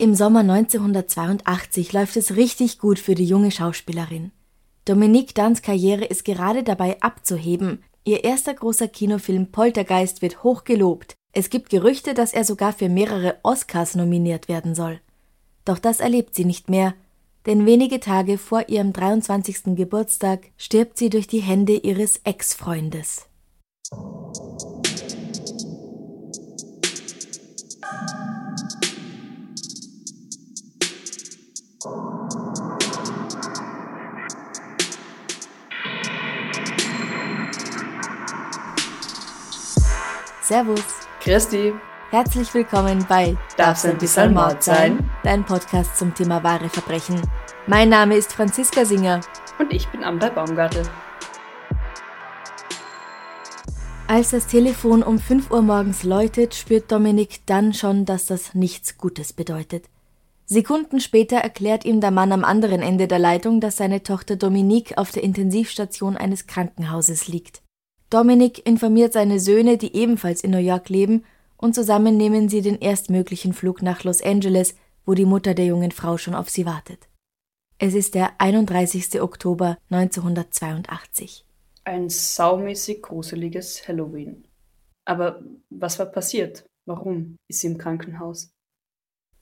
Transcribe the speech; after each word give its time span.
Im 0.00 0.14
Sommer 0.14 0.40
1982 0.40 1.92
läuft 1.92 2.16
es 2.16 2.36
richtig 2.36 2.78
gut 2.78 3.00
für 3.00 3.16
die 3.16 3.24
junge 3.24 3.50
Schauspielerin. 3.50 4.30
Dominique 4.84 5.34
Dunns 5.34 5.60
Karriere 5.60 6.04
ist 6.04 6.24
gerade 6.24 6.62
dabei 6.62 7.02
abzuheben. 7.02 7.82
Ihr 8.04 8.22
erster 8.22 8.54
großer 8.54 8.86
Kinofilm 8.86 9.50
Poltergeist 9.50 10.22
wird 10.22 10.44
hoch 10.44 10.62
gelobt. 10.62 11.14
Es 11.32 11.50
gibt 11.50 11.68
Gerüchte, 11.68 12.14
dass 12.14 12.32
er 12.32 12.44
sogar 12.44 12.72
für 12.72 12.88
mehrere 12.88 13.38
Oscars 13.42 13.96
nominiert 13.96 14.46
werden 14.46 14.76
soll. 14.76 15.00
Doch 15.64 15.80
das 15.80 15.98
erlebt 15.98 16.36
sie 16.36 16.44
nicht 16.44 16.70
mehr, 16.70 16.94
denn 17.46 17.66
wenige 17.66 17.98
Tage 17.98 18.38
vor 18.38 18.68
ihrem 18.68 18.92
23. 18.92 19.74
Geburtstag 19.74 20.52
stirbt 20.56 20.96
sie 20.96 21.10
durch 21.10 21.26
die 21.26 21.40
Hände 21.40 21.72
ihres 21.74 22.20
Ex-Freundes. 22.22 23.26
Servus. 40.42 40.82
Christi. 41.20 41.74
Herzlich 42.10 42.54
willkommen 42.54 43.04
bei 43.06 43.36
Darf's 43.58 43.84
ein 43.84 43.98
bisschen 43.98 44.32
Mord 44.32 44.62
sein? 44.62 45.10
Dein 45.22 45.44
Podcast 45.44 45.98
zum 45.98 46.14
Thema 46.14 46.42
wahre 46.42 46.70
Verbrechen. 46.70 47.20
Mein 47.66 47.90
Name 47.90 48.16
ist 48.16 48.32
Franziska 48.32 48.84
Singer. 48.84 49.20
Und 49.58 49.72
ich 49.72 49.86
bin 49.88 50.02
Amber 50.02 50.30
Baumgartel. 50.30 50.88
Als 54.06 54.30
das 54.30 54.46
Telefon 54.46 55.02
um 55.02 55.18
5 55.18 55.50
Uhr 55.50 55.60
morgens 55.60 56.02
läutet, 56.02 56.54
spürt 56.54 56.90
Dominik 56.90 57.40
dann 57.44 57.74
schon, 57.74 58.06
dass 58.06 58.24
das 58.24 58.54
nichts 58.54 58.96
Gutes 58.96 59.34
bedeutet. 59.34 59.84
Sekunden 60.50 60.98
später 60.98 61.36
erklärt 61.36 61.84
ihm 61.84 62.00
der 62.00 62.10
Mann 62.10 62.32
am 62.32 62.42
anderen 62.42 62.80
Ende 62.80 63.06
der 63.06 63.18
Leitung, 63.18 63.60
dass 63.60 63.76
seine 63.76 64.02
Tochter 64.02 64.36
Dominique 64.36 64.96
auf 64.96 65.10
der 65.12 65.22
Intensivstation 65.22 66.16
eines 66.16 66.46
Krankenhauses 66.46 67.28
liegt. 67.28 67.60
Dominic 68.08 68.66
informiert 68.66 69.12
seine 69.12 69.40
Söhne, 69.40 69.76
die 69.76 69.94
ebenfalls 69.94 70.42
in 70.42 70.50
New 70.50 70.56
York 70.58 70.88
leben, 70.88 71.24
und 71.58 71.74
zusammen 71.74 72.16
nehmen 72.16 72.48
sie 72.48 72.62
den 72.62 72.78
erstmöglichen 72.78 73.52
Flug 73.52 73.82
nach 73.82 74.04
Los 74.04 74.22
Angeles, 74.22 74.74
wo 75.04 75.12
die 75.12 75.26
Mutter 75.26 75.52
der 75.52 75.66
jungen 75.66 75.90
Frau 75.90 76.16
schon 76.16 76.34
auf 76.34 76.48
sie 76.48 76.64
wartet. 76.64 77.08
Es 77.78 77.92
ist 77.92 78.14
der 78.14 78.40
31. 78.40 79.20
Oktober 79.20 79.76
1982. 79.90 81.44
Ein 81.84 82.08
saumäßig 82.08 83.02
gruseliges 83.02 83.86
Halloween. 83.86 84.44
Aber 85.04 85.42
was 85.68 85.98
war 85.98 86.06
passiert? 86.06 86.64
Warum 86.86 87.36
ist 87.48 87.60
sie 87.60 87.66
im 87.66 87.76
Krankenhaus? 87.76 88.50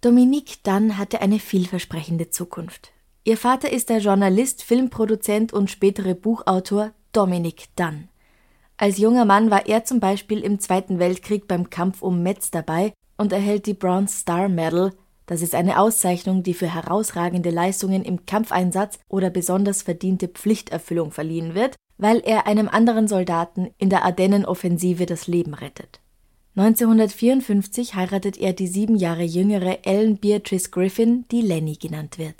Dominique 0.03 0.63
Dunn 0.63 0.99
hatte 0.99 1.23
eine 1.23 1.39
vielversprechende 1.39 2.29
Zukunft. 2.29 2.93
Ihr 3.25 3.39
Vater 3.39 3.73
ist 3.73 3.89
der 3.89 3.99
Journalist, 3.99 4.63
Filmproduzent 4.63 5.53
und 5.53 5.71
spätere 5.71 6.15
Buchautor 6.15 6.93
Dominic 7.13 7.75
Dunn. 7.77 8.09
Als 8.77 8.99
junger 8.99 9.25
Mann 9.25 9.51
war 9.51 9.67
er 9.67 9.85
zum 9.85 9.99
Beispiel 9.99 10.41
im 10.41 10.61
Zweiten 10.61 10.99
Weltkrieg 10.99 11.49
beim 11.49 11.71
Kampf 11.71 12.03
um 12.03 12.23
Metz 12.23 12.51
dabei 12.51 12.93
und 13.17 13.33
erhält 13.33 13.65
die 13.65 13.75
Bronze 13.75 14.19
Star 14.19 14.49
Medal, 14.49 14.93
das 15.25 15.43
ist 15.43 15.55
eine 15.55 15.81
Auszeichnung, 15.81 16.43
die 16.43 16.55
für 16.55 16.73
herausragende 16.73 17.51
Leistungen 17.51 18.05
im 18.05 18.27
Kampfeinsatz 18.27 19.01
oder 19.09 19.31
besonders 19.31 19.83
verdiente 19.83 20.29
Pflichterfüllung 20.29 21.11
verliehen 21.11 21.55
wird, 21.55 21.75
weil 21.99 22.21
er 22.21 22.47
einem 22.47 22.69
anderen 22.69 23.09
Soldaten 23.09 23.71
in 23.79 23.91
der 23.91 24.05
Ardennenoffensive 24.05 25.07
das 25.07 25.27
Leben 25.27 25.55
rettet. 25.55 26.01
1954 26.57 27.95
heiratet 27.95 28.39
er 28.39 28.55
die 28.55 28.67
sieben 28.67 28.97
Jahre 28.97 29.25
jüngere 29.25 29.85
Ellen 29.85 30.17
Beatrice 30.17 30.71
Griffin, 30.71 31.27
die 31.31 31.43
Lenny 31.43 31.77
genannt 31.77 32.17
wird. 32.17 32.37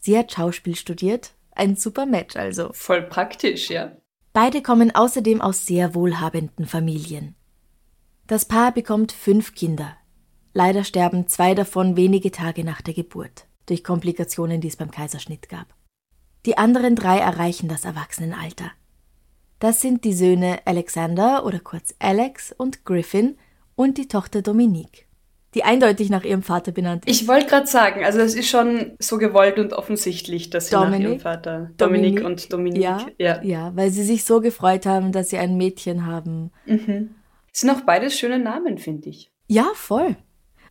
Sie 0.00 0.18
hat 0.18 0.32
Schauspiel 0.32 0.74
studiert, 0.74 1.34
ein 1.52 1.76
super 1.76 2.04
Match 2.04 2.34
also. 2.34 2.70
Voll 2.72 3.02
praktisch, 3.02 3.70
ja. 3.70 3.92
Beide 4.32 4.60
kommen 4.60 4.92
außerdem 4.92 5.40
aus 5.40 5.66
sehr 5.66 5.94
wohlhabenden 5.94 6.66
Familien. 6.66 7.36
Das 8.26 8.44
Paar 8.44 8.72
bekommt 8.72 9.12
fünf 9.12 9.54
Kinder. 9.54 9.96
Leider 10.52 10.82
sterben 10.82 11.28
zwei 11.28 11.54
davon 11.54 11.96
wenige 11.96 12.32
Tage 12.32 12.64
nach 12.64 12.82
der 12.82 12.94
Geburt, 12.94 13.46
durch 13.66 13.84
Komplikationen, 13.84 14.60
die 14.60 14.68
es 14.68 14.76
beim 14.76 14.90
Kaiserschnitt 14.90 15.48
gab. 15.48 15.66
Die 16.44 16.58
anderen 16.58 16.96
drei 16.96 17.18
erreichen 17.18 17.68
das 17.68 17.84
Erwachsenenalter. 17.84 18.72
Das 19.58 19.80
sind 19.80 20.04
die 20.04 20.12
Söhne 20.12 20.60
Alexander 20.64 21.44
oder 21.44 21.58
kurz 21.58 21.94
Alex 21.98 22.54
und 22.56 22.84
Griffin 22.84 23.36
und 23.74 23.98
die 23.98 24.08
Tochter 24.08 24.42
Dominique 24.42 25.08
die 25.54 25.64
eindeutig 25.64 26.10
nach 26.10 26.24
ihrem 26.24 26.42
Vater 26.42 26.72
benannt 26.72 27.06
ist. 27.06 27.22
Ich 27.22 27.26
wollte 27.28 27.46
gerade 27.46 27.66
sagen, 27.66 28.04
also 28.04 28.20
es 28.20 28.34
ist 28.34 28.48
schon 28.48 28.92
so 28.98 29.18
gewollt 29.18 29.58
und 29.58 29.72
offensichtlich, 29.72 30.50
dass 30.50 30.68
sie 30.68 30.76
Dominic, 30.76 31.00
nach 31.00 31.08
ihrem 31.08 31.20
Vater 31.20 31.70
Dominik 31.76 32.24
und 32.24 32.52
Dominique. 32.52 32.82
Ja, 32.82 33.06
ja, 33.18 33.42
ja, 33.42 33.72
weil 33.74 33.90
sie 33.90 34.04
sich 34.04 34.24
so 34.24 34.40
gefreut 34.40 34.84
haben, 34.84 35.10
dass 35.10 35.30
sie 35.30 35.38
ein 35.38 35.56
Mädchen 35.56 36.06
haben. 36.06 36.52
Mhm. 36.66 37.14
Sind 37.52 37.70
auch 37.70 37.80
beides 37.80 38.18
schöne 38.18 38.38
Namen, 38.38 38.78
finde 38.78 39.08
ich. 39.08 39.30
Ja, 39.46 39.66
voll. 39.74 40.16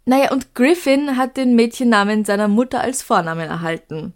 Naja, 0.06 0.32
und 0.32 0.54
Griffin 0.54 1.18
hat 1.18 1.38
den 1.38 1.56
Mädchennamen 1.56 2.24
seiner 2.24 2.48
Mutter 2.48 2.80
als 2.80 3.02
Vornamen 3.02 3.50
erhalten. 3.50 4.14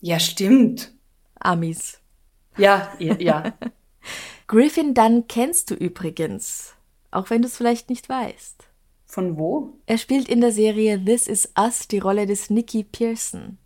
Ja, 0.00 0.18
stimmt. 0.18 0.94
Amis. 1.38 2.00
Ja, 2.56 2.90
ja. 2.98 3.52
Griffin 4.50 4.94
dann 4.94 5.28
kennst 5.28 5.70
du 5.70 5.76
übrigens, 5.76 6.74
auch 7.12 7.30
wenn 7.30 7.40
du 7.40 7.46
es 7.46 7.56
vielleicht 7.56 7.88
nicht 7.88 8.08
weißt. 8.08 8.64
Von 9.06 9.38
wo? 9.38 9.78
Er 9.86 9.96
spielt 9.96 10.28
in 10.28 10.40
der 10.40 10.50
Serie 10.50 11.00
This 11.04 11.28
Is 11.28 11.52
Us 11.56 11.86
die 11.86 12.00
Rolle 12.00 12.26
des 12.26 12.50
Nicky 12.50 12.82
Pearson. 12.82 13.58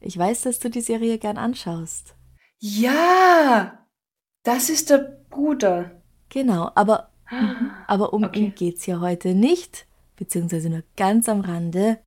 Ich 0.00 0.18
weiß, 0.18 0.42
dass 0.42 0.58
du 0.58 0.68
die 0.68 0.80
Serie 0.80 1.18
gern 1.18 1.38
anschaust. 1.38 2.16
Ja, 2.58 3.86
das 4.42 4.68
ist 4.68 4.90
der 4.90 5.20
Bruder. 5.30 6.02
Genau, 6.28 6.72
aber, 6.74 7.10
aber 7.86 8.12
um 8.12 8.24
okay. 8.24 8.40
ihn 8.40 8.54
geht's 8.56 8.84
ja 8.86 8.98
heute 8.98 9.36
nicht, 9.36 9.86
beziehungsweise 10.16 10.70
nur 10.70 10.82
ganz 10.96 11.28
am 11.28 11.42
Rande. 11.42 12.00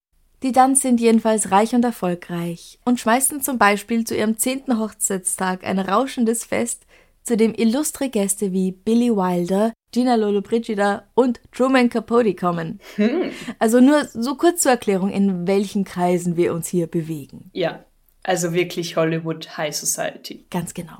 Die 0.43 0.51
Duns 0.51 0.81
sind 0.81 0.99
jedenfalls 0.99 1.51
reich 1.51 1.73
und 1.73 1.85
erfolgreich 1.85 2.79
und 2.83 2.99
schmeißen 2.99 3.39
zum 3.39 3.57
Beispiel 3.57 4.03
zu 4.03 4.13
ihrem 4.13 4.37
zehnten 4.37 4.77
Hochzeitstag 4.77 5.63
ein 5.63 5.79
rauschendes 5.79 6.43
Fest, 6.43 6.85
zu 7.25 7.35
dem 7.35 7.53
illustre 7.53 8.09
Gäste 8.09 8.53
wie 8.53 8.71
Billy 8.71 9.09
Wilder, 9.09 9.73
Gina 9.91 10.15
Lollobrigida 10.15 11.07
und 11.15 11.41
Truman 11.51 11.89
Capote 11.89 12.35
kommen. 12.35 12.79
Hm. 12.95 13.31
Also 13.59 13.79
nur 13.79 14.05
so 14.05 14.35
kurz 14.35 14.61
zur 14.61 14.71
Erklärung, 14.71 15.09
in 15.09 15.47
welchen 15.47 15.83
Kreisen 15.83 16.37
wir 16.37 16.53
uns 16.53 16.67
hier 16.67 16.87
bewegen. 16.87 17.49
Ja, 17.53 17.83
also 18.23 18.53
wirklich 18.53 18.95
Hollywood 18.95 19.57
High 19.57 19.75
Society. 19.75 20.45
Ganz 20.49 20.73
genau. 20.73 20.97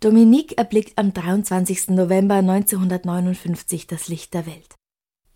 Dominique 0.00 0.56
erblickt 0.56 0.96
am 0.96 1.12
23. 1.12 1.90
November 1.90 2.36
1959 2.36 3.86
das 3.86 4.08
Licht 4.08 4.32
der 4.32 4.46
Welt. 4.46 4.74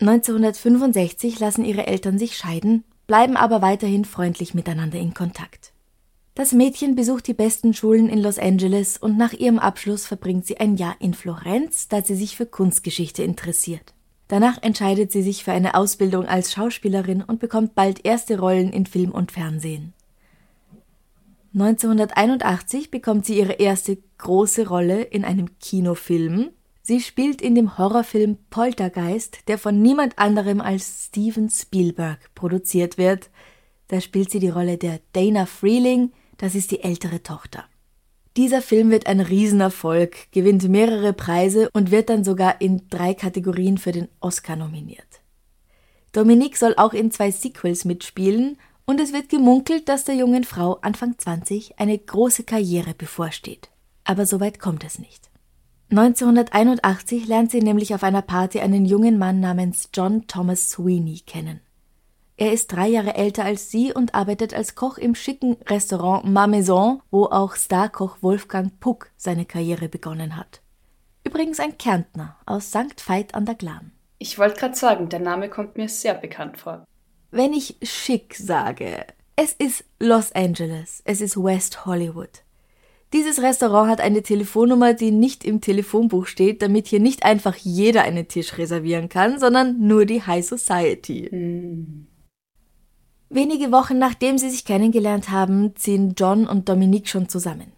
1965 0.01 1.39
lassen 1.39 1.63
ihre 1.63 1.87
Eltern 1.87 2.17
sich 2.17 2.35
scheiden, 2.35 2.83
bleiben 3.07 3.37
aber 3.37 3.61
weiterhin 3.61 4.05
freundlich 4.05 4.53
miteinander 4.53 4.97
in 4.97 5.13
Kontakt. 5.13 5.74
Das 6.35 6.51
Mädchen 6.51 6.95
besucht 6.95 7.27
die 7.27 7.33
besten 7.33 7.73
Schulen 7.73 8.09
in 8.09 8.19
Los 8.19 8.37
Angeles 8.37 8.97
und 8.97 9.17
nach 9.17 9.31
ihrem 9.31 9.57
Abschluss 9.57 10.05
verbringt 10.05 10.45
sie 10.45 10.57
ein 10.57 10.75
Jahr 10.75 10.97
in 10.99 11.13
Florenz, 11.13 11.87
da 11.87 12.03
sie 12.03 12.13
sich 12.13 12.35
für 12.35 12.45
Kunstgeschichte 12.45 13.23
interessiert. 13.23 13.93
Danach 14.27 14.61
entscheidet 14.61 15.13
sie 15.13 15.21
sich 15.21 15.45
für 15.45 15.53
eine 15.53 15.75
Ausbildung 15.75 16.25
als 16.25 16.51
Schauspielerin 16.51 17.23
und 17.23 17.39
bekommt 17.39 17.73
bald 17.73 18.05
erste 18.05 18.37
Rollen 18.37 18.73
in 18.73 18.85
Film 18.85 19.11
und 19.11 19.31
Fernsehen. 19.31 19.93
1981 21.53 22.91
bekommt 22.91 23.25
sie 23.25 23.39
ihre 23.39 23.53
erste 23.53 23.97
große 24.17 24.67
Rolle 24.67 25.03
in 25.03 25.23
einem 25.23 25.57
Kinofilm. 25.59 26.49
Sie 26.81 26.99
spielt 26.99 27.41
in 27.41 27.55
dem 27.55 27.77
Horrorfilm 27.77 28.37
Poltergeist, 28.49 29.47
der 29.47 29.57
von 29.57 29.81
niemand 29.81 30.19
anderem 30.19 30.59
als 30.59 31.05
Steven 31.05 31.49
Spielberg 31.49 32.19
produziert 32.35 32.97
wird. 32.97 33.29
Da 33.87 34.01
spielt 34.01 34.31
sie 34.31 34.39
die 34.39 34.49
Rolle 34.49 34.77
der 34.77 34.99
Dana 35.13 35.45
Freeling, 35.45 36.11
das 36.37 36.55
ist 36.55 36.71
die 36.71 36.81
ältere 36.83 37.23
Tochter. 37.23 37.65
Dieser 38.37 38.61
Film 38.61 38.91
wird 38.91 39.07
ein 39.07 39.21
Riesenerfolg, 39.21 40.31
gewinnt 40.31 40.67
mehrere 40.67 41.13
Preise 41.13 41.69
und 41.73 41.91
wird 41.91 42.09
dann 42.09 42.25
sogar 42.25 42.59
in 42.59 42.89
drei 42.89 43.13
Kategorien 43.13 43.77
für 43.77 43.93
den 43.93 44.09
Oscar 44.19 44.57
nominiert. 44.57 45.21
Dominique 46.11 46.57
soll 46.57 46.73
auch 46.77 46.93
in 46.93 47.11
zwei 47.11 47.31
Sequels 47.31 47.85
mitspielen 47.85 48.57
und 48.85 48.99
es 48.99 49.13
wird 49.13 49.29
gemunkelt, 49.29 49.89
dass 49.89 50.03
der 50.03 50.15
jungen 50.15 50.43
Frau 50.43 50.75
Anfang 50.81 51.17
20 51.17 51.79
eine 51.79 51.97
große 51.97 52.43
Karriere 52.43 52.93
bevorsteht. 52.93 53.69
Aber 54.03 54.25
soweit 54.25 54.59
kommt 54.59 54.83
es 54.83 54.99
nicht. 54.99 55.29
1981 55.91 57.27
lernt 57.27 57.51
sie 57.51 57.61
nämlich 57.61 57.93
auf 57.95 58.03
einer 58.03 58.21
Party 58.21 58.59
einen 58.59 58.85
jungen 58.85 59.17
Mann 59.17 59.39
namens 59.39 59.89
John 59.93 60.27
Thomas 60.27 60.69
Sweeney 60.71 61.19
kennen. 61.25 61.61
Er 62.37 62.51
ist 62.51 62.67
drei 62.67 62.87
Jahre 62.87 63.15
älter 63.15 63.45
als 63.45 63.71
sie 63.71 63.93
und 63.93 64.13
arbeitet 64.13 64.53
als 64.53 64.75
Koch 64.75 64.97
im 64.97 65.15
schicken 65.15 65.55
Restaurant 65.67 66.25
Ma 66.25 66.47
Maison, 66.47 67.01
wo 67.09 67.25
auch 67.25 67.55
Starkoch 67.55 68.17
Wolfgang 68.21 68.77
Puck 68.81 69.09
seine 69.15 69.45
Karriere 69.45 69.87
begonnen 69.87 70.35
hat. 70.35 70.61
Übrigens 71.23 71.61
ein 71.61 71.77
Kärntner 71.77 72.37
aus 72.45 72.69
St. 72.69 73.07
Veit 73.07 73.35
an 73.35 73.45
der 73.45 73.55
Glan. 73.55 73.91
Ich 74.19 74.37
wollte 74.37 74.59
gerade 74.59 74.75
sagen, 74.75 75.07
der 75.07 75.21
Name 75.21 75.49
kommt 75.49 75.77
mir 75.77 75.87
sehr 75.87 76.13
bekannt 76.13 76.57
vor. 76.57 76.83
Wenn 77.31 77.53
ich 77.53 77.77
schick 77.83 78.35
sage, 78.35 79.05
es 79.37 79.53
ist 79.53 79.85
Los 79.99 80.33
Angeles, 80.33 81.01
es 81.05 81.21
ist 81.21 81.37
West 81.37 81.85
Hollywood. 81.85 82.43
Dieses 83.13 83.41
Restaurant 83.41 83.89
hat 83.89 84.01
eine 84.01 84.23
Telefonnummer, 84.23 84.93
die 84.93 85.11
nicht 85.11 85.45
im 85.45 85.61
Telefonbuch 85.61 86.27
steht, 86.27 86.61
damit 86.61 86.87
hier 86.87 86.99
nicht 86.99 87.23
einfach 87.23 87.55
jeder 87.55 88.01
einen 88.01 88.27
Tisch 88.27 88.57
reservieren 88.57 89.07
kann, 89.07 89.39
sondern 89.39 89.79
nur 89.79 90.05
die 90.05 90.21
High 90.21 90.45
Society. 90.45 91.29
Mm. 91.33 92.07
Wenige 93.35 93.73
Wochen 93.73 93.97
nachdem 93.97 94.37
sie 94.37 94.49
sich 94.49 94.63
kennengelernt 94.63 95.29
haben, 95.29 95.75
ziehen 95.75 96.15
John 96.17 96.47
und 96.47 96.69
Dominique 96.69 97.09
schon 97.09 97.27
zusammen. 97.27 97.73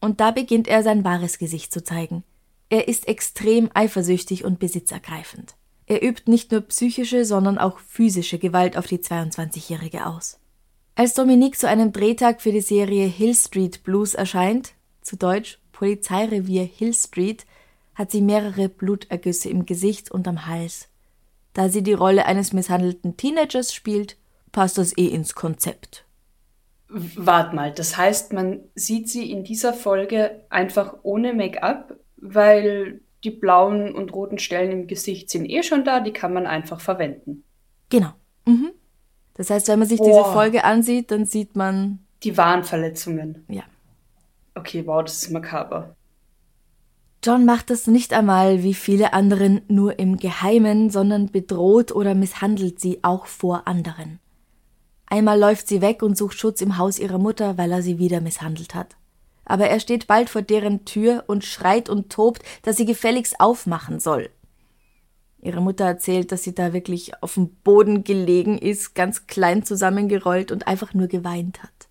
Und 0.00 0.20
da 0.20 0.30
beginnt 0.30 0.68
er 0.68 0.84
sein 0.84 1.02
wahres 1.02 1.38
Gesicht 1.38 1.72
zu 1.72 1.82
zeigen. 1.82 2.22
Er 2.68 2.86
ist 2.86 3.08
extrem 3.08 3.70
eifersüchtig 3.74 4.44
und 4.44 4.60
besitzergreifend. 4.60 5.56
Er 5.86 6.04
übt 6.04 6.30
nicht 6.30 6.52
nur 6.52 6.60
psychische, 6.60 7.24
sondern 7.24 7.58
auch 7.58 7.80
physische 7.80 8.38
Gewalt 8.38 8.76
auf 8.76 8.86
die 8.86 8.98
22-Jährige 8.98 10.06
aus. 10.06 10.38
Als 10.94 11.14
Dominique 11.14 11.58
zu 11.58 11.68
einem 11.68 11.90
Drehtag 11.90 12.40
für 12.40 12.52
die 12.52 12.60
Serie 12.60 13.06
Hill 13.08 13.34
Street 13.34 13.82
Blues 13.82 14.14
erscheint, 14.14 14.74
zu 15.02 15.16
Deutsch 15.16 15.58
Polizeirevier 15.72 16.62
Hill 16.62 16.94
Street, 16.94 17.46
hat 17.96 18.12
sie 18.12 18.20
mehrere 18.20 18.68
Blutergüsse 18.68 19.48
im 19.48 19.66
Gesicht 19.66 20.12
und 20.12 20.28
am 20.28 20.46
Hals. 20.46 20.86
Da 21.52 21.68
sie 21.68 21.82
die 21.82 21.94
Rolle 21.94 22.26
eines 22.26 22.52
misshandelten 22.52 23.16
Teenagers 23.16 23.74
spielt, 23.74 24.16
passt 24.54 24.78
das 24.78 24.96
eh 24.96 25.08
ins 25.08 25.34
Konzept. 25.34 26.06
Wart 26.88 27.52
mal, 27.52 27.72
das 27.72 27.96
heißt, 27.98 28.32
man 28.32 28.60
sieht 28.74 29.10
sie 29.10 29.30
in 29.30 29.44
dieser 29.44 29.74
Folge 29.74 30.44
einfach 30.48 30.94
ohne 31.02 31.34
Make-up, 31.34 31.96
weil 32.16 33.00
die 33.24 33.30
blauen 33.30 33.94
und 33.94 34.14
roten 34.14 34.38
Stellen 34.38 34.70
im 34.70 34.86
Gesicht 34.86 35.28
sind 35.28 35.46
eh 35.46 35.62
schon 35.62 35.84
da, 35.84 36.00
die 36.00 36.12
kann 36.12 36.32
man 36.32 36.46
einfach 36.46 36.80
verwenden. 36.80 37.42
Genau. 37.90 38.12
Mhm. 38.46 38.70
Das 39.34 39.50
heißt, 39.50 39.66
wenn 39.68 39.80
man 39.80 39.88
sich 39.88 40.00
oh. 40.00 40.04
diese 40.06 40.24
Folge 40.24 40.64
ansieht, 40.64 41.10
dann 41.10 41.24
sieht 41.24 41.56
man. 41.56 41.98
Die 42.22 42.36
wahren 42.36 42.62
Verletzungen. 42.64 43.44
Ja. 43.48 43.64
Okay, 44.54 44.86
wow, 44.86 45.02
das 45.02 45.22
ist 45.22 45.30
makaber. 45.30 45.96
John 47.24 47.44
macht 47.44 47.70
das 47.70 47.86
nicht 47.86 48.12
einmal 48.12 48.62
wie 48.62 48.74
viele 48.74 49.14
anderen 49.14 49.62
nur 49.66 49.98
im 49.98 50.18
Geheimen, 50.18 50.90
sondern 50.90 51.32
bedroht 51.32 51.90
oder 51.90 52.14
misshandelt 52.14 52.78
sie 52.78 53.02
auch 53.02 53.26
vor 53.26 53.66
anderen. 53.66 54.20
Einmal 55.06 55.38
läuft 55.38 55.68
sie 55.68 55.80
weg 55.80 56.02
und 56.02 56.16
sucht 56.16 56.38
Schutz 56.38 56.60
im 56.60 56.78
Haus 56.78 56.98
ihrer 56.98 57.18
Mutter, 57.18 57.58
weil 57.58 57.72
er 57.72 57.82
sie 57.82 57.98
wieder 57.98 58.20
misshandelt 58.20 58.74
hat. 58.74 58.96
Aber 59.44 59.68
er 59.68 59.80
steht 59.80 60.06
bald 60.06 60.30
vor 60.30 60.42
deren 60.42 60.84
Tür 60.84 61.24
und 61.26 61.44
schreit 61.44 61.88
und 61.88 62.10
tobt, 62.10 62.42
dass 62.62 62.76
sie 62.76 62.86
gefälligst 62.86 63.40
aufmachen 63.40 64.00
soll. 64.00 64.30
Ihre 65.42 65.60
Mutter 65.60 65.84
erzählt, 65.84 66.32
dass 66.32 66.42
sie 66.42 66.54
da 66.54 66.72
wirklich 66.72 67.22
auf 67.22 67.34
dem 67.34 67.50
Boden 67.56 68.02
gelegen 68.02 68.56
ist, 68.56 68.94
ganz 68.94 69.26
klein 69.26 69.62
zusammengerollt 69.62 70.50
und 70.50 70.66
einfach 70.66 70.94
nur 70.94 71.06
geweint 71.06 71.62
hat. 71.62 71.88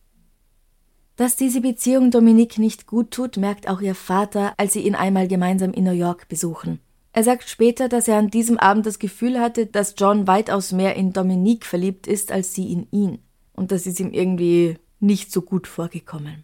Dass 1.15 1.36
diese 1.36 1.62
Beziehung 1.62 2.10
Dominique 2.10 2.57
nicht 2.57 2.88
gut 2.88 3.12
tut, 3.12 3.38
merkt 3.38 3.69
auch 3.69 3.81
ihr 3.81 3.94
Vater, 3.94 4.56
als 4.57 4.74
sie 4.74 4.81
ihn 4.81 4.95
einmal 4.95 5.27
gemeinsam 5.27 5.71
in 5.71 5.83
New 5.83 5.92
York 5.92 6.27
besuchen. 6.27 6.80
Er 7.15 7.24
sagt 7.24 7.48
später, 7.48 7.89
dass 7.89 8.07
er 8.07 8.18
an 8.18 8.31
diesem 8.31 8.57
Abend 8.57 8.88
das 8.88 8.98
Gefühl 8.98 9.39
hatte, 9.39 9.68
dass 9.68 9.94
John 9.98 10.25
weitaus 10.25 10.71
mehr 10.71 10.95
in 10.95 11.13
Dominique 11.13 11.65
verliebt 11.65 12.07
ist 12.07 12.31
als 12.31 12.56
sie 12.56 12.71
in 12.71 12.88
ihn. 12.92 13.19
Und 13.54 13.71
das 13.71 13.86
ist 13.86 14.00
ihm 14.00 14.12
irgendwie 14.12 14.77
nicht 15.00 15.31
so 15.31 15.44
gut 15.44 15.68
vorgekommen. 15.68 16.44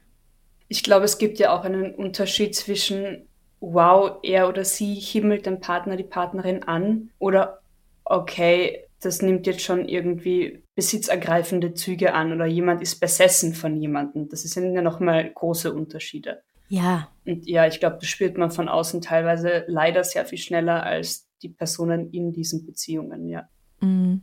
Ich 0.67 0.83
glaube, 0.83 1.05
es 1.05 1.17
gibt 1.17 1.39
ja 1.39 1.57
auch 1.57 1.63
einen 1.63 1.95
Unterschied 1.95 2.55
zwischen, 2.55 3.27
wow, 3.59 4.19
er 4.21 4.47
oder 4.47 4.63
sie 4.63 4.93
himmelt 4.93 5.47
den 5.47 5.59
Partner, 5.59 5.97
die 5.97 6.03
Partnerin 6.03 6.61
an 6.61 7.09
oder, 7.17 7.61
okay, 8.05 8.83
das 9.01 9.23
nimmt 9.23 9.47
jetzt 9.47 9.61
schon 9.61 9.87
irgendwie 9.87 10.61
besitzergreifende 10.75 11.73
Züge 11.73 12.13
an 12.13 12.31
oder 12.31 12.45
jemand 12.45 12.83
ist 12.83 12.99
besessen 12.99 13.55
von 13.55 13.75
jemandem. 13.75 14.29
Das 14.29 14.43
sind 14.43 14.75
ja 14.75 14.83
nochmal 14.83 15.31
große 15.33 15.73
Unterschiede. 15.73 16.43
Ja. 16.69 17.09
Und 17.25 17.47
ja, 17.47 17.67
ich 17.67 17.79
glaube, 17.79 17.97
das 17.99 18.07
spürt 18.07 18.37
man 18.37 18.51
von 18.51 18.69
außen 18.69 19.01
teilweise 19.01 19.65
leider 19.67 20.03
sehr 20.03 20.25
viel 20.25 20.37
schneller 20.37 20.83
als 20.83 21.27
die 21.41 21.49
Personen 21.49 22.11
in 22.11 22.31
diesen 22.31 22.65
Beziehungen, 22.65 23.27
ja. 23.27 23.49
Mhm. 23.81 24.21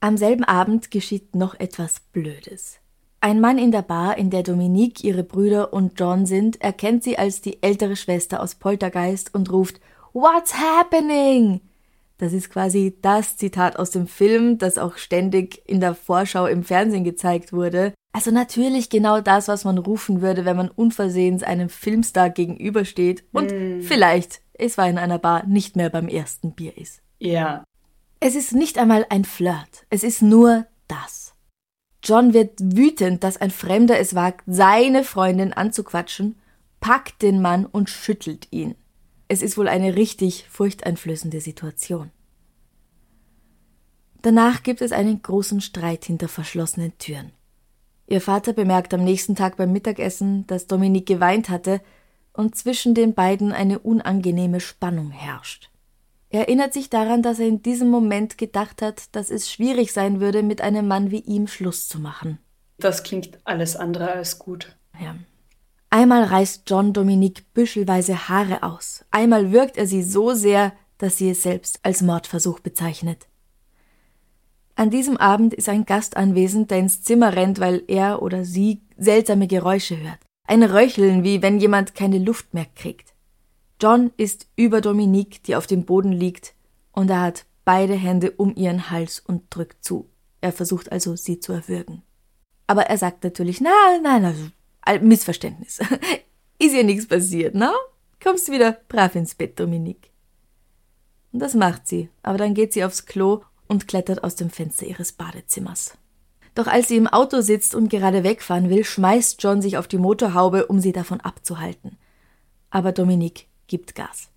Am 0.00 0.16
selben 0.16 0.44
Abend 0.44 0.90
geschieht 0.90 1.34
noch 1.34 1.58
etwas 1.58 2.00
Blödes. 2.00 2.78
Ein 3.20 3.40
Mann 3.40 3.56
in 3.56 3.72
der 3.72 3.82
Bar, 3.82 4.18
in 4.18 4.28
der 4.28 4.42
Dominique, 4.42 5.02
ihre 5.02 5.24
Brüder 5.24 5.72
und 5.72 5.98
John 5.98 6.26
sind, 6.26 6.60
erkennt 6.60 7.02
sie 7.02 7.16
als 7.16 7.40
die 7.40 7.62
ältere 7.62 7.96
Schwester 7.96 8.42
aus 8.42 8.54
Poltergeist 8.54 9.34
und 9.34 9.50
ruft 9.50 9.80
What's 10.12 10.54
happening? 10.54 11.62
Das 12.18 12.34
ist 12.34 12.50
quasi 12.50 12.98
das 13.00 13.38
Zitat 13.38 13.78
aus 13.78 13.90
dem 13.90 14.06
Film, 14.06 14.58
das 14.58 14.76
auch 14.76 14.98
ständig 14.98 15.62
in 15.66 15.80
der 15.80 15.94
Vorschau 15.94 16.46
im 16.46 16.62
Fernsehen 16.62 17.02
gezeigt 17.02 17.52
wurde. 17.52 17.94
Also 18.14 18.30
natürlich 18.30 18.90
genau 18.90 19.20
das, 19.20 19.48
was 19.48 19.64
man 19.64 19.76
rufen 19.76 20.22
würde, 20.22 20.44
wenn 20.44 20.56
man 20.56 20.70
unversehens 20.70 21.42
einem 21.42 21.68
Filmstar 21.68 22.30
gegenübersteht 22.30 23.24
und 23.32 23.50
mm. 23.50 23.80
vielleicht, 23.82 24.40
es 24.52 24.78
war 24.78 24.88
in 24.88 24.98
einer 24.98 25.18
Bar, 25.18 25.44
nicht 25.46 25.74
mehr 25.74 25.90
beim 25.90 26.06
ersten 26.06 26.52
Bier 26.52 26.78
ist. 26.78 27.02
Ja. 27.18 27.64
Es 28.20 28.36
ist 28.36 28.52
nicht 28.52 28.78
einmal 28.78 29.04
ein 29.10 29.24
Flirt, 29.24 29.84
es 29.90 30.04
ist 30.04 30.22
nur 30.22 30.64
das. 30.86 31.34
John 32.04 32.32
wird 32.34 32.52
wütend, 32.60 33.24
dass 33.24 33.36
ein 33.36 33.50
Fremder 33.50 33.98
es 33.98 34.14
wagt, 34.14 34.44
seine 34.46 35.02
Freundin 35.02 35.52
anzuquatschen, 35.52 36.36
packt 36.78 37.20
den 37.20 37.42
Mann 37.42 37.66
und 37.66 37.90
schüttelt 37.90 38.46
ihn. 38.52 38.76
Es 39.26 39.42
ist 39.42 39.58
wohl 39.58 39.66
eine 39.66 39.96
richtig 39.96 40.46
furchteinflößende 40.48 41.40
Situation. 41.40 42.12
Danach 44.22 44.62
gibt 44.62 44.82
es 44.82 44.92
einen 44.92 45.20
großen 45.20 45.60
Streit 45.60 46.04
hinter 46.04 46.28
verschlossenen 46.28 46.96
Türen. 46.98 47.32
Ihr 48.14 48.20
Vater 48.20 48.52
bemerkt 48.52 48.94
am 48.94 49.02
nächsten 49.02 49.34
Tag 49.34 49.56
beim 49.56 49.72
Mittagessen, 49.72 50.46
dass 50.46 50.68
Dominique 50.68 51.04
geweint 51.04 51.48
hatte 51.48 51.80
und 52.32 52.54
zwischen 52.54 52.94
den 52.94 53.12
beiden 53.12 53.50
eine 53.50 53.80
unangenehme 53.80 54.60
Spannung 54.60 55.10
herrscht. 55.10 55.68
Er 56.30 56.42
erinnert 56.42 56.72
sich 56.72 56.90
daran, 56.90 57.22
dass 57.22 57.40
er 57.40 57.48
in 57.48 57.62
diesem 57.62 57.90
Moment 57.90 58.38
gedacht 58.38 58.82
hat, 58.82 59.16
dass 59.16 59.30
es 59.30 59.50
schwierig 59.50 59.92
sein 59.92 60.20
würde, 60.20 60.44
mit 60.44 60.60
einem 60.60 60.86
Mann 60.86 61.10
wie 61.10 61.22
ihm 61.22 61.48
Schluss 61.48 61.88
zu 61.88 61.98
machen. 61.98 62.38
Das 62.78 63.02
klingt 63.02 63.40
alles 63.42 63.74
andere 63.74 64.12
als 64.12 64.38
gut. 64.38 64.76
Ja. 65.00 65.16
Einmal 65.90 66.22
reißt 66.22 66.70
John 66.70 66.92
Dominique 66.92 67.52
büschelweise 67.52 68.28
Haare 68.28 68.62
aus, 68.62 69.04
einmal 69.10 69.50
wirkt 69.50 69.76
er 69.76 69.88
sie 69.88 70.04
so 70.04 70.34
sehr, 70.34 70.72
dass 70.98 71.18
sie 71.18 71.30
es 71.30 71.42
selbst 71.42 71.80
als 71.82 72.00
Mordversuch 72.00 72.60
bezeichnet. 72.60 73.26
An 74.76 74.90
diesem 74.90 75.16
Abend 75.16 75.54
ist 75.54 75.68
ein 75.68 75.86
Gast 75.86 76.16
anwesend, 76.16 76.70
der 76.70 76.78
ins 76.78 77.02
Zimmer 77.02 77.36
rennt, 77.36 77.60
weil 77.60 77.84
er 77.86 78.22
oder 78.22 78.44
sie 78.44 78.80
seltsame 78.96 79.46
Geräusche 79.46 80.00
hört. 80.00 80.18
Ein 80.46 80.62
Röcheln, 80.62 81.22
wie 81.22 81.42
wenn 81.42 81.60
jemand 81.60 81.94
keine 81.94 82.18
Luft 82.18 82.54
mehr 82.54 82.66
kriegt. 82.74 83.14
John 83.80 84.12
ist 84.16 84.48
über 84.56 84.80
Dominique, 84.80 85.42
die 85.44 85.56
auf 85.56 85.66
dem 85.66 85.84
Boden 85.84 86.12
liegt, 86.12 86.54
und 86.92 87.10
er 87.10 87.20
hat 87.20 87.46
beide 87.64 87.94
Hände 87.94 88.32
um 88.32 88.54
ihren 88.56 88.90
Hals 88.90 89.20
und 89.20 89.42
drückt 89.50 89.84
zu. 89.84 90.08
Er 90.40 90.52
versucht 90.52 90.92
also, 90.92 91.16
sie 91.16 91.40
zu 91.40 91.52
erwürgen. 91.52 92.02
Aber 92.66 92.86
er 92.86 92.98
sagt 92.98 93.24
natürlich, 93.24 93.60
nein, 93.60 94.02
nein, 94.02 94.24
also 94.24 95.04
Missverständnis. 95.04 95.80
Ist 96.58 96.74
ihr 96.74 96.84
nichts 96.84 97.06
passiert, 97.06 97.54
na? 97.54 97.72
Kommst 98.22 98.50
wieder 98.50 98.72
brav 98.88 99.14
ins 99.14 99.34
Bett, 99.34 99.58
Dominique. 99.58 100.10
Und 101.32 101.40
das 101.40 101.54
macht 101.54 101.86
sie, 101.86 102.10
aber 102.22 102.38
dann 102.38 102.54
geht 102.54 102.72
sie 102.72 102.84
aufs 102.84 103.06
Klo 103.06 103.42
und 103.68 103.88
klettert 103.88 104.24
aus 104.24 104.36
dem 104.36 104.50
Fenster 104.50 104.86
ihres 104.86 105.12
Badezimmers. 105.12 105.96
Doch 106.54 106.66
als 106.66 106.88
sie 106.88 106.96
im 106.96 107.08
Auto 107.08 107.40
sitzt 107.40 107.74
und 107.74 107.88
gerade 107.88 108.22
wegfahren 108.22 108.70
will, 108.70 108.84
schmeißt 108.84 109.42
John 109.42 109.60
sich 109.60 109.76
auf 109.76 109.88
die 109.88 109.98
Motorhaube, 109.98 110.66
um 110.66 110.78
sie 110.80 110.92
davon 110.92 111.20
abzuhalten. 111.20 111.98
Aber 112.70 112.92
Dominique 112.92 113.46
gibt 113.66 113.94
Gas. 113.94 114.30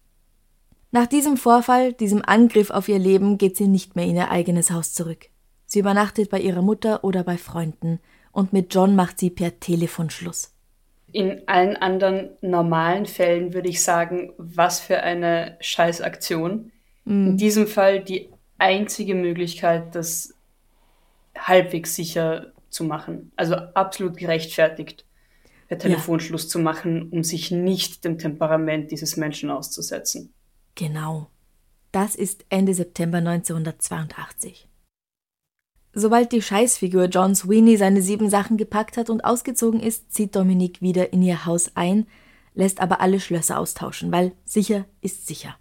Nach 0.92 1.06
diesem 1.06 1.38
Vorfall, 1.38 1.94
diesem 1.94 2.24
Angriff 2.24 2.70
auf 2.70 2.88
ihr 2.88 2.98
Leben, 2.98 3.38
geht 3.38 3.58
sie 3.58 3.68
nicht 3.68 3.96
mehr 3.96 4.06
in 4.06 4.16
ihr 4.16 4.32
eigenes 4.32 4.72
Haus 4.72 4.94
zurück. 4.94 5.30
Sie 5.66 5.80
übernachtet 5.80 6.30
bei 6.30 6.40
ihrer 6.40 6.62
Mutter 6.62 7.04
oder 7.04 7.24
bei 7.24 7.38
Freunden 7.38 8.00
und 8.32 8.54
mit 8.54 8.74
John 8.74 8.96
macht 8.96 9.20
sie 9.20 9.30
per 9.30 9.60
Telefon 9.60 10.10
Schluss. 10.10 10.54
In 11.12 11.42
allen 11.48 11.76
anderen 11.76 12.30
normalen 12.42 13.06
Fällen 13.06 13.54
würde 13.54 13.70
ich 13.70 13.84
sagen, 13.84 14.34
was 14.38 14.80
für 14.80 15.02
eine 15.02 15.58
Scheißaktion. 15.60 16.72
Mhm. 17.06 17.28
In 17.28 17.38
diesem 17.38 17.68
Fall 17.68 18.04
die 18.04 18.30
einzige 18.58 19.16
Möglichkeit, 19.16 19.96
das 19.96 20.34
halbwegs 21.38 21.96
sicher 21.96 22.54
zu 22.70 22.84
machen. 22.84 23.32
Also 23.36 23.56
absolut 23.56 24.18
gerechtfertigt, 24.18 25.06
per 25.68 25.78
Telefonschluss 25.78 26.44
ja. 26.44 26.50
zu 26.50 26.60
machen, 26.60 27.10
um 27.10 27.24
sich 27.24 27.52
nicht 27.52 28.06
dem 28.06 28.18
Temperament 28.18 28.92
dieses 28.92 29.18
Menschen 29.18 29.50
auszusetzen. 29.50 30.34
Genau. 30.76 31.30
Das 31.92 32.16
ist 32.16 32.46
Ende 32.50 32.74
September 32.74 33.18
1982. 33.18 34.68
Sobald 35.94 36.32
die 36.32 36.42
Scheißfigur 36.42 37.06
John 37.06 37.34
Sweeney 37.34 37.76
seine 37.76 38.02
sieben 38.02 38.30
Sachen 38.30 38.58
gepackt 38.58 38.98
hat 38.98 39.10
und 39.10 39.26
ausgezogen 39.26 39.80
ist, 39.80 40.14
zieht 40.14 40.36
Dominique 40.36 40.82
wieder 40.82 41.12
in 41.12 41.24
ihr 41.24 41.46
Haus 41.46 41.72
ein, 41.76 42.06
lässt 42.54 42.82
aber 42.82 43.02
alle 43.02 43.20
Schlösser 43.20 43.58
austauschen, 43.58 44.12
weil 44.12 44.34
sicher 44.46 44.86
ist 45.02 45.26
sicher. 45.26 45.58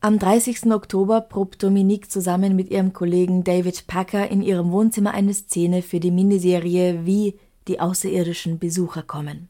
Am 0.00 0.18
30. 0.18 0.66
Oktober 0.72 1.20
probt 1.22 1.62
Dominique 1.62 2.10
zusammen 2.10 2.54
mit 2.54 2.70
ihrem 2.70 2.92
Kollegen 2.92 3.44
David 3.44 3.86
Packer 3.86 4.30
in 4.30 4.42
ihrem 4.42 4.70
Wohnzimmer 4.70 5.14
eine 5.14 5.32
Szene 5.32 5.82
für 5.82 6.00
die 6.00 6.10
Miniserie 6.10 7.06
Wie 7.06 7.38
die 7.66 7.80
außerirdischen 7.80 8.58
Besucher 8.58 9.02
kommen. 9.02 9.48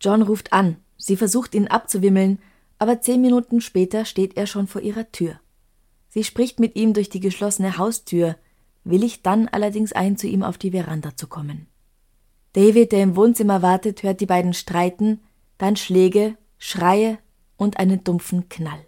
John 0.00 0.22
ruft 0.22 0.52
an, 0.52 0.76
sie 0.96 1.16
versucht 1.16 1.54
ihn 1.54 1.68
abzuwimmeln, 1.68 2.38
aber 2.78 3.00
zehn 3.00 3.20
Minuten 3.20 3.60
später 3.60 4.04
steht 4.04 4.36
er 4.36 4.46
schon 4.46 4.66
vor 4.68 4.82
ihrer 4.82 5.10
Tür. 5.10 5.40
Sie 6.10 6.22
spricht 6.22 6.60
mit 6.60 6.76
ihm 6.76 6.92
durch 6.92 7.08
die 7.08 7.20
geschlossene 7.20 7.78
Haustür, 7.78 8.36
willigt 8.84 9.26
dann 9.26 9.48
allerdings 9.48 9.92
ein, 9.92 10.16
zu 10.16 10.26
ihm 10.28 10.42
auf 10.42 10.58
die 10.58 10.70
Veranda 10.70 11.16
zu 11.16 11.26
kommen. 11.26 11.66
David, 12.52 12.92
der 12.92 13.02
im 13.02 13.16
Wohnzimmer 13.16 13.62
wartet, 13.62 14.02
hört 14.02 14.20
die 14.20 14.26
beiden 14.26 14.54
streiten, 14.54 15.20
dann 15.56 15.76
Schläge, 15.76 16.36
Schreie 16.58 17.18
und 17.56 17.78
einen 17.78 18.04
dumpfen 18.04 18.48
Knall. 18.48 18.87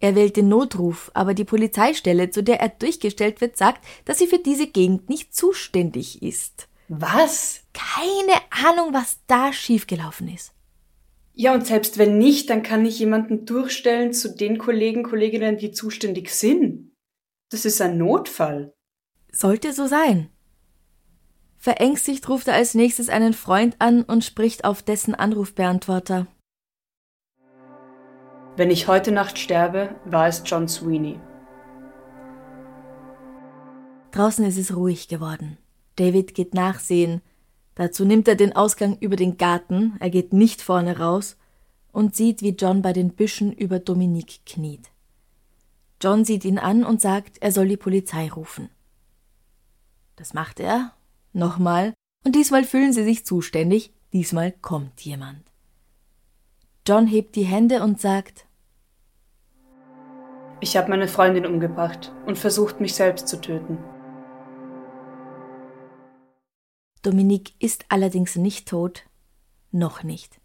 Er 0.00 0.14
wählt 0.14 0.36
den 0.36 0.48
Notruf, 0.48 1.10
aber 1.14 1.34
die 1.34 1.44
Polizeistelle, 1.44 2.30
zu 2.30 2.42
der 2.42 2.60
er 2.60 2.70
durchgestellt 2.70 3.40
wird, 3.40 3.56
sagt, 3.56 3.84
dass 4.06 4.18
sie 4.18 4.26
für 4.26 4.38
diese 4.38 4.66
Gegend 4.66 5.10
nicht 5.10 5.34
zuständig 5.34 6.22
ist. 6.22 6.68
Was? 6.88 7.60
Keine 7.74 8.40
Ahnung, 8.50 8.94
was 8.94 9.18
da 9.26 9.52
schiefgelaufen 9.52 10.28
ist. 10.28 10.52
Ja, 11.34 11.54
und 11.54 11.66
selbst 11.66 11.98
wenn 11.98 12.18
nicht, 12.18 12.50
dann 12.50 12.62
kann 12.62 12.84
ich 12.84 12.98
jemanden 12.98 13.46
durchstellen 13.46 14.12
zu 14.12 14.34
den 14.34 14.58
Kollegen, 14.58 15.04
Kolleginnen, 15.04 15.58
die 15.58 15.70
zuständig 15.70 16.30
sind. 16.30 16.92
Das 17.50 17.64
ist 17.64 17.80
ein 17.80 17.98
Notfall. 17.98 18.74
Sollte 19.32 19.72
so 19.72 19.86
sein. 19.86 20.30
Verängstigt 21.58 22.28
ruft 22.28 22.48
er 22.48 22.54
als 22.54 22.74
nächstes 22.74 23.08
einen 23.10 23.34
Freund 23.34 23.76
an 23.78 24.02
und 24.02 24.24
spricht 24.24 24.64
auf 24.64 24.82
dessen 24.82 25.14
Anrufbeantworter. 25.14 26.26
Wenn 28.56 28.70
ich 28.70 28.88
heute 28.88 29.12
Nacht 29.12 29.38
sterbe, 29.38 29.94
war 30.04 30.26
es 30.26 30.42
John 30.44 30.68
Sweeney. 30.68 31.20
Draußen 34.10 34.44
ist 34.44 34.58
es 34.58 34.74
ruhig 34.74 35.08
geworden. 35.08 35.56
David 35.96 36.34
geht 36.34 36.52
nachsehen. 36.52 37.22
Dazu 37.76 38.04
nimmt 38.04 38.26
er 38.26 38.34
den 38.34 38.54
Ausgang 38.54 38.98
über 38.98 39.16
den 39.16 39.38
Garten, 39.38 39.96
er 40.00 40.10
geht 40.10 40.32
nicht 40.32 40.60
vorne 40.60 40.98
raus 40.98 41.36
und 41.92 42.16
sieht, 42.16 42.42
wie 42.42 42.50
John 42.50 42.82
bei 42.82 42.92
den 42.92 43.14
Büschen 43.14 43.52
über 43.52 43.78
Dominique 43.78 44.44
kniet. 44.44 44.90
John 46.02 46.24
sieht 46.24 46.44
ihn 46.44 46.58
an 46.58 46.84
und 46.84 47.00
sagt, 47.00 47.38
er 47.40 47.52
soll 47.52 47.68
die 47.68 47.76
Polizei 47.76 48.28
rufen. 48.30 48.68
Das 50.16 50.34
macht 50.34 50.60
er, 50.60 50.92
nochmal, 51.32 51.94
und 52.24 52.34
diesmal 52.34 52.64
fühlen 52.64 52.92
sie 52.92 53.04
sich 53.04 53.24
zuständig, 53.24 53.92
diesmal 54.12 54.52
kommt 54.52 55.00
jemand. 55.02 55.49
John 56.90 57.06
hebt 57.06 57.36
die 57.36 57.44
Hände 57.44 57.84
und 57.84 58.00
sagt 58.00 58.48
Ich 60.58 60.76
habe 60.76 60.90
meine 60.90 61.06
Freundin 61.06 61.46
umgebracht 61.46 62.12
und 62.26 62.36
versucht, 62.36 62.80
mich 62.80 62.94
selbst 62.94 63.28
zu 63.28 63.40
töten. 63.40 63.78
Dominique 67.02 67.52
ist 67.60 67.84
allerdings 67.90 68.34
nicht 68.34 68.66
tot, 68.66 69.04
noch 69.70 70.02
nicht. 70.02 70.40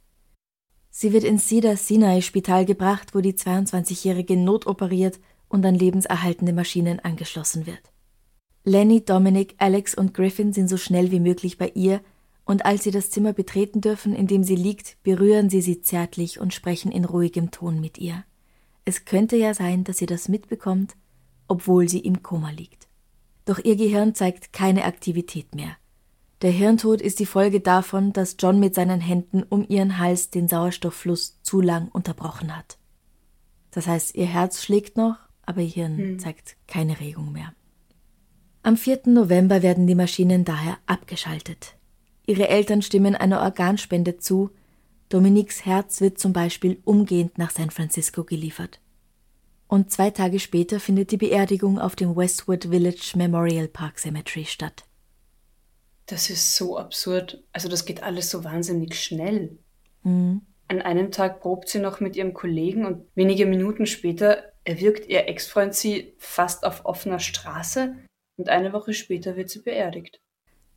Sie 0.91 1.13
wird 1.13 1.23
ins 1.23 1.47
Cedar 1.47 1.77
Sinai 1.77 2.21
Spital 2.21 2.65
gebracht, 2.65 3.15
wo 3.15 3.21
die 3.21 3.33
22-Jährige 3.33 4.37
notoperiert 4.37 5.19
und 5.47 5.65
an 5.65 5.73
lebenserhaltende 5.73 6.53
Maschinen 6.53 6.99
angeschlossen 6.99 7.65
wird. 7.65 7.91
Lenny, 8.63 9.03
Dominic, 9.03 9.55
Alex 9.57 9.95
und 9.95 10.13
Griffin 10.13 10.53
sind 10.53 10.67
so 10.67 10.77
schnell 10.77 11.09
wie 11.09 11.19
möglich 11.19 11.57
bei 11.57 11.71
ihr 11.73 12.01
und 12.45 12.65
als 12.65 12.83
sie 12.83 12.91
das 12.91 13.09
Zimmer 13.09 13.33
betreten 13.33 13.81
dürfen, 13.81 14.15
in 14.15 14.27
dem 14.27 14.43
sie 14.43 14.55
liegt, 14.55 15.01
berühren 15.03 15.49
sie 15.49 15.61
sie 15.61 15.81
zärtlich 15.81 16.39
und 16.39 16.53
sprechen 16.53 16.91
in 16.91 17.03
ruhigem 17.03 17.51
Ton 17.51 17.81
mit 17.81 17.97
ihr. 17.97 18.23
Es 18.85 19.03
könnte 19.03 19.35
ja 19.35 19.53
sein, 19.53 19.83
dass 19.83 19.97
sie 19.97 20.05
das 20.05 20.29
mitbekommt, 20.29 20.95
obwohl 21.47 21.89
sie 21.89 21.99
im 21.99 22.21
Koma 22.21 22.51
liegt. 22.51 22.87
Doch 23.45 23.59
ihr 23.59 23.75
Gehirn 23.75 24.15
zeigt 24.15 24.53
keine 24.53 24.85
Aktivität 24.85 25.55
mehr. 25.55 25.75
Der 26.41 26.51
Hirntod 26.51 27.01
ist 27.01 27.19
die 27.19 27.25
Folge 27.25 27.61
davon, 27.61 28.13
dass 28.13 28.35
John 28.37 28.59
mit 28.59 28.75
seinen 28.75 29.01
Händen 29.01 29.41
um 29.43 29.65
ihren 29.67 29.97
Hals 29.97 30.29
den 30.29 30.47
Sauerstofffluss 30.47 31.41
zu 31.41 31.61
lang 31.61 31.87
unterbrochen 31.87 32.55
hat. 32.55 32.77
Das 33.71 33.87
heißt, 33.87 34.15
ihr 34.15 34.27
Herz 34.27 34.63
schlägt 34.63 34.97
noch, 34.97 35.15
aber 35.45 35.61
ihr 35.61 35.67
Hirn 35.67 35.97
hm. 35.97 36.19
zeigt 36.19 36.57
keine 36.67 36.99
Regung 36.99 37.31
mehr. 37.31 37.53
Am 38.63 38.77
4. 38.77 39.01
November 39.05 39.61
werden 39.61 39.87
die 39.87 39.95
Maschinen 39.95 40.43
daher 40.43 40.77
abgeschaltet. 40.85 41.74
Ihre 42.25 42.49
Eltern 42.49 42.81
stimmen 42.81 43.15
einer 43.15 43.41
Organspende 43.41 44.17
zu. 44.17 44.49
Dominiques 45.09 45.65
Herz 45.65 46.01
wird 46.01 46.19
zum 46.19 46.33
Beispiel 46.33 46.81
umgehend 46.83 47.37
nach 47.37 47.51
San 47.51 47.69
Francisco 47.69 48.23
geliefert. 48.23 48.79
Und 49.67 49.91
zwei 49.91 50.09
Tage 50.09 50.39
später 50.39 50.79
findet 50.79 51.11
die 51.11 51.17
Beerdigung 51.17 51.79
auf 51.79 51.95
dem 51.95 52.15
Westwood 52.15 52.65
Village 52.65 53.13
Memorial 53.15 53.67
Park 53.67 53.99
Cemetery 53.99 54.45
statt. 54.45 54.85
Das 56.05 56.29
ist 56.29 56.55
so 56.55 56.77
absurd. 56.77 57.43
Also 57.51 57.67
das 57.67 57.85
geht 57.85 58.03
alles 58.03 58.29
so 58.29 58.43
wahnsinnig 58.43 58.95
schnell. 59.01 59.57
Mhm. 60.03 60.41
An 60.67 60.81
einem 60.81 61.11
Tag 61.11 61.41
probt 61.41 61.69
sie 61.69 61.79
noch 61.79 61.99
mit 61.99 62.15
ihrem 62.15 62.33
Kollegen 62.33 62.85
und 62.85 63.05
wenige 63.15 63.45
Minuten 63.45 63.85
später 63.85 64.51
erwirkt 64.63 65.07
ihr 65.07 65.27
Ex-Freund 65.27 65.75
sie 65.75 66.13
fast 66.17 66.65
auf 66.65 66.85
offener 66.85 67.19
Straße 67.19 67.95
und 68.37 68.49
eine 68.49 68.73
Woche 68.73 68.93
später 68.93 69.35
wird 69.35 69.49
sie 69.49 69.61
beerdigt. 69.61 70.19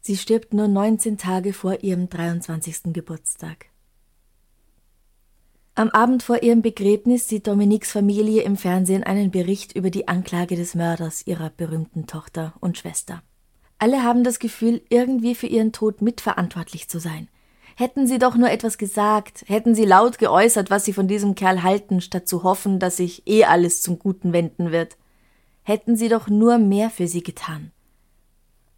Sie 0.00 0.16
stirbt 0.16 0.54
nur 0.54 0.68
19 0.68 1.18
Tage 1.18 1.52
vor 1.52 1.82
ihrem 1.82 2.08
23. 2.08 2.92
Geburtstag. 2.92 3.66
Am 5.74 5.90
Abend 5.90 6.24
vor 6.24 6.42
ihrem 6.42 6.60
Begräbnis 6.60 7.28
sieht 7.28 7.46
Dominiques 7.46 7.92
Familie 7.92 8.42
im 8.42 8.56
Fernsehen 8.56 9.04
einen 9.04 9.30
Bericht 9.30 9.76
über 9.76 9.90
die 9.90 10.08
Anklage 10.08 10.56
des 10.56 10.74
Mörders 10.74 11.24
ihrer 11.24 11.50
berühmten 11.50 12.06
Tochter 12.06 12.54
und 12.58 12.78
Schwester. 12.78 13.22
Alle 13.78 14.02
haben 14.02 14.24
das 14.24 14.40
Gefühl, 14.40 14.82
irgendwie 14.88 15.36
für 15.36 15.46
ihren 15.46 15.70
Tod 15.70 16.02
mitverantwortlich 16.02 16.88
zu 16.88 16.98
sein. 16.98 17.28
Hätten 17.76 18.08
sie 18.08 18.18
doch 18.18 18.34
nur 18.34 18.50
etwas 18.50 18.76
gesagt, 18.76 19.44
hätten 19.46 19.76
sie 19.76 19.84
laut 19.84 20.18
geäußert, 20.18 20.68
was 20.68 20.84
sie 20.84 20.92
von 20.92 21.06
diesem 21.06 21.36
Kerl 21.36 21.62
halten, 21.62 22.00
statt 22.00 22.26
zu 22.26 22.42
hoffen, 22.42 22.80
dass 22.80 22.96
sich 22.96 23.22
eh 23.28 23.44
alles 23.44 23.80
zum 23.80 24.00
Guten 24.00 24.32
wenden 24.32 24.72
wird. 24.72 24.96
Hätten 25.62 25.94
sie 25.94 26.08
doch 26.08 26.26
nur 26.26 26.58
mehr 26.58 26.90
für 26.90 27.06
sie 27.06 27.22
getan. 27.22 27.70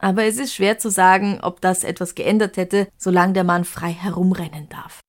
Aber 0.01 0.25
es 0.25 0.39
ist 0.39 0.55
schwer 0.55 0.79
zu 0.79 0.91
sagen, 0.91 1.39
ob 1.43 1.61
das 1.61 1.85
etwas 1.85 2.15
geändert 2.15 2.57
hätte, 2.57 2.89
solange 2.97 3.35
der 3.35 3.45
Mann 3.45 3.65
frei 3.65 3.93
herumrennen 3.93 4.69
darf. 4.71 5.01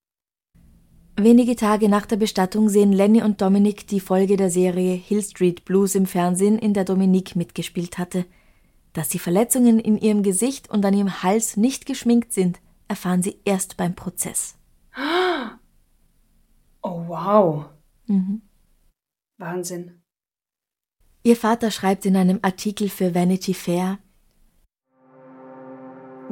Wenige 1.16 1.56
Tage 1.56 1.88
nach 1.88 2.06
der 2.06 2.18
Bestattung 2.18 2.68
sehen 2.68 2.92
Lenny 2.92 3.22
und 3.24 3.42
Dominic 3.42 3.88
die 3.88 4.00
Folge 4.02 4.36
der 4.36 4.50
Serie 4.50 4.94
Hill 4.94 5.24
Street 5.24 5.64
Blues 5.66 5.96
im 5.96 6.06
Fernsehen, 6.06 6.60
in 6.60 6.74
der 6.74 6.84
Dominique 6.84 7.36
mitgespielt 7.36 7.98
hatte. 7.98 8.26
Dass 8.94 9.08
die 9.08 9.20
Verletzungen 9.20 9.80
in 9.80 9.98
ihrem 9.98 10.24
Gesicht 10.24 10.70
und 10.70 10.86
an 10.86 10.94
ihrem 10.94 11.24
Hals 11.24 11.56
nicht 11.56 11.86
geschminkt 11.86 12.34
sind, 12.34 12.60
erfahren 12.88 13.24
sie 13.24 13.40
erst 13.46 13.78
beim 13.78 13.96
Prozess. 13.96 14.56
Oh 16.84 17.04
wow. 17.08 17.66
Mhm. 18.08 18.42
Wahnsinn. 19.38 20.02
Ihr 21.22 21.36
Vater 21.36 21.70
schreibt 21.70 22.08
in 22.08 22.16
einem 22.16 22.40
Artikel 22.42 22.90
für 22.90 23.14
Vanity 23.14 23.54
Fair, 23.54 24.00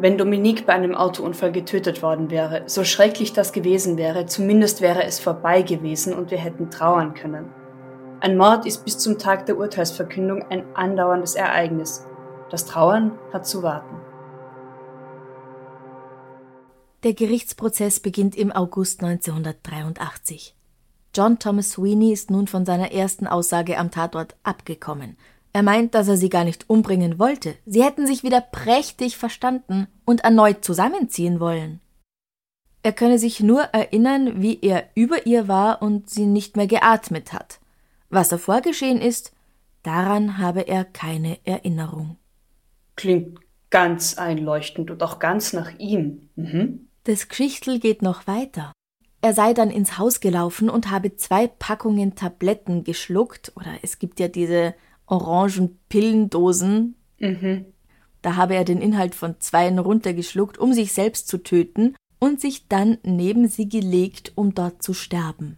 wenn 0.01 0.17
Dominique 0.17 0.65
bei 0.65 0.73
einem 0.73 0.95
Autounfall 0.95 1.51
getötet 1.51 2.01
worden 2.01 2.29
wäre, 2.29 2.63
so 2.67 2.83
schrecklich 2.83 3.33
das 3.33 3.53
gewesen 3.53 3.97
wäre, 3.97 4.25
zumindest 4.25 4.81
wäre 4.81 5.03
es 5.03 5.19
vorbei 5.19 5.61
gewesen 5.61 6.13
und 6.13 6.31
wir 6.31 6.37
hätten 6.37 6.69
trauern 6.69 7.13
können. 7.13 7.49
Ein 8.21 8.37
Mord 8.37 8.65
ist 8.65 8.83
bis 8.83 8.97
zum 8.97 9.17
Tag 9.17 9.45
der 9.45 9.57
Urteilsverkündung 9.57 10.43
ein 10.49 10.63
andauerndes 10.75 11.35
Ereignis. 11.35 12.05
Das 12.49 12.65
Trauern 12.65 13.17
hat 13.31 13.45
zu 13.45 13.63
warten. 13.63 13.95
Der 17.03 17.13
Gerichtsprozess 17.13 18.01
beginnt 18.01 18.35
im 18.35 18.51
August 18.51 19.01
1983. 19.03 20.55
John 21.15 21.39
Thomas 21.39 21.71
Sweeney 21.71 22.11
ist 22.11 22.29
nun 22.29 22.47
von 22.47 22.65
seiner 22.65 22.91
ersten 22.91 23.25
Aussage 23.25 23.77
am 23.77 23.89
Tatort 23.89 24.35
abgekommen 24.43 25.15
er 25.53 25.63
meint, 25.63 25.95
dass 25.95 26.07
er 26.07 26.17
sie 26.17 26.29
gar 26.29 26.43
nicht 26.43 26.69
umbringen 26.69 27.19
wollte. 27.19 27.55
Sie 27.65 27.83
hätten 27.83 28.05
sich 28.05 28.23
wieder 28.23 28.41
prächtig 28.41 29.17
verstanden 29.17 29.87
und 30.05 30.21
erneut 30.21 30.63
zusammenziehen 30.63 31.39
wollen. 31.39 31.79
Er 32.83 32.93
könne 32.93 33.19
sich 33.19 33.41
nur 33.41 33.61
erinnern, 33.61 34.41
wie 34.41 34.59
er 34.61 34.89
über 34.95 35.25
ihr 35.25 35.47
war 35.47 35.81
und 35.81 36.09
sie 36.09 36.25
nicht 36.25 36.55
mehr 36.55 36.67
geatmet 36.67 37.33
hat. 37.33 37.59
Was 38.09 38.29
davor 38.29 38.61
geschehen 38.61 39.01
ist, 39.01 39.33
Daran 39.83 40.37
habe 40.37 40.61
er 40.61 40.83
keine 40.83 41.37
Erinnerung. 41.45 42.17
Klingt 42.95 43.39
ganz 43.69 44.17
einleuchtend 44.17 44.91
und 44.91 45.01
auch 45.03 45.19
ganz 45.19 45.53
nach 45.53 45.77
ihm. 45.77 46.29
Mhm. 46.35 46.87
Das 47.05 47.29
Geschichtel 47.29 47.79
geht 47.79 48.01
noch 48.01 48.27
weiter. 48.27 48.73
Er 49.21 49.33
sei 49.33 49.53
dann 49.53 49.69
ins 49.69 49.97
Haus 49.97 50.19
gelaufen 50.19 50.69
und 50.69 50.91
habe 50.91 51.15
zwei 51.15 51.47
Packungen 51.47 52.15
Tabletten 52.15 52.83
geschluckt, 52.83 53.51
oder 53.55 53.71
es 53.81 53.99
gibt 53.99 54.19
ja 54.19 54.27
diese 54.27 54.75
orangen 55.09 55.79
Pillendosen. 55.89 56.95
Mhm. 57.19 57.65
Da 58.21 58.35
habe 58.35 58.55
er 58.55 58.65
den 58.65 58.81
Inhalt 58.81 59.15
von 59.15 59.39
zweien 59.39 59.79
runtergeschluckt, 59.79 60.57
um 60.57 60.73
sich 60.73 60.93
selbst 60.93 61.27
zu 61.27 61.37
töten 61.37 61.95
und 62.19 62.41
sich 62.41 62.67
dann 62.67 62.97
neben 63.03 63.47
sie 63.47 63.69
gelegt, 63.69 64.33
um 64.35 64.53
dort 64.53 64.83
zu 64.83 64.93
sterben. 64.93 65.57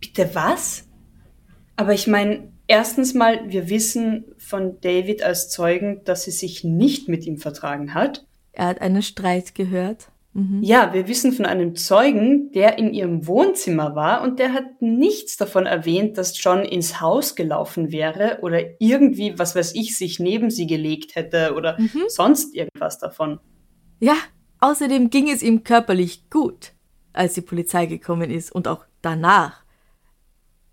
Bitte 0.00 0.34
was? 0.34 0.88
Aber 1.76 1.94
ich 1.94 2.06
meine, 2.06 2.52
erstens 2.66 3.14
mal, 3.14 3.48
wir 3.48 3.68
wissen 3.68 4.24
von 4.38 4.80
David 4.80 5.22
als 5.22 5.50
Zeugen, 5.50 6.02
dass 6.04 6.24
sie 6.24 6.30
sich 6.30 6.64
nicht 6.64 7.08
mit 7.08 7.26
ihm 7.26 7.38
vertragen 7.38 7.94
hat. 7.94 8.26
Er 8.52 8.66
hat 8.66 8.80
einen 8.80 9.02
Streit 9.02 9.54
gehört. 9.54 10.08
Mhm. 10.34 10.62
Ja, 10.62 10.92
wir 10.92 11.06
wissen 11.06 11.32
von 11.32 11.46
einem 11.46 11.76
Zeugen, 11.76 12.50
der 12.50 12.76
in 12.76 12.92
ihrem 12.92 13.26
Wohnzimmer 13.26 13.94
war 13.94 14.22
und 14.22 14.40
der 14.40 14.52
hat 14.52 14.82
nichts 14.82 15.36
davon 15.36 15.64
erwähnt, 15.64 16.18
dass 16.18 16.42
John 16.42 16.64
ins 16.64 17.00
Haus 17.00 17.36
gelaufen 17.36 17.92
wäre 17.92 18.40
oder 18.42 18.60
irgendwie, 18.80 19.38
was 19.38 19.54
weiß 19.54 19.76
ich, 19.76 19.96
sich 19.96 20.18
neben 20.18 20.50
sie 20.50 20.66
gelegt 20.66 21.14
hätte 21.14 21.54
oder 21.54 21.80
mhm. 21.80 22.02
sonst 22.08 22.52
irgendwas 22.54 22.98
davon. 22.98 23.38
Ja, 24.00 24.16
außerdem 24.58 25.08
ging 25.08 25.30
es 25.30 25.42
ihm 25.42 25.62
körperlich 25.62 26.28
gut, 26.30 26.72
als 27.12 27.34
die 27.34 27.40
Polizei 27.40 27.86
gekommen 27.86 28.30
ist 28.30 28.50
und 28.50 28.66
auch 28.66 28.84
danach. 29.02 29.62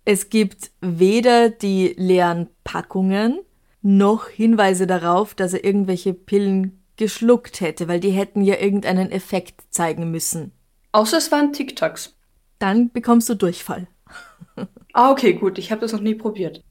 Es 0.04 0.28
gibt 0.28 0.72
weder 0.80 1.50
die 1.50 1.94
leeren 1.96 2.48
Packungen 2.64 3.38
noch 3.80 4.28
Hinweise 4.28 4.88
darauf, 4.88 5.36
dass 5.36 5.52
er 5.54 5.64
irgendwelche 5.64 6.14
Pillen 6.14 6.81
geschluckt 6.96 7.60
hätte, 7.60 7.88
weil 7.88 8.00
die 8.00 8.10
hätten 8.10 8.42
ja 8.42 8.58
irgendeinen 8.58 9.10
Effekt 9.10 9.62
zeigen 9.70 10.10
müssen. 10.10 10.52
Außer 10.92 11.18
es 11.18 11.32
waren 11.32 11.52
Tic-Tacs. 11.52 12.16
Dann 12.58 12.90
bekommst 12.90 13.28
du 13.28 13.34
Durchfall. 13.34 13.88
ah, 14.92 15.10
okay, 15.10 15.32
gut, 15.34 15.58
ich 15.58 15.70
habe 15.70 15.80
das 15.80 15.92
noch 15.92 16.00
nie 16.00 16.14
probiert. 16.14 16.62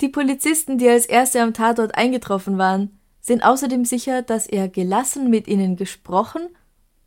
Die 0.00 0.08
Polizisten, 0.08 0.78
die 0.78 0.88
als 0.88 1.06
erste 1.06 1.40
am 1.40 1.54
Tatort 1.54 1.94
eingetroffen 1.94 2.58
waren, 2.58 2.98
sind 3.20 3.42
außerdem 3.42 3.84
sicher, 3.84 4.22
dass 4.22 4.46
er 4.46 4.68
gelassen 4.68 5.30
mit 5.30 5.48
ihnen 5.48 5.76
gesprochen 5.76 6.48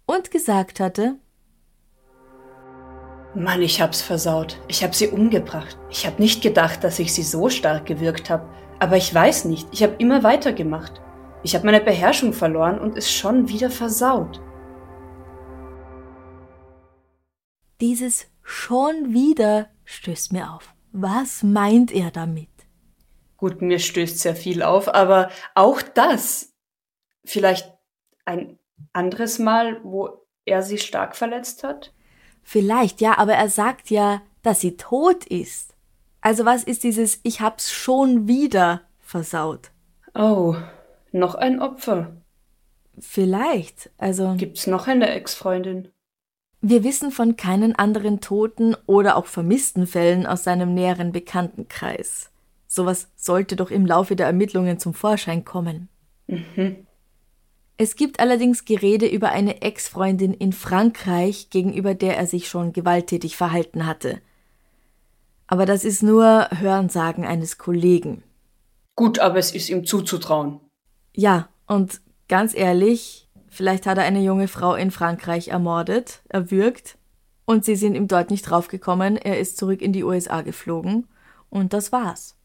und 0.06 0.32
gesagt 0.32 0.80
hatte, 0.80 1.18
Mann, 3.36 3.62
ich 3.62 3.80
hab's 3.80 4.02
versaut. 4.02 4.60
Ich 4.68 4.84
hab 4.84 4.96
sie 4.96 5.08
umgebracht. 5.08 5.78
Ich 5.92 6.08
hab 6.08 6.18
nicht 6.18 6.42
gedacht, 6.42 6.84
dass 6.84 6.98
ich 6.98 7.14
sie 7.14 7.22
so 7.22 7.48
stark 7.50 7.86
gewirkt 7.86 8.30
hab. 8.30 8.50
Aber 8.80 8.98
ich 8.98 9.14
weiß 9.14 9.46
nicht. 9.46 9.68
Ich 9.72 9.84
hab 9.84 10.02
immer 10.02 10.24
weitergemacht. 10.24 11.00
Ich 11.42 11.56
habe 11.56 11.66
meine 11.66 11.82
Beherrschung 11.82 12.34
verloren 12.34 12.80
und 12.80 12.98
ist 12.98 13.12
schon 13.12 13.48
wieder 13.48 13.70
versaut. 13.70 14.42
Dieses 17.80 18.28
schon 18.44 19.14
wieder 19.14 19.70
stößt 19.86 20.34
mir 20.34 20.52
auf. 20.52 20.74
Was 20.92 21.44
meint 21.44 21.92
er 21.92 22.12
damit? 22.12 22.50
Gut, 23.38 23.62
mir 23.62 23.80
stößt 23.80 24.20
sehr 24.20 24.36
viel 24.36 24.64
auf, 24.64 24.94
aber 24.94 25.30
auch 25.56 25.82
das. 25.82 26.54
Vielleicht 27.24 27.72
ein 28.26 28.60
anderes 28.92 29.40
Mal, 29.40 29.80
wo 29.84 30.26
er 30.46 30.62
sie 30.62 30.78
stark 30.78 31.16
verletzt 31.16 31.64
hat? 31.64 31.94
Vielleicht, 32.44 33.00
ja, 33.00 33.18
aber 33.18 33.34
er 33.34 33.50
sagt 33.50 33.90
ja, 33.90 34.22
dass 34.42 34.60
sie 34.60 34.76
tot 34.76 35.26
ist. 35.26 35.76
Also 36.22 36.44
was 36.44 36.64
ist 36.64 36.84
dieses 36.84 37.20
Ich 37.24 37.40
hab's 37.40 37.72
schon 37.72 38.28
wieder 38.28 38.82
versaut? 39.00 39.72
Oh, 40.14 40.56
noch 41.12 41.36
ein 41.36 41.62
Opfer. 41.62 42.18
Vielleicht, 43.00 43.90
also. 43.98 44.36
Gibt's 44.38 44.68
noch 44.68 44.88
eine 44.88 45.10
Ex-Freundin? 45.10 45.90
Wir 46.62 46.84
wissen 46.84 47.12
von 47.12 47.38
keinen 47.38 47.76
anderen 47.76 48.20
toten 48.20 48.76
oder 48.86 49.16
auch 49.16 49.26
vermissten 49.26 49.88
Fällen 49.88 50.26
aus 50.26 50.44
seinem 50.44 50.74
näheren 50.74 51.14
Bekanntenkreis. 51.14 52.32
Sowas 52.68 53.08
sollte 53.16 53.56
doch 53.56 53.72
im 53.72 53.86
Laufe 53.86 54.16
der 54.16 54.28
Ermittlungen 54.28 54.78
zum 54.78 54.94
Vorschein 54.94 55.46
kommen. 55.46 55.88
Mhm. 56.28 56.86
Es 57.78 57.96
gibt 57.96 58.20
allerdings 58.20 58.66
Gerede 58.66 59.08
über 59.08 59.30
eine 59.30 59.62
Ex-Freundin 59.62 60.34
in 60.34 60.52
Frankreich, 60.52 61.50
gegenüber 61.50 61.96
der 61.96 62.18
er 62.18 62.28
sich 62.28 62.50
schon 62.50 62.74
gewalttätig 62.74 63.38
verhalten 63.38 63.86
hatte. 63.86 64.20
Aber 65.48 65.66
das 65.66 65.86
ist 65.86 66.04
nur 66.04 66.50
Hörensagen 66.52 67.26
eines 67.26 67.58
Kollegen. 67.58 68.22
Gut, 68.96 69.20
aber 69.20 69.38
es 69.38 69.52
ist 69.54 69.70
ihm 69.70 69.86
zuzutrauen. 69.86 70.60
Ja, 71.16 71.50
und 71.68 72.02
ganz 72.28 72.56
ehrlich, 72.56 73.30
vielleicht 73.48 73.86
hat 73.86 73.98
er 73.98 74.04
eine 74.04 74.22
junge 74.22 74.48
Frau 74.48 74.76
in 74.76 74.92
Frankreich 74.92 75.50
ermordet, 75.50 76.22
erwürgt, 76.30 76.98
und 77.46 77.66
sie 77.66 77.76
sind 77.76 77.96
ihm 77.96 78.08
dort 78.08 78.30
nicht 78.30 78.44
draufgekommen, 78.44 79.18
er 79.18 79.40
ist 79.40 79.58
zurück 79.58 79.82
in 79.82 79.92
die 79.92 80.04
USA 80.04 80.42
geflogen, 80.42 81.08
und 81.50 81.74
das 81.74 81.92
war's. 81.92 82.36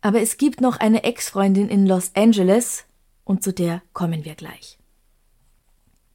Aber 0.00 0.20
es 0.20 0.36
gibt 0.36 0.60
noch 0.60 0.78
eine 0.78 1.02
Ex-Freundin 1.02 1.68
in 1.68 1.86
Los 1.86 2.12
Angeles, 2.14 2.84
und 3.24 3.42
zu 3.42 3.52
der 3.52 3.82
kommen 3.92 4.24
wir 4.24 4.34
gleich. 4.34 4.78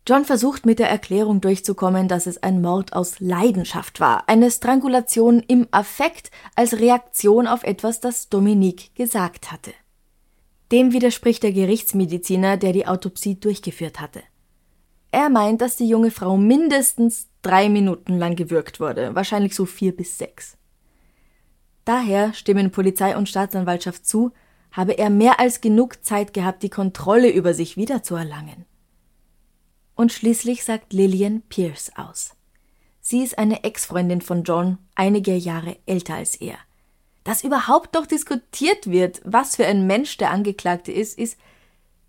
John 0.08 0.26
versucht 0.26 0.66
mit 0.66 0.80
der 0.80 0.90
Erklärung 0.90 1.40
durchzukommen, 1.40 2.08
dass 2.08 2.26
es 2.26 2.42
ein 2.42 2.62
Mord 2.62 2.94
aus 2.94 3.20
Leidenschaft 3.20 4.00
war, 4.00 4.28
eine 4.28 4.50
Strangulation 4.50 5.40
im 5.42 5.68
Affekt 5.70 6.32
als 6.56 6.80
Reaktion 6.80 7.46
auf 7.46 7.64
etwas, 7.64 8.00
das 8.00 8.30
Dominique 8.30 8.96
gesagt 8.96 9.52
hatte. 9.52 9.72
Dem 10.72 10.94
widerspricht 10.94 11.42
der 11.44 11.52
Gerichtsmediziner, 11.52 12.58
der 12.58 12.74
die 12.74 12.86
Autopsie 12.86 13.40
durchgeführt 13.40 14.00
hatte. 14.00 14.22
Er 15.12 15.30
meint, 15.30 15.62
dass 15.62 15.78
die 15.78 15.88
junge 15.88 16.12
Frau 16.12 16.38
mindestens 16.38 17.28
drei 17.42 17.70
Minuten 17.70 18.18
lang 18.18 18.36
gewürgt 18.36 18.80
wurde, 18.80 19.16
wahrscheinlich 19.16 19.56
so 19.56 19.66
vier 19.66 19.96
bis 19.96 20.18
sechs. 20.20 20.58
Daher 21.86 22.34
stimmen 22.34 22.70
Polizei 22.70 23.18
und 23.18 23.28
Staatsanwaltschaft 23.28 24.06
zu, 24.06 24.32
habe 24.72 25.00
er 25.00 25.10
mehr 25.10 25.40
als 25.40 25.62
genug 25.62 26.06
Zeit 26.06 26.34
gehabt, 26.34 26.62
die 26.62 26.70
Kontrolle 26.70 27.32
über 27.32 27.56
sich 27.56 27.76
wiederzuerlangen. 27.76 28.66
Und 29.96 30.14
schließlich 30.14 30.64
sagt 30.64 30.94
Lillian 30.94 31.42
Pierce 31.50 31.92
aus. 31.96 32.36
Sie 33.02 33.24
ist 33.24 33.40
eine 33.40 33.64
Ex-Freundin 33.64 34.22
von 34.22 34.44
John, 34.44 34.78
einige 34.94 35.36
Jahre 35.36 35.78
älter 35.88 36.14
als 36.16 36.36
er 36.36 36.60
dass 37.24 37.44
überhaupt 37.44 37.94
noch 37.94 38.06
diskutiert 38.06 38.90
wird, 38.90 39.22
was 39.24 39.56
für 39.56 39.66
ein 39.66 39.88
Mensch 39.88 40.18
der 40.18 40.32
Angeklagte 40.32 40.92
ist, 40.92 41.18
ist, 41.18 41.38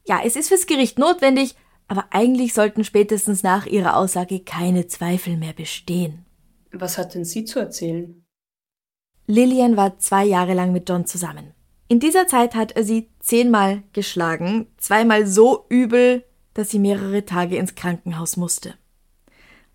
ja, 0.06 0.20
es 0.24 0.36
ist 0.36 0.48
fürs 0.48 0.66
Gericht 0.66 0.98
notwendig, 0.98 1.56
aber 1.88 2.06
eigentlich 2.10 2.54
sollten 2.54 2.84
spätestens 2.84 3.42
nach 3.42 3.66
ihrer 3.66 3.96
Aussage 3.96 4.40
keine 4.40 4.86
Zweifel 4.86 5.36
mehr 5.36 5.52
bestehen. 5.52 6.24
Was 6.72 6.98
hat 6.98 7.14
denn 7.14 7.24
sie 7.24 7.44
zu 7.44 7.58
erzählen? 7.58 8.24
Lillian 9.26 9.76
war 9.76 9.98
zwei 9.98 10.24
Jahre 10.24 10.54
lang 10.54 10.72
mit 10.72 10.88
John 10.88 11.06
zusammen. 11.06 11.52
In 11.88 11.98
dieser 11.98 12.26
Zeit 12.28 12.54
hat 12.54 12.72
er 12.72 12.84
sie 12.84 13.08
zehnmal 13.18 13.82
geschlagen, 13.92 14.68
zweimal 14.76 15.26
so 15.26 15.66
übel, 15.68 16.24
dass 16.54 16.70
sie 16.70 16.78
mehrere 16.78 17.24
Tage 17.24 17.56
ins 17.56 17.74
Krankenhaus 17.74 18.36
musste. 18.36 18.74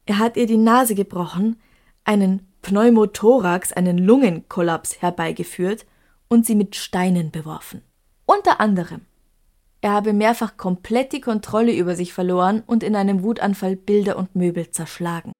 Er 0.05 0.19
hat 0.19 0.37
ihr 0.37 0.45
die 0.45 0.57
Nase 0.57 0.95
gebrochen, 0.95 1.59
einen 2.05 2.47
Pneumothorax 2.65 3.73
einen 3.73 3.99
Lungenkollaps 3.99 4.99
herbeigeführt 4.99 5.85
und 6.27 6.47
sie 6.47 6.55
mit 6.55 6.75
Steinen 6.75 7.29
beworfen. 7.29 7.83
Unter 8.25 8.59
anderem. 8.59 9.01
Er 9.81 9.91
habe 9.91 10.13
mehrfach 10.13 10.57
komplett 10.57 11.13
die 11.13 11.21
Kontrolle 11.21 11.73
über 11.73 11.95
sich 11.95 12.11
verloren 12.11 12.63
und 12.65 12.81
in 12.81 12.95
einem 12.95 13.21
Wutanfall 13.21 13.75
Bilder 13.75 14.17
und 14.17 14.35
Möbel 14.35 14.71
zerschlagen. 14.71 15.31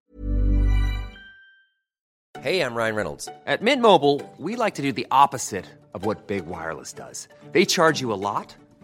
Hey, 2.42 2.62
I'm 2.62 2.76
Ryan 2.76 2.96
Reynolds. 2.96 3.28
At 3.48 3.64
Mint 3.64 3.82
Mobile, 3.82 4.22
we 4.38 4.56
like 4.56 4.76
to 4.76 4.84
do 4.84 4.92
the 4.96 5.08
opposite 5.10 5.66
of 5.96 6.06
what 6.06 6.28
Big 6.28 6.44
Wireless 6.46 6.94
does. 6.94 7.28
They 7.54 7.66
charge 7.66 8.02
you 8.02 8.14
a 8.14 8.22
lot. 8.22 8.56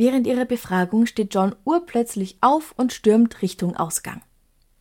Während 0.00 0.26
ihrer 0.26 0.46
Befragung 0.46 1.04
steht 1.04 1.34
John 1.34 1.54
urplötzlich 1.66 2.38
auf 2.40 2.72
und 2.78 2.90
stürmt 2.90 3.42
Richtung 3.42 3.76
Ausgang. 3.76 4.22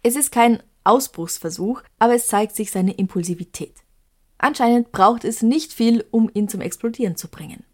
Es 0.01 0.15
ist 0.15 0.31
kein 0.31 0.63
Ausbruchsversuch, 0.85 1.81
aber 1.99 2.15
es 2.15 2.27
zeigt 2.27 2.55
sich 2.55 2.71
seine 2.71 2.93
Impulsivität. 2.93 3.73
Anscheinend 4.37 4.93
braucht 4.93 5.25
es 5.25 5.41
nicht 5.41 5.73
viel, 5.73 6.05
um 6.11 6.31
ihn 6.33 6.47
zum 6.47 6.61
Explodieren 6.61 7.17
zu 7.17 7.27
bringen. 7.27 7.65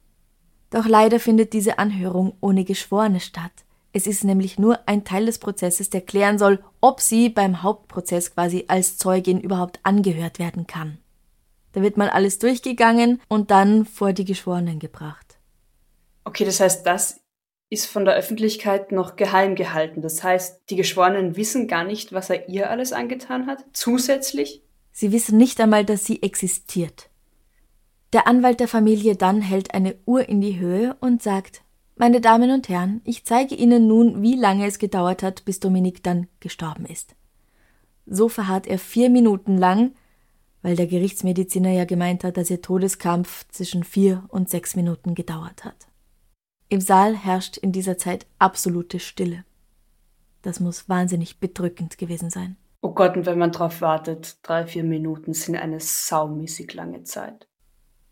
Doch 0.71 0.87
leider 0.87 1.19
findet 1.19 1.53
diese 1.53 1.77
Anhörung 1.77 2.33
ohne 2.41 2.65
Geschworene 2.65 3.19
statt. 3.19 3.51
Es 3.93 4.07
ist 4.07 4.23
nämlich 4.23 4.57
nur 4.57 4.79
ein 4.87 5.03
Teil 5.03 5.27
des 5.27 5.37
Prozesses, 5.37 5.91
der 5.91 6.01
klären 6.01 6.39
soll, 6.39 6.63
ob 6.81 6.99
sie 6.99 7.29
beim 7.29 7.61
Hauptprozess 7.61 8.33
quasi 8.33 8.65
als 8.69 8.97
Zeugin 8.97 9.39
überhaupt 9.39 9.79
angehört 9.83 10.39
werden 10.39 10.65
kann. 10.65 10.97
Da 11.73 11.83
wird 11.83 11.95
mal 11.95 12.09
alles 12.09 12.39
durchgegangen 12.39 13.21
und 13.27 13.51
dann 13.51 13.85
vor 13.85 14.13
die 14.13 14.25
Geschworenen 14.25 14.79
gebracht. 14.79 15.37
Okay, 16.23 16.43
das 16.43 16.59
heißt, 16.59 16.83
das 16.87 17.19
ist 17.69 17.87
von 17.87 18.05
der 18.05 18.15
Öffentlichkeit 18.15 18.91
noch 18.91 19.15
geheim 19.15 19.55
gehalten. 19.55 20.01
Das 20.01 20.23
heißt, 20.23 20.61
die 20.69 20.75
Geschworenen 20.75 21.35
wissen 21.35 21.67
gar 21.67 21.83
nicht, 21.83 22.13
was 22.13 22.29
er 22.29 22.47
ihr 22.49 22.69
alles 22.69 22.93
angetan 22.93 23.47
hat, 23.47 23.65
zusätzlich? 23.73 24.63
Sie 24.91 25.11
wissen 25.11 25.37
nicht 25.37 25.59
einmal, 25.59 25.83
dass 25.83 26.05
sie 26.05 26.21
existiert. 26.21 27.09
Der 28.13 28.27
Anwalt 28.27 28.59
der 28.59 28.67
Familie 28.67 29.15
dann 29.15 29.41
hält 29.41 29.73
eine 29.73 29.95
Uhr 30.05 30.29
in 30.29 30.39
die 30.39 30.57
Höhe 30.57 30.95
und 31.01 31.21
sagt, 31.21 31.63
meine 31.97 32.21
Damen 32.21 32.51
und 32.51 32.69
Herren, 32.69 33.01
ich 33.05 33.25
zeige 33.25 33.55
Ihnen 33.55 33.87
nun, 33.87 34.21
wie 34.21 34.35
lange 34.35 34.67
es 34.67 34.79
gedauert 34.79 35.23
hat, 35.23 35.45
bis 35.45 35.59
Dominik 35.59 36.03
dann 36.03 36.27
gestorben 36.39 36.85
ist. 36.85 37.15
So 38.05 38.29
verharrt 38.29 38.67
er 38.67 38.79
vier 38.79 39.09
Minuten 39.09 39.57
lang, 39.57 39.95
weil 40.61 40.75
der 40.75 40.87
Gerichtsmediziner 40.87 41.71
ja 41.71 41.85
gemeint 41.85 42.23
hat, 42.23 42.37
dass 42.37 42.49
ihr 42.49 42.61
Todeskampf 42.61 43.45
zwischen 43.49 43.83
vier 43.83 44.25
und 44.29 44.49
sechs 44.49 44.75
Minuten 44.75 45.15
gedauert 45.15 45.63
hat. 45.63 45.87
Im 46.67 46.81
Saal 46.81 47.15
herrscht 47.15 47.57
in 47.57 47.71
dieser 47.71 47.97
Zeit 47.97 48.25
absolute 48.39 48.99
Stille. 48.99 49.45
Das 50.41 50.59
muss 50.59 50.89
wahnsinnig 50.89 51.39
bedrückend 51.39 51.97
gewesen 51.97 52.29
sein. 52.29 52.57
Oh 52.81 52.91
Gott, 52.91 53.17
und 53.17 53.25
wenn 53.25 53.39
man 53.39 53.51
drauf 53.51 53.81
wartet, 53.81 54.37
drei, 54.43 54.65
vier 54.65 54.83
Minuten 54.83 55.33
sind 55.33 55.55
eine 55.55 55.79
saumäßig 55.79 56.73
lange 56.73 57.03
Zeit. 57.03 57.47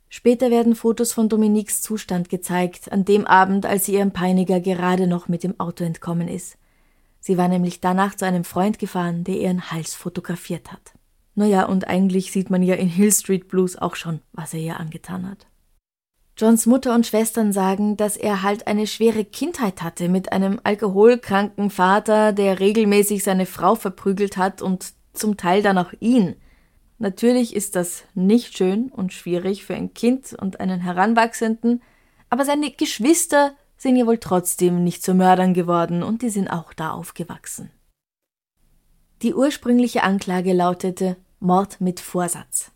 Später 0.09 0.51
werden 0.51 0.75
Fotos 0.75 1.11
von 1.13 1.29
Dominiques 1.29 1.81
Zustand 1.81 2.29
gezeigt, 2.29 2.91
an 2.91 3.05
dem 3.05 3.25
Abend, 3.25 3.65
als 3.65 3.85
sie 3.85 3.93
ihrem 3.93 4.11
Peiniger 4.11 4.59
gerade 4.59 5.07
noch 5.07 5.27
mit 5.27 5.43
dem 5.43 5.59
Auto 5.59 5.83
entkommen 5.83 6.27
ist. 6.27 6.57
Sie 7.19 7.37
war 7.37 7.47
nämlich 7.47 7.81
danach 7.81 8.15
zu 8.15 8.25
einem 8.25 8.43
Freund 8.43 8.77
gefahren, 8.77 9.23
der 9.23 9.37
ihren 9.37 9.71
Hals 9.71 9.95
fotografiert 9.95 10.71
hat. 10.71 10.93
Naja, 11.35 11.65
und 11.65 11.87
eigentlich 11.87 12.31
sieht 12.31 12.51
man 12.51 12.61
ja 12.61 12.75
in 12.75 12.89
Hill 12.89 13.11
Street 13.11 13.47
Blues 13.47 13.75
auch 13.75 13.95
schon, 13.95 14.19
was 14.33 14.53
er 14.53 14.59
ihr 14.59 14.79
angetan 14.79 15.29
hat. 15.29 15.47
Johns 16.35 16.65
Mutter 16.65 16.95
und 16.95 17.05
Schwestern 17.05 17.53
sagen, 17.53 17.95
dass 17.95 18.17
er 18.17 18.41
halt 18.41 18.65
eine 18.65 18.87
schwere 18.87 19.23
Kindheit 19.23 19.83
hatte 19.83 20.09
mit 20.09 20.31
einem 20.31 20.59
alkoholkranken 20.63 21.69
Vater, 21.69 22.33
der 22.33 22.59
regelmäßig 22.59 23.23
seine 23.23 23.45
Frau 23.45 23.75
verprügelt 23.75 24.35
hat 24.35 24.61
und 24.61 24.93
zum 25.13 25.37
Teil 25.37 25.61
dann 25.61 25.77
auch 25.77 25.93
ihn. 25.99 26.35
Natürlich 26.97 27.55
ist 27.55 27.75
das 27.75 28.03
nicht 28.15 28.57
schön 28.57 28.89
und 28.89 29.13
schwierig 29.13 29.63
für 29.63 29.75
ein 29.75 29.93
Kind 29.93 30.33
und 30.33 30.59
einen 30.59 30.79
Heranwachsenden, 30.79 31.83
aber 32.29 32.45
seine 32.45 32.71
Geschwister 32.71 33.55
sind 33.77 33.95
ja 33.95 34.07
wohl 34.07 34.17
trotzdem 34.17 34.83
nicht 34.83 35.03
zu 35.03 35.13
Mördern 35.13 35.53
geworden 35.53 36.01
und 36.01 36.21
die 36.23 36.29
sind 36.29 36.47
auch 36.47 36.73
da 36.73 36.91
aufgewachsen. 36.91 37.69
Die 39.21 39.35
ursprüngliche 39.35 40.03
Anklage 40.03 40.53
lautete 40.53 41.17
Mord 41.39 41.79
mit 41.79 41.99
Vorsatz. 41.99 42.71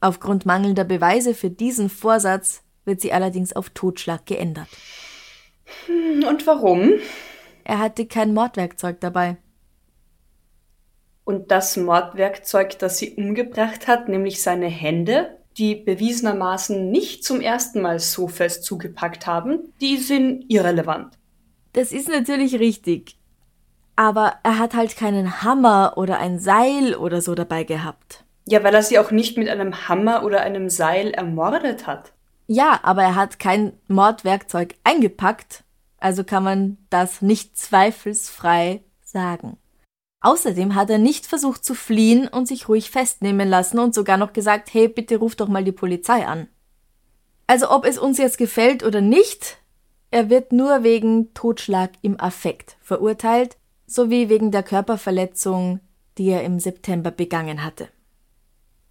Aufgrund 0.00 0.46
mangelnder 0.46 0.84
Beweise 0.84 1.34
für 1.34 1.50
diesen 1.50 1.88
Vorsatz 1.88 2.63
wird 2.84 3.00
sie 3.00 3.12
allerdings 3.12 3.52
auf 3.52 3.70
Totschlag 3.70 4.26
geändert. 4.26 4.68
Hm, 5.86 6.24
und 6.28 6.46
warum? 6.46 6.92
Er 7.64 7.78
hatte 7.78 8.06
kein 8.06 8.34
Mordwerkzeug 8.34 9.00
dabei. 9.00 9.36
Und 11.24 11.50
das 11.50 11.76
Mordwerkzeug, 11.76 12.78
das 12.78 12.98
sie 12.98 13.14
umgebracht 13.14 13.88
hat, 13.88 14.08
nämlich 14.08 14.42
seine 14.42 14.68
Hände, 14.68 15.38
die 15.56 15.74
bewiesenermaßen 15.74 16.90
nicht 16.90 17.24
zum 17.24 17.40
ersten 17.40 17.80
Mal 17.80 17.98
so 17.98 18.28
fest 18.28 18.64
zugepackt 18.64 19.26
haben, 19.26 19.72
die 19.80 19.96
sind 19.96 20.44
irrelevant. 20.48 21.16
Das 21.72 21.92
ist 21.92 22.08
natürlich 22.08 22.58
richtig. 22.58 23.16
Aber 23.96 24.34
er 24.42 24.58
hat 24.58 24.74
halt 24.74 24.96
keinen 24.96 25.42
Hammer 25.42 25.94
oder 25.96 26.18
ein 26.18 26.38
Seil 26.38 26.96
oder 26.96 27.20
so 27.20 27.34
dabei 27.34 27.64
gehabt. 27.64 28.24
Ja, 28.46 28.62
weil 28.62 28.74
er 28.74 28.82
sie 28.82 28.98
auch 28.98 29.10
nicht 29.10 29.38
mit 29.38 29.48
einem 29.48 29.88
Hammer 29.88 30.24
oder 30.24 30.40
einem 30.40 30.68
Seil 30.68 31.12
ermordet 31.12 31.86
hat. 31.86 32.12
Ja, 32.46 32.80
aber 32.82 33.02
er 33.02 33.14
hat 33.14 33.38
kein 33.38 33.72
Mordwerkzeug 33.88 34.74
eingepackt, 34.84 35.64
also 35.98 36.24
kann 36.24 36.44
man 36.44 36.78
das 36.90 37.22
nicht 37.22 37.56
zweifelsfrei 37.56 38.82
sagen. 39.02 39.56
Außerdem 40.20 40.74
hat 40.74 40.90
er 40.90 40.98
nicht 40.98 41.26
versucht 41.26 41.64
zu 41.64 41.74
fliehen 41.74 42.28
und 42.28 42.48
sich 42.48 42.68
ruhig 42.68 42.90
festnehmen 42.90 43.48
lassen 43.48 43.78
und 43.78 43.94
sogar 43.94 44.16
noch 44.16 44.32
gesagt, 44.32 44.72
hey, 44.72 44.88
bitte 44.88 45.16
ruf 45.16 45.36
doch 45.36 45.48
mal 45.48 45.64
die 45.64 45.72
Polizei 45.72 46.26
an. 46.26 46.48
Also 47.46 47.70
ob 47.70 47.84
es 47.84 47.98
uns 47.98 48.18
jetzt 48.18 48.38
gefällt 48.38 48.82
oder 48.84 49.02
nicht, 49.02 49.58
er 50.10 50.30
wird 50.30 50.52
nur 50.52 50.82
wegen 50.82 51.34
Totschlag 51.34 51.90
im 52.00 52.18
Affekt 52.18 52.76
verurteilt, 52.80 53.56
sowie 53.86 54.28
wegen 54.28 54.50
der 54.50 54.62
Körperverletzung, 54.62 55.80
die 56.16 56.30
er 56.30 56.42
im 56.44 56.58
September 56.58 57.10
begangen 57.10 57.62
hatte. 57.62 57.88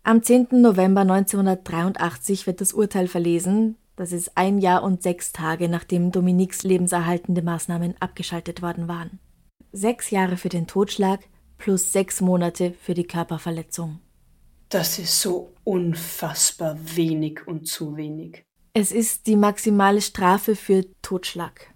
Am 0.06 0.22
10. 0.22 0.48
November 0.52 1.02
1983 1.02 2.46
wird 2.46 2.60
das 2.60 2.74
Urteil 2.74 3.08
verlesen. 3.08 3.78
Das 3.96 4.12
ist 4.12 4.34
ein 4.36 4.58
Jahr 4.60 4.84
und 4.84 5.02
sechs 5.02 5.32
Tage, 5.32 5.70
nachdem 5.70 6.12
Dominiks 6.12 6.64
lebenserhaltende 6.64 7.42
Maßnahmen 7.42 7.96
abgeschaltet 8.02 8.62
worden 8.62 8.90
waren. 8.90 9.20
Sechs 9.72 10.12
Jahre 10.12 10.36
für 10.36 10.50
den 10.50 10.68
Totschlag 10.68 11.22
plus 11.58 11.94
sechs 11.94 12.20
Monate 12.20 12.74
für 12.82 12.94
die 12.94 13.06
Körperverletzung. 13.06 14.00
Das 14.68 15.00
ist 15.00 15.22
so 15.22 15.54
unfassbar 15.64 16.78
wenig 16.98 17.48
und 17.48 17.68
zu 17.70 17.96
wenig. 17.96 18.44
Es 18.74 18.92
ist 18.92 19.26
die 19.26 19.38
maximale 19.38 20.02
Strafe 20.02 20.58
für 20.58 20.86
Totschlag. 21.02 21.74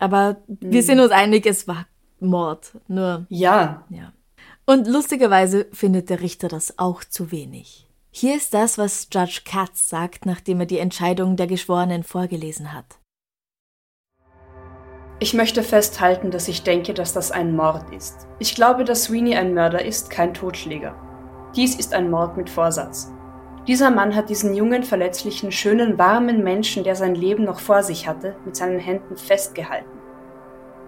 Aber 0.00 0.42
hm. 0.48 0.72
wir 0.72 0.82
sind 0.82 0.98
uns 0.98 1.12
einig, 1.12 1.46
es 1.46 1.68
war 1.68 1.86
Mord. 2.18 2.72
Nur. 2.88 3.26
Ja. 3.28 3.86
Ja. 3.88 4.12
Und 4.70 4.86
lustigerweise 4.86 5.66
findet 5.72 6.10
der 6.10 6.20
Richter 6.20 6.46
das 6.46 6.78
auch 6.78 7.02
zu 7.02 7.32
wenig. 7.32 7.88
Hier 8.12 8.36
ist 8.36 8.54
das, 8.54 8.78
was 8.78 9.08
Judge 9.12 9.40
Katz 9.44 9.88
sagt, 9.88 10.26
nachdem 10.26 10.60
er 10.60 10.66
die 10.66 10.78
Entscheidung 10.78 11.34
der 11.34 11.48
Geschworenen 11.48 12.04
vorgelesen 12.04 12.72
hat. 12.72 13.00
Ich 15.18 15.34
möchte 15.34 15.64
festhalten, 15.64 16.30
dass 16.30 16.46
ich 16.46 16.62
denke, 16.62 16.94
dass 16.94 17.12
das 17.12 17.32
ein 17.32 17.56
Mord 17.56 17.92
ist. 17.92 18.28
Ich 18.38 18.54
glaube, 18.54 18.84
dass 18.84 19.02
Sweeney 19.02 19.34
ein 19.34 19.54
Mörder 19.54 19.84
ist, 19.84 20.08
kein 20.08 20.34
Totschläger. 20.34 20.94
Dies 21.56 21.74
ist 21.74 21.92
ein 21.92 22.08
Mord 22.08 22.36
mit 22.36 22.48
Vorsatz. 22.48 23.10
Dieser 23.66 23.90
Mann 23.90 24.14
hat 24.14 24.30
diesen 24.30 24.54
jungen, 24.54 24.84
verletzlichen, 24.84 25.50
schönen, 25.50 25.98
warmen 25.98 26.44
Menschen, 26.44 26.84
der 26.84 26.94
sein 26.94 27.16
Leben 27.16 27.42
noch 27.42 27.58
vor 27.58 27.82
sich 27.82 28.06
hatte, 28.06 28.36
mit 28.44 28.54
seinen 28.54 28.78
Händen 28.78 29.16
festgehalten. 29.16 29.99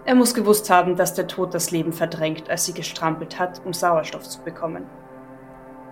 Er 0.05 0.15
muss 0.17 0.35
gewusst 0.35 0.69
haben, 0.69 0.97
dass 0.97 1.15
der 1.15 1.29
Tod 1.29 1.55
das 1.55 1.71
Leben 1.71 1.93
verdrängt, 1.93 2.51
als 2.51 2.65
sie 2.65 2.75
gestrampelt 2.75 3.39
hat, 3.39 3.63
um 3.65 3.73
Sauerstoff 3.73 4.29
zu 4.29 4.41
bekommen. 4.43 4.87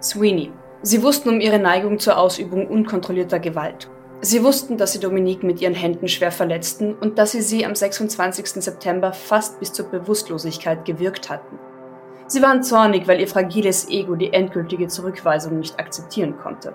Sweeney. 0.03 0.53
Sie 0.83 1.03
wussten 1.03 1.29
um 1.29 1.41
ihre 1.41 1.59
Neigung 1.59 1.99
zur 1.99 2.17
Ausübung 2.17 2.67
unkontrollierter 2.67 3.39
Gewalt. 3.39 3.89
Sie 4.23 4.43
wussten, 4.43 4.77
dass 4.77 4.93
sie 4.93 5.01
Dominique 5.01 5.45
mit 5.45 5.61
ihren 5.61 5.75
Händen 5.75 6.09
schwer 6.09 6.33
verletzten 6.33 6.95
und 6.95 7.19
dass 7.19 7.33
sie 7.33 7.41
sie 7.41 7.65
am 7.65 7.75
26. 7.75 8.63
September 8.63 9.13
fast 9.13 9.61
bis 9.61 9.73
zur 9.73 9.87
Bewusstlosigkeit 9.87 10.85
gewirkt 10.85 11.31
hatten. 11.31 11.59
Sie 12.27 12.43
waren 12.43 12.63
zornig, 12.63 13.09
weil 13.09 13.21
ihr 13.21 13.29
fragiles 13.29 13.89
Ego 13.89 14.17
die 14.17 14.33
endgültige 14.33 14.89
Zurückweisung 14.89 15.59
nicht 15.59 15.79
akzeptieren 15.79 16.37
konnte. 16.39 16.75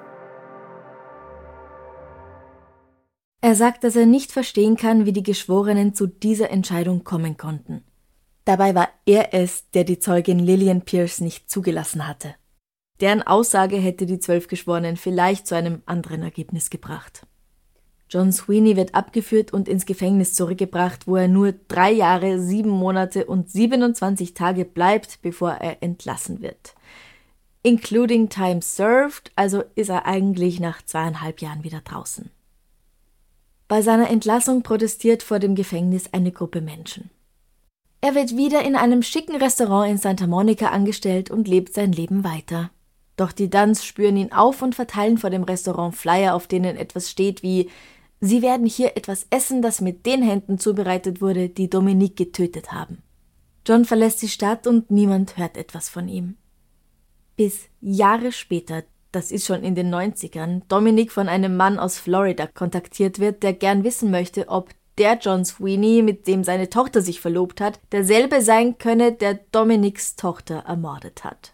Er 3.46 3.54
sagt, 3.54 3.84
dass 3.84 3.96
er 3.96 4.08
nicht 4.08 4.32
verstehen 4.32 4.76
kann, 4.76 5.06
wie 5.06 5.14
die 5.14 5.22
Geschworenen 5.22 5.94
zu 5.94 6.08
dieser 6.08 6.50
Entscheidung 6.50 7.04
kommen 7.04 7.38
konnten. 7.38 7.84
Dabei 8.44 8.74
war 8.74 8.90
er 9.06 9.36
es, 9.36 9.70
der 9.70 9.84
die 9.84 10.00
Zeugin 10.00 10.40
Lillian 10.40 10.82
Pierce 10.82 11.22
nicht 11.22 11.48
zugelassen 11.48 12.08
hatte. 12.08 12.34
Deren 13.02 13.22
Aussage 13.22 13.76
hätte 13.76 14.08
die 14.08 14.18
zwölf 14.18 14.48
Geschworenen 14.48 14.98
vielleicht 14.98 15.46
zu 15.46 15.54
einem 15.54 15.84
anderen 15.86 16.24
Ergebnis 16.24 16.72
gebracht. 16.72 17.28
John 18.10 18.32
Sweeney 18.32 18.78
wird 18.78 18.96
abgeführt 18.96 19.54
und 19.54 19.68
ins 19.68 19.86
Gefängnis 19.86 20.34
zurückgebracht, 20.34 21.06
wo 21.06 21.16
er 21.16 21.28
nur 21.28 21.54
drei 21.68 21.92
Jahre, 21.92 22.40
sieben 22.40 22.72
Monate 22.72 23.28
und 23.28 23.52
27 23.52 24.34
Tage 24.34 24.66
bleibt, 24.66 25.22
bevor 25.22 25.52
er 25.52 25.84
entlassen 25.84 26.42
wird. 26.42 26.74
Including 27.62 28.28
time 28.28 28.64
served, 28.64 29.32
also 29.36 29.64
ist 29.76 29.90
er 29.90 30.08
eigentlich 30.08 30.60
nach 30.60 30.82
zweieinhalb 30.82 31.42
Jahren 31.42 31.64
wieder 31.64 31.82
draußen. 31.82 32.32
Bei 33.68 33.82
seiner 33.82 34.10
Entlassung 34.10 34.62
protestiert 34.62 35.24
vor 35.24 35.40
dem 35.40 35.56
Gefängnis 35.56 36.10
eine 36.12 36.32
Gruppe 36.32 36.62
Menschen. 36.62 37.10
Er 38.02 38.14
wird 38.14 38.38
wieder 38.38 38.64
in 38.64 38.76
einem 38.76 39.02
schicken 39.02 39.36
Restaurant 39.36 39.90
in 39.90 39.98
Santa 39.98 40.28
Monica 40.28 40.68
angestellt 40.68 41.32
und 41.32 41.48
lebt 41.48 41.74
sein 41.74 41.92
Leben 41.92 42.24
weiter. 42.24 42.70
Doch 43.18 43.32
die 43.32 43.50
Duns 43.50 43.84
spüren 43.84 44.18
ihn 44.18 44.32
auf 44.32 44.62
und 44.62 44.76
verteilen 44.76 45.18
vor 45.18 45.30
dem 45.30 45.44
Restaurant 45.44 45.96
Flyer, 45.96 46.36
auf 46.36 46.48
denen 46.48 46.76
etwas 46.76 47.10
steht 47.10 47.42
wie 47.42 47.70
Sie 48.22 48.42
werden 48.42 48.66
hier 48.66 48.96
etwas 48.96 49.28
essen, 49.30 49.62
das 49.62 49.82
mit 49.82 50.06
den 50.06 50.24
Händen 50.24 50.58
zubereitet 50.58 51.22
wurde, 51.22 51.50
die 51.50 51.70
Dominique 51.70 52.16
getötet 52.16 52.72
haben. 52.72 53.04
John 53.68 53.86
verlässt 53.86 54.22
die 54.22 54.30
Stadt 54.30 54.68
und 54.68 54.90
niemand 54.90 55.38
hört 55.38 55.58
etwas 55.58 55.90
von 55.90 56.08
ihm. 56.08 56.38
Bis 57.36 57.66
Jahre 57.82 58.32
später 58.32 58.84
das 59.16 59.32
ist 59.32 59.46
schon 59.46 59.64
in 59.64 59.76
den 59.76 59.94
90ern, 59.94 60.62
Dominic 60.68 61.12
von 61.12 61.30
einem 61.30 61.56
Mann 61.56 61.80
aus 61.80 61.98
Florida 61.98 62.48
kontaktiert 62.48 63.20
wird, 63.20 63.44
der 63.44 63.54
gern 63.54 63.84
wissen 63.84 64.12
möchte, 64.12 64.50
ob 64.50 64.70
der 64.98 65.18
John 65.18 65.46
Sweeney, 65.46 66.02
mit 66.02 66.28
dem 66.28 66.44
seine 66.44 66.70
Tochter 66.70 67.02
sich 67.02 67.22
verlobt 67.22 67.62
hat, 67.62 67.80
derselbe 67.92 68.42
sein 68.42 68.78
könne, 68.78 69.14
der 69.14 69.36
Dominics 69.52 70.16
Tochter 70.16 70.64
ermordet 70.68 71.24
hat. 71.24 71.54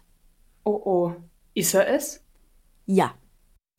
Oh 0.64 0.80
oh, 0.84 1.12
ist 1.54 1.74
er 1.74 1.88
es? 1.88 2.22
Ja. 2.86 3.14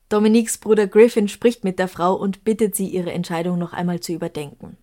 Dominics 0.10 0.58
Bruder 0.58 0.88
Griffin 0.88 1.28
spricht 1.28 1.64
mit 1.64 1.80
der 1.80 1.88
Frau 1.88 2.14
und 2.14 2.44
bittet 2.44 2.76
sie, 2.76 2.88
ihre 2.88 3.12
Entscheidung 3.12 3.58
noch 3.58 3.74
einmal 3.74 4.00
zu 4.00 4.14
überdenken. 4.14 4.78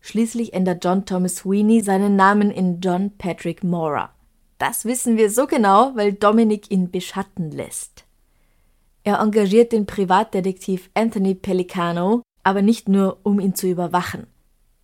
Schließlich 0.00 0.52
ändert 0.52 0.84
John 0.84 1.06
Thomas 1.06 1.36
Sweeney 1.36 1.80
seinen 1.80 2.16
Namen 2.16 2.50
in 2.50 2.80
John 2.80 3.16
Patrick 3.18 3.62
Mora. 3.62 4.12
Das 4.62 4.84
wissen 4.84 5.16
wir 5.16 5.28
so 5.28 5.48
genau, 5.48 5.90
weil 5.96 6.12
Dominic 6.12 6.70
ihn 6.70 6.92
beschatten 6.92 7.50
lässt. 7.50 8.04
Er 9.02 9.18
engagiert 9.18 9.72
den 9.72 9.86
Privatdetektiv 9.86 10.88
Anthony 10.94 11.34
Pellicano, 11.34 12.22
aber 12.44 12.62
nicht 12.62 12.88
nur, 12.88 13.18
um 13.24 13.40
ihn 13.40 13.56
zu 13.56 13.66
überwachen. 13.66 14.28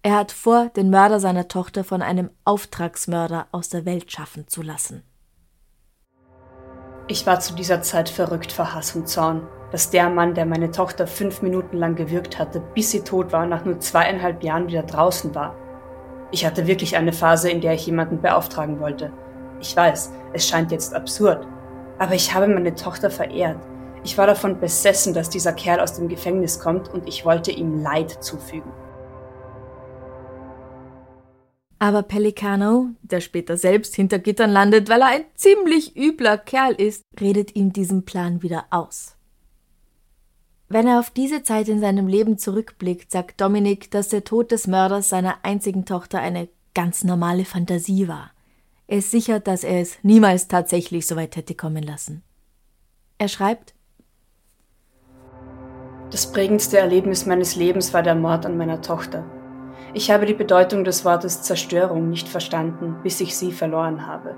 Er 0.02 0.16
hat 0.16 0.32
vor, 0.32 0.68
den 0.70 0.90
Mörder 0.90 1.20
seiner 1.20 1.46
Tochter 1.46 1.84
von 1.84 2.02
einem 2.02 2.30
Auftragsmörder 2.44 3.46
aus 3.52 3.68
der 3.68 3.84
Welt 3.84 4.10
schaffen 4.10 4.48
zu 4.48 4.62
lassen. 4.62 5.04
Ich 7.06 7.24
war 7.24 7.38
zu 7.38 7.54
dieser 7.54 7.80
Zeit 7.80 8.08
verrückt 8.08 8.50
vor 8.50 8.74
Hass 8.74 8.96
und 8.96 9.08
Zorn, 9.08 9.46
dass 9.70 9.90
der 9.90 10.10
Mann, 10.10 10.34
der 10.34 10.46
meine 10.46 10.72
Tochter 10.72 11.06
fünf 11.06 11.40
Minuten 11.40 11.76
lang 11.76 11.94
gewürgt 11.94 12.36
hatte, 12.40 12.60
bis 12.74 12.90
sie 12.90 13.04
tot 13.04 13.30
war 13.30 13.46
nach 13.46 13.64
nur 13.64 13.78
zweieinhalb 13.78 14.42
Jahren 14.42 14.66
wieder 14.66 14.82
draußen 14.82 15.36
war. 15.36 15.54
Ich 16.32 16.44
hatte 16.44 16.66
wirklich 16.66 16.96
eine 16.96 17.12
Phase, 17.12 17.48
in 17.48 17.60
der 17.60 17.74
ich 17.74 17.86
jemanden 17.86 18.20
beauftragen 18.20 18.80
wollte. 18.80 19.12
Ich 19.60 19.76
weiß, 19.76 20.12
es 20.32 20.46
scheint 20.46 20.70
jetzt 20.70 20.94
absurd, 20.94 21.46
aber 21.98 22.14
ich 22.14 22.32
habe 22.32 22.48
meine 22.48 22.74
Tochter 22.74 23.10
verehrt 23.10 23.58
ich 24.04 24.16
war 24.16 24.26
davon 24.26 24.58
besessen, 24.60 25.12
dass 25.12 25.28
dieser 25.28 25.52
Kerl 25.52 25.80
aus 25.80 25.94
dem 25.94 26.08
Gefängnis 26.08 26.60
kommt 26.60 26.88
und 26.88 27.08
ich 27.08 27.24
wollte 27.24 27.50
ihm 27.50 27.82
Leid 27.82 28.22
zufügen. 28.22 28.70
Aber 31.80 32.02
Pelicano, 32.02 32.88
der 33.02 33.20
später 33.20 33.56
selbst 33.56 33.94
hinter 33.94 34.18
Gittern 34.18 34.50
landet, 34.50 34.88
weil 34.88 35.00
er 35.00 35.08
ein 35.08 35.24
ziemlich 35.34 35.96
übler 35.96 36.36
Kerl 36.36 36.72
ist, 36.72 37.04
redet 37.20 37.54
ihm 37.54 37.72
diesen 37.72 38.04
Plan 38.04 38.42
wieder 38.42 38.66
aus. 38.70 39.16
Wenn 40.68 40.86
er 40.86 40.98
auf 40.98 41.10
diese 41.10 41.42
Zeit 41.42 41.68
in 41.68 41.80
seinem 41.80 42.08
Leben 42.08 42.36
zurückblickt, 42.36 43.10
sagt 43.10 43.40
Dominik, 43.40 43.90
dass 43.90 44.08
der 44.08 44.24
Tod 44.24 44.50
des 44.50 44.66
Mörders 44.66 45.08
seiner 45.08 45.36
einzigen 45.44 45.84
Tochter 45.84 46.18
eine 46.18 46.48
ganz 46.74 47.04
normale 47.04 47.44
Fantasie 47.44 48.08
war. 48.08 48.32
Er 48.90 48.98
ist 48.98 49.10
sicher, 49.10 49.38
dass 49.38 49.64
er 49.64 49.82
es 49.82 49.98
niemals 50.02 50.48
tatsächlich 50.48 51.06
so 51.06 51.14
weit 51.14 51.36
hätte 51.36 51.54
kommen 51.54 51.82
lassen. 51.82 52.22
Er 53.18 53.28
schreibt, 53.28 53.74
das 56.10 56.32
prägendste 56.32 56.78
Erlebnis 56.78 57.26
meines 57.26 57.54
Lebens 57.54 57.92
war 57.92 58.02
der 58.02 58.14
Mord 58.14 58.46
an 58.46 58.56
meiner 58.56 58.80
Tochter. 58.80 59.26
Ich 59.92 60.10
habe 60.10 60.24
die 60.24 60.34
Bedeutung 60.34 60.84
des 60.84 61.04
Wortes 61.04 61.42
Zerstörung 61.42 62.08
nicht 62.08 62.28
verstanden, 62.28 62.96
bis 63.02 63.20
ich 63.20 63.36
sie 63.36 63.52
verloren 63.52 64.06
habe. 64.06 64.34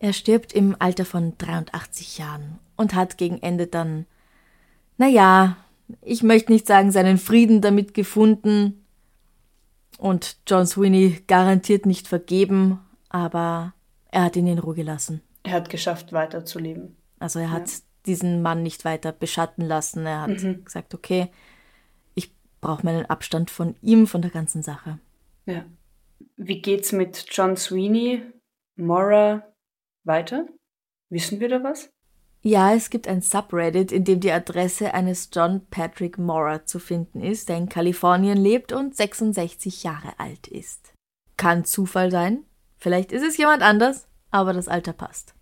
Er 0.00 0.12
stirbt 0.12 0.52
im 0.52 0.74
Alter 0.80 1.04
von 1.04 1.38
83 1.38 2.18
Jahren 2.18 2.58
und 2.76 2.94
hat 2.94 3.16
gegen 3.16 3.40
Ende 3.40 3.68
dann, 3.68 4.06
naja, 4.98 5.56
ich 6.02 6.24
möchte 6.24 6.50
nicht 6.50 6.66
sagen, 6.66 6.90
seinen 6.90 7.18
Frieden 7.18 7.60
damit 7.60 7.94
gefunden 7.94 8.83
und 9.98 10.38
John 10.46 10.66
Sweeney 10.66 11.22
garantiert 11.26 11.86
nicht 11.86 12.08
vergeben, 12.08 12.80
aber 13.08 13.74
er 14.10 14.24
hat 14.24 14.36
ihn 14.36 14.46
in 14.46 14.58
Ruhe 14.58 14.74
gelassen. 14.74 15.22
Er 15.42 15.52
hat 15.52 15.70
geschafft, 15.70 16.12
weiterzuleben. 16.12 16.96
Also 17.18 17.38
er 17.38 17.50
hat 17.50 17.68
ja. 17.68 17.76
diesen 18.06 18.42
Mann 18.42 18.62
nicht 18.62 18.84
weiter 18.84 19.12
beschatten 19.12 19.64
lassen. 19.64 20.06
Er 20.06 20.22
hat 20.22 20.42
mhm. 20.42 20.64
gesagt, 20.64 20.94
okay, 20.94 21.30
ich 22.14 22.32
brauche 22.60 22.84
meinen 22.84 23.06
Abstand 23.06 23.50
von 23.50 23.76
ihm, 23.82 24.06
von 24.06 24.22
der 24.22 24.30
ganzen 24.30 24.62
Sache. 24.62 24.98
Ja. 25.46 25.64
Wie 26.36 26.60
geht's 26.60 26.92
mit 26.92 27.26
John 27.30 27.56
Sweeney, 27.56 28.22
Mora 28.76 29.44
weiter? 30.04 30.46
Wissen 31.10 31.38
wir 31.38 31.48
da 31.48 31.62
was? 31.62 31.93
Ja, 32.46 32.74
es 32.74 32.90
gibt 32.90 33.08
ein 33.08 33.22
Subreddit, 33.22 33.90
in 33.90 34.04
dem 34.04 34.20
die 34.20 34.30
Adresse 34.30 34.92
eines 34.92 35.30
John 35.32 35.66
Patrick 35.70 36.18
Mora 36.18 36.66
zu 36.66 36.78
finden 36.78 37.22
ist, 37.22 37.48
der 37.48 37.56
in 37.56 37.70
Kalifornien 37.70 38.36
lebt 38.36 38.70
und 38.70 38.94
66 38.94 39.82
Jahre 39.82 40.12
alt 40.18 40.46
ist. 40.48 40.92
Kann 41.38 41.64
Zufall 41.64 42.10
sein, 42.10 42.44
vielleicht 42.76 43.12
ist 43.12 43.22
es 43.22 43.38
jemand 43.38 43.62
anders, 43.62 44.08
aber 44.30 44.52
das 44.52 44.68
Alter 44.68 44.92
passt. 44.92 45.34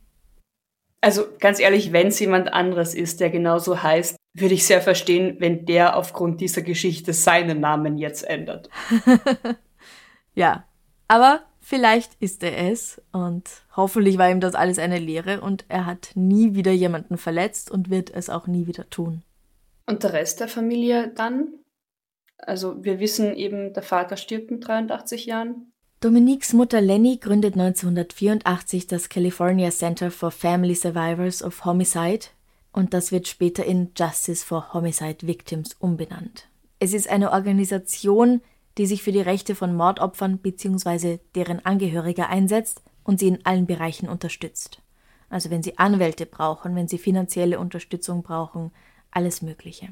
Also 1.01 1.25
ganz 1.41 1.59
ehrlich, 1.59 1.93
wenn 1.93 2.07
es 2.07 2.21
jemand 2.21 2.53
anderes 2.53 2.95
ist, 2.95 3.19
der 3.19 3.31
genauso 3.31 3.83
heißt, 3.83 4.15
würde 4.35 4.55
ich 4.55 4.65
sehr 4.65 4.81
verstehen, 4.81 5.39
wenn 5.41 5.67
der 5.67 5.97
aufgrund 5.97 6.41
dieser 6.41 6.63
Geschichte 6.63 7.13
seinen 7.13 7.59
Namen 7.59 7.99
jetzt 7.99 8.23
ändert. 8.23 8.71
ja, 10.35 10.69
aber 11.09 11.43
vielleicht 11.63 12.15
ist 12.21 12.43
er 12.43 12.71
es 12.71 13.01
und 13.13 13.49
hoffentlich 13.75 14.19
war 14.19 14.31
ihm 14.31 14.41
das 14.41 14.55
alles 14.55 14.79
eine 14.79 14.99
Lehre 14.99 15.41
und 15.41 15.65
er 15.69 15.87
hat 15.87 16.11
nie 16.15 16.55
wieder 16.55 16.73
jemanden 16.73 17.17
verletzt 17.17 17.71
und 17.71 17.89
wird 17.89 18.11
es 18.11 18.29
auch 18.29 18.47
nie 18.47 18.67
wieder 18.67 18.91
tun. 18.91 19.23
Und 19.87 20.03
der 20.03 20.13
Rest 20.13 20.41
der 20.41 20.49
Familie 20.49 21.13
dann? 21.15 21.55
Also 22.37 22.85
wir 22.85 23.01
wissen 23.01 23.35
eben, 23.35 23.73
der 23.73 23.83
Vater 23.83 24.17
stirbt 24.17 24.51
mit 24.51 24.67
83 24.67 25.27
Jahren. 25.27 25.73
Dominiques 26.01 26.53
Mutter 26.53 26.81
Lenny 26.81 27.19
gründet 27.19 27.55
1984 27.55 28.89
das 28.89 29.09
California 29.09 29.71
Center 29.71 30.11
for 30.11 30.33
Family 30.33 30.75
Survivors 30.75 31.43
of 31.45 31.65
Homicide 31.65 32.27
und 32.73 32.93
das 32.93 33.13
wird 33.13 33.29
später 33.29 33.65
in 33.65 33.93
Justice 33.97 34.45
for 34.45 34.73
Homicide 34.73 35.27
Victims 35.27 35.77
umbenannt. 35.79 36.49
Es 36.81 36.95
ist 36.95 37.09
eine 37.09 37.31
Organisation, 37.31 38.41
die 38.79 38.87
sich 38.87 39.03
für 39.03 39.13
die 39.13 39.21
Rechte 39.21 39.55
von 39.55 39.75
Mordopfern 39.75 40.39
bzw. 40.39 41.19
deren 41.35 41.65
Angehöriger 41.65 42.29
einsetzt 42.29 42.83
und 43.05 43.19
sie 43.19 43.29
in 43.29 43.45
allen 43.45 43.67
Bereichen 43.67 44.09
unterstützt. 44.09 44.83
Also 45.29 45.51
wenn 45.51 45.63
sie 45.63 45.79
Anwälte 45.79 46.27
brauchen, 46.27 46.77
wenn 46.77 46.89
sie 46.89 46.99
finanzielle 46.99 47.59
Unterstützung 47.59 48.23
brauchen, 48.23 48.71
alles 49.11 49.43
Mögliche. 49.43 49.89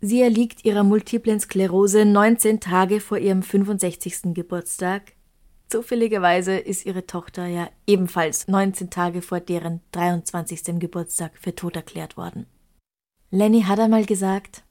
Sie 0.00 0.22
erliegt 0.22 0.64
ihrer 0.64 0.82
multiplen 0.82 1.40
Sklerose 1.40 2.04
19 2.04 2.60
Tage 2.60 3.00
vor 3.00 3.18
ihrem 3.18 3.42
65. 3.42 4.34
Geburtstag 4.34 5.12
Zufälligerweise 5.70 6.56
ist 6.56 6.84
ihre 6.84 7.06
Tochter 7.06 7.46
ja 7.46 7.70
ebenfalls 7.86 8.48
19 8.48 8.90
Tage 8.90 9.22
vor 9.22 9.38
deren 9.38 9.80
23. 9.92 10.80
Geburtstag 10.80 11.38
für 11.38 11.54
tot 11.54 11.76
erklärt 11.76 12.16
worden. 12.16 12.46
Lenny 13.30 13.62
hat 13.62 13.78
einmal 13.78 14.04
gesagt, 14.04 14.64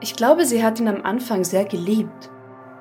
ich 0.00 0.14
glaube, 0.14 0.44
sie 0.44 0.62
hat 0.62 0.78
ihn 0.80 0.88
am 0.88 1.02
Anfang 1.02 1.44
sehr 1.44 1.64
geliebt. 1.64 2.30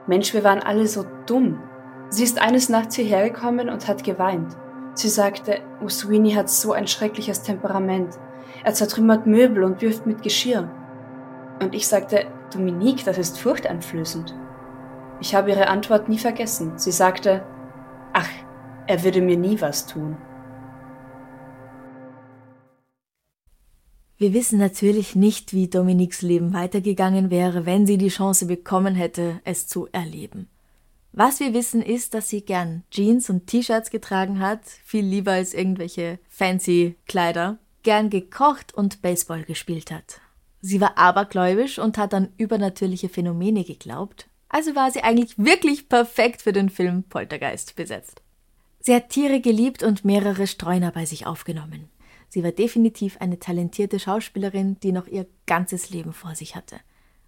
Mensch, 0.06 0.34
wir 0.34 0.44
waren 0.44 0.62
alle 0.62 0.88
so 0.88 1.06
dumm. 1.26 1.62
Sie 2.10 2.24
ist 2.24 2.40
eines 2.42 2.70
Nachts 2.70 2.96
hierher 2.96 3.30
gekommen 3.30 3.70
und 3.70 3.88
hat 3.88 4.04
geweint. 4.04 4.56
Sie 4.94 5.10
sagte, 5.10 5.60
oh, 5.84 5.90
Sweeney 5.90 6.32
hat 6.32 6.50
so 6.50 6.74
ein 6.74 6.88
schreckliches 6.88 7.42
Temperament. 7.42 8.18
Er 8.64 8.74
zertrümmert 8.74 9.28
Möbel 9.28 9.64
und 9.64 9.82
wirft 9.82 10.06
mit 10.06 10.24
Geschirr. 10.24 10.70
Und 11.62 11.76
ich 11.76 11.88
sagte, 11.88 12.26
Dominique, 12.54 13.04
das 13.04 13.18
ist 13.18 13.40
furchteinflößend. 13.40 14.34
Ich 15.20 15.36
habe 15.36 15.50
ihre 15.50 15.68
Antwort 15.68 16.10
nie 16.10 16.20
vergessen. 16.20 16.74
Sie 16.78 16.92
sagte, 16.92 17.44
ach, 18.14 18.30
er 18.86 19.04
würde 19.04 19.22
mir 19.22 19.38
nie 19.38 19.60
was 19.60 19.86
tun. 19.86 20.18
Wir 24.20 24.34
wissen 24.34 24.58
natürlich 24.58 25.16
nicht, 25.16 25.54
wie 25.54 25.68
Dominiques 25.68 26.24
Leben 26.24 26.52
weitergegangen 26.54 27.30
wäre, 27.30 27.68
wenn 27.68 27.86
sie 27.86 28.00
die 28.00 28.08
Chance 28.08 28.48
bekommen 28.48 28.96
hätte, 28.96 29.40
es 29.44 29.68
zu 29.68 29.88
erleben. 29.92 30.48
Was 31.12 31.40
wir 31.40 31.54
wissen 31.54 31.84
ist, 31.84 32.14
dass 32.14 32.30
sie 32.30 32.42
gern 32.42 32.84
Jeans 32.90 33.30
und 33.30 33.48
T-Shirts 33.48 33.92
getragen 33.92 34.40
hat, 34.40 34.62
viel 34.86 35.06
lieber 35.06 35.34
als 35.34 35.54
irgendwelche 35.54 36.20
fancy 36.30 36.96
Kleider, 37.08 37.60
gern 37.84 38.10
gekocht 38.10 38.74
und 38.74 39.02
Baseball 39.02 39.44
gespielt 39.44 39.92
hat. 39.92 40.20
Sie 40.62 40.82
war 40.82 40.98
abergläubisch 40.98 41.78
und 41.78 41.98
hat 42.00 42.14
an 42.14 42.30
übernatürliche 42.38 43.10
Phänomene 43.10 43.64
geglaubt, 43.64 44.28
also 44.50 44.76
war 44.76 44.92
sie 44.92 45.04
eigentlich 45.04 45.38
wirklich 45.38 45.90
perfekt 45.90 46.42
für 46.42 46.54
den 46.54 46.70
Film 46.70 47.04
Poltergeist 47.04 47.76
besetzt. 47.76 48.22
Sie 48.80 48.96
hat 48.96 49.10
Tiere 49.10 49.42
geliebt 49.42 49.84
und 49.84 50.06
mehrere 50.06 50.48
Streuner 50.48 50.92
bei 50.92 51.06
sich 51.06 51.28
aufgenommen. 51.28 51.90
Sie 52.30 52.44
war 52.44 52.52
definitiv 52.52 53.18
eine 53.20 53.40
talentierte 53.40 54.00
Schauspielerin, 54.00 54.78
die 54.82 54.92
noch 54.92 55.08
ihr 55.08 55.26
ganzes 55.46 55.90
Leben 55.90 56.14
vor 56.14 56.36
sich 56.36 56.56
hatte. 56.56 56.78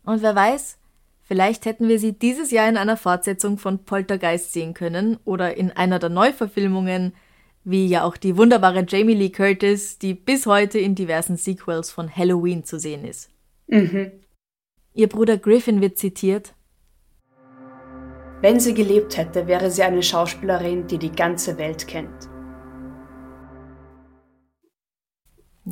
Und 0.04 0.22
wer 0.22 0.36
weiß, 0.36 0.78
vielleicht 1.22 1.66
hätten 1.66 1.88
wir 1.88 2.00
sie 2.00 2.14
dieses 2.14 2.52
Jahr 2.52 2.68
in 2.68 2.78
einer 2.78 2.98
Fortsetzung 2.98 3.58
von 3.58 3.86
Poltergeist 3.86 4.52
sehen 4.52 4.74
können 4.74 5.18
oder 5.24 5.56
in 5.56 5.72
einer 5.72 6.00
der 6.00 6.10
Neuverfilmungen, 6.10 7.14
wie 7.64 7.88
ja 7.88 8.04
auch 8.04 8.18
die 8.18 8.38
wunderbare 8.38 8.86
Jamie 8.88 9.14
Lee 9.14 9.30
Curtis, 9.30 10.00
die 10.00 10.14
bis 10.14 10.46
heute 10.46 10.80
in 10.80 10.96
diversen 10.96 11.38
Sequels 11.38 11.92
von 11.92 12.14
Halloween 12.14 12.64
zu 12.64 12.80
sehen 12.80 13.06
ist. 13.06 13.30
Mhm. 13.68 14.12
Ihr 14.94 15.08
Bruder 15.08 15.38
Griffin 15.38 15.82
wird 15.82 15.98
zitiert 15.98 16.54
Wenn 18.42 18.60
sie 18.60 18.74
gelebt 18.74 19.18
hätte, 19.18 19.48
wäre 19.48 19.70
sie 19.70 19.84
eine 19.84 20.02
Schauspielerin, 20.02 20.88
die 20.88 20.98
die 20.98 21.12
ganze 21.12 21.58
Welt 21.58 21.88
kennt. 21.88 22.30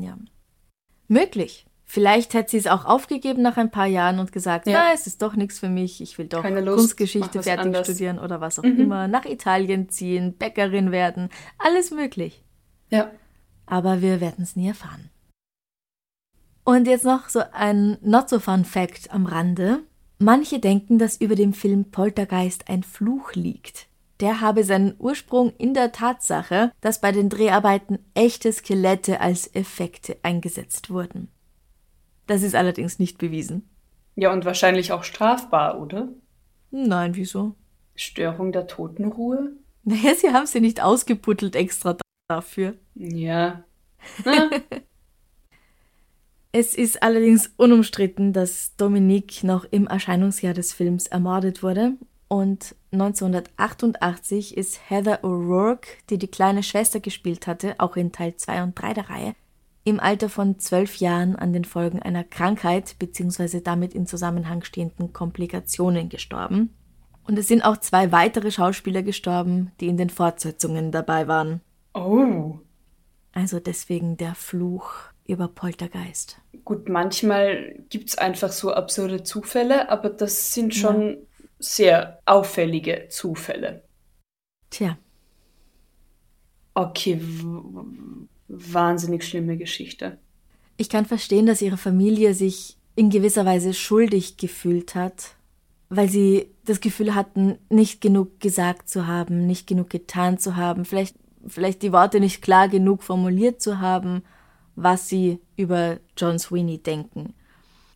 Ja. 0.01 0.17
Möglich. 1.07 1.65
Vielleicht 1.89 2.33
hätte 2.33 2.51
sie 2.51 2.57
es 2.57 2.67
auch 2.67 2.83
aufgegeben 2.83 3.41
nach 3.41 3.55
ein 3.55 3.71
paar 3.71 3.85
Jahren 3.85 4.19
und 4.19 4.33
gesagt, 4.33 4.67
ja. 4.67 4.73
na, 4.73 4.93
es 4.93 5.07
ist 5.07 5.21
doch 5.21 5.35
nichts 5.35 5.59
für 5.59 5.69
mich, 5.69 6.01
ich 6.01 6.17
will 6.17 6.27
doch 6.27 6.43
Kunstgeschichte 6.43 7.41
fertig 7.41 7.65
anders. 7.65 7.87
studieren 7.87 8.19
oder 8.19 8.41
was 8.41 8.59
auch 8.59 8.63
mhm. 8.63 8.81
immer, 8.81 9.07
nach 9.07 9.23
Italien 9.23 9.87
ziehen, 9.87 10.33
Bäckerin 10.37 10.91
werden, 10.91 11.29
alles 11.57 11.91
möglich. 11.91 12.43
Ja. 12.89 13.09
Aber 13.65 14.01
wir 14.01 14.19
werden 14.19 14.43
es 14.43 14.57
nie 14.57 14.67
erfahren. 14.67 15.09
Und 16.65 16.87
jetzt 16.87 17.05
noch 17.05 17.29
so 17.29 17.41
ein 17.53 17.97
not 18.01 18.27
so 18.27 18.41
fun 18.41 18.65
Fact 18.65 19.09
am 19.13 19.25
Rande. 19.25 19.79
Manche 20.19 20.59
denken, 20.59 20.99
dass 20.99 21.21
über 21.21 21.35
dem 21.35 21.53
Film 21.53 21.91
Poltergeist 21.91 22.67
ein 22.67 22.83
Fluch 22.83 23.31
liegt. 23.31 23.87
Der 24.19 24.41
habe 24.41 24.63
seinen 24.63 24.95
Ursprung 24.97 25.53
in 25.57 25.73
der 25.73 25.91
Tatsache, 25.91 26.71
dass 26.81 27.01
bei 27.01 27.11
den 27.11 27.29
Dreharbeiten 27.29 27.99
echte 28.15 28.51
Skelette 28.51 29.21
als 29.21 29.53
Effekte 29.53 30.17
eingesetzt 30.23 30.89
wurden. 30.89 31.29
Das 32.25 32.41
ist 32.41 32.55
allerdings 32.55 32.99
nicht 32.99 33.17
bewiesen. 33.17 33.69
Ja, 34.15 34.33
und 34.33 34.45
wahrscheinlich 34.45 34.91
auch 34.91 35.03
strafbar, 35.03 35.79
oder? 35.79 36.09
Nein, 36.71 37.15
wieso? 37.15 37.55
Störung 37.95 38.51
der 38.51 38.67
Totenruhe? 38.67 39.51
Naja, 39.83 40.15
sie 40.15 40.33
haben 40.33 40.47
sie 40.47 40.59
nicht 40.59 40.81
ausgeputtelt 40.81 41.55
extra 41.55 41.95
dafür. 42.27 42.75
Ja. 42.95 43.63
es 46.51 46.75
ist 46.75 47.01
allerdings 47.01 47.53
unumstritten, 47.55 48.33
dass 48.33 48.75
Dominique 48.75 49.43
noch 49.43 49.65
im 49.65 49.87
Erscheinungsjahr 49.87 50.53
des 50.53 50.73
Films 50.73 51.07
ermordet 51.07 51.63
wurde 51.63 51.93
und 52.27 52.75
1988 52.91 54.55
ist 54.55 54.89
Heather 54.89 55.23
O'Rourke, 55.23 55.87
die 56.09 56.17
die 56.17 56.29
kleine 56.29 56.63
Schwester 56.63 56.99
gespielt 56.99 57.45
hatte, 57.45 57.75
auch 57.79 57.97
in 57.97 58.11
Teil 58.11 58.35
2 58.35 58.63
und 58.63 58.81
3 58.81 58.93
der 58.93 59.09
Reihe, 59.09 59.35
im 59.83 59.99
Alter 59.99 60.29
von 60.29 60.59
zwölf 60.59 60.97
Jahren 60.97 61.35
an 61.35 61.51
den 61.51 61.65
Folgen 61.65 62.01
einer 62.01 62.23
Krankheit 62.23 62.95
bzw. 62.99 63.61
damit 63.61 63.93
in 63.93 64.07
Zusammenhang 64.07 64.63
stehenden 64.63 65.11
Komplikationen 65.11 66.09
gestorben. 66.09 66.73
Und 67.25 67.37
es 67.37 67.49
sind 67.49 67.61
auch 67.61 67.77
zwei 67.77 68.13
weitere 68.13 68.51
Schauspieler 68.51 69.03
gestorben, 69.03 69.71
die 69.81 69.87
in 69.87 69.97
den 69.97 70.09
Fortsetzungen 70.09 70.91
dabei 70.91 71.27
waren. 71.27 71.59
Oh. 71.93 72.59
Also 73.33 73.59
deswegen 73.59 74.15
der 74.15 74.33
Fluch 74.33 74.93
über 75.27 75.49
Poltergeist. 75.49 76.39
Gut, 76.63 76.87
manchmal 76.87 77.75
gibt 77.89 78.09
es 78.09 78.17
einfach 78.17 78.51
so 78.51 78.71
absurde 78.71 79.23
Zufälle, 79.23 79.89
aber 79.89 80.09
das 80.09 80.53
sind 80.53 80.73
schon 80.73 81.09
ja. 81.11 81.17
Sehr 81.59 82.19
auffällige 82.25 83.07
Zufälle. 83.09 83.83
Tja. 84.69 84.97
Okay, 86.73 87.19
wahnsinnig 88.47 89.23
schlimme 89.23 89.57
Geschichte. 89.57 90.19
Ich 90.77 90.89
kann 90.89 91.05
verstehen, 91.05 91.47
dass 91.47 91.61
ihre 91.61 91.77
Familie 91.77 92.33
sich 92.33 92.77
in 92.95 93.09
gewisser 93.09 93.45
Weise 93.45 93.73
schuldig 93.73 94.37
gefühlt 94.37 94.93
hat, 94.93 95.35
weil 95.89 96.09
sie 96.09 96.51
das 96.65 96.81
Gefühl 96.81 97.15
hatten, 97.15 97.57
nicht 97.69 98.01
genug 98.01 98.39
gesagt 98.39 98.89
zu 98.89 99.07
haben, 99.07 99.47
nicht 99.47 99.67
genug 99.67 99.89
getan 99.89 100.37
zu 100.37 100.55
haben, 100.55 100.85
vielleicht, 100.85 101.15
vielleicht 101.47 101.81
die 101.81 101.93
Worte 101.93 102.19
nicht 102.19 102.41
klar 102.41 102.67
genug 102.67 103.03
formuliert 103.03 103.61
zu 103.61 103.79
haben, 103.79 104.23
was 104.75 105.09
sie 105.09 105.39
über 105.55 105.97
John 106.15 106.37
Sweeney 106.37 106.77
denken. 106.77 107.33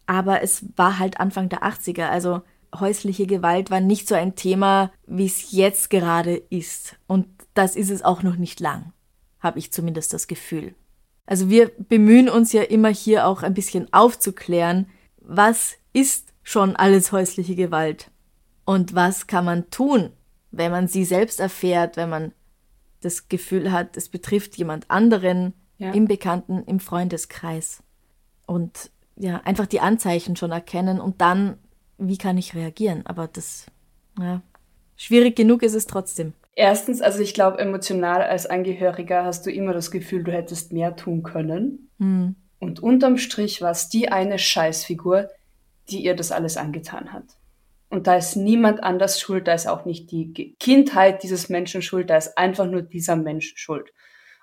Aber 0.08 0.41
es 0.41 0.65
war 0.76 0.97
halt 0.97 1.19
Anfang 1.19 1.50
der 1.50 1.63
80er, 1.63 2.08
also 2.10 2.41
häusliche 2.77 3.27
Gewalt 3.27 3.69
war 3.71 3.81
nicht 3.81 4.07
so 4.07 4.15
ein 4.15 4.36
Thema, 4.36 4.91
wie 5.05 5.25
es 5.25 5.51
jetzt 5.51 5.89
gerade 5.89 6.36
ist. 6.36 6.95
Und 7.07 7.27
das 7.53 7.75
ist 7.75 7.89
es 7.89 8.03
auch 8.03 8.23
noch 8.23 8.38
nicht 8.38 8.60
lang 8.60 8.93
habe 9.41 9.60
ich 9.60 9.71
zumindest 9.71 10.13
das 10.13 10.27
Gefühl. 10.27 10.75
Also 11.25 11.49
wir 11.49 11.71
bemühen 11.77 12.29
uns 12.29 12.53
ja 12.53 12.62
immer 12.63 12.89
hier 12.89 13.27
auch 13.27 13.43
ein 13.43 13.53
bisschen 13.53 13.91
aufzuklären, 13.91 14.88
was 15.17 15.75
ist 15.93 16.29
schon 16.43 16.75
alles 16.75 17.12
häusliche 17.12 17.55
Gewalt 17.55 18.12
und 18.65 18.95
was 18.95 19.27
kann 19.27 19.45
man 19.45 19.69
tun, 19.69 20.12
wenn 20.51 20.71
man 20.71 20.88
sie 20.88 21.05
selbst 21.05 21.39
erfährt, 21.39 21.97
wenn 21.97 22.10
man 22.10 22.34
das 23.01 23.29
Gefühl 23.29 23.71
hat, 23.71 23.97
es 23.97 24.10
betrifft 24.10 24.57
jemand 24.57 24.89
anderen 24.89 25.53
ja. 25.77 25.91
im 25.91 26.05
Bekannten, 26.05 26.63
im 26.65 26.79
Freundeskreis. 26.79 27.81
Und 28.45 28.91
ja, 29.15 29.38
einfach 29.43 29.65
die 29.65 29.79
Anzeichen 29.79 30.36
schon 30.36 30.51
erkennen 30.51 30.99
und 30.99 31.21
dann, 31.21 31.57
wie 32.01 32.17
kann 32.17 32.37
ich 32.37 32.55
reagieren? 32.55 33.05
Aber 33.05 33.27
das, 33.27 33.67
ja, 34.19 34.41
schwierig 34.97 35.35
genug 35.35 35.63
ist 35.63 35.75
es 35.75 35.85
trotzdem. 35.85 36.33
Erstens, 36.55 37.01
also 37.01 37.19
ich 37.19 37.33
glaube, 37.33 37.59
emotional 37.59 38.23
als 38.23 38.45
Angehöriger 38.45 39.23
hast 39.23 39.45
du 39.45 39.51
immer 39.51 39.73
das 39.73 39.91
Gefühl, 39.91 40.23
du 40.23 40.31
hättest 40.31 40.73
mehr 40.73 40.95
tun 40.95 41.23
können. 41.23 41.89
Mhm. 41.97 42.35
Und 42.59 42.81
unterm 42.81 43.17
Strich 43.17 43.61
war 43.61 43.71
es 43.71 43.89
die 43.89 44.09
eine 44.09 44.37
Scheißfigur, 44.37 45.29
die 45.89 46.03
ihr 46.03 46.15
das 46.15 46.31
alles 46.31 46.57
angetan 46.57 47.13
hat. 47.13 47.23
Und 47.89 48.07
da 48.07 48.15
ist 48.15 48.35
niemand 48.35 48.83
anders 48.83 49.19
schuld, 49.19 49.47
da 49.47 49.53
ist 49.53 49.67
auch 49.67 49.85
nicht 49.85 50.11
die 50.11 50.55
Kindheit 50.59 51.23
dieses 51.23 51.49
Menschen 51.49 51.81
schuld, 51.81 52.09
da 52.09 52.17
ist 52.17 52.37
einfach 52.37 52.65
nur 52.65 52.81
dieser 52.81 53.15
Mensch 53.15 53.53
schuld. 53.55 53.91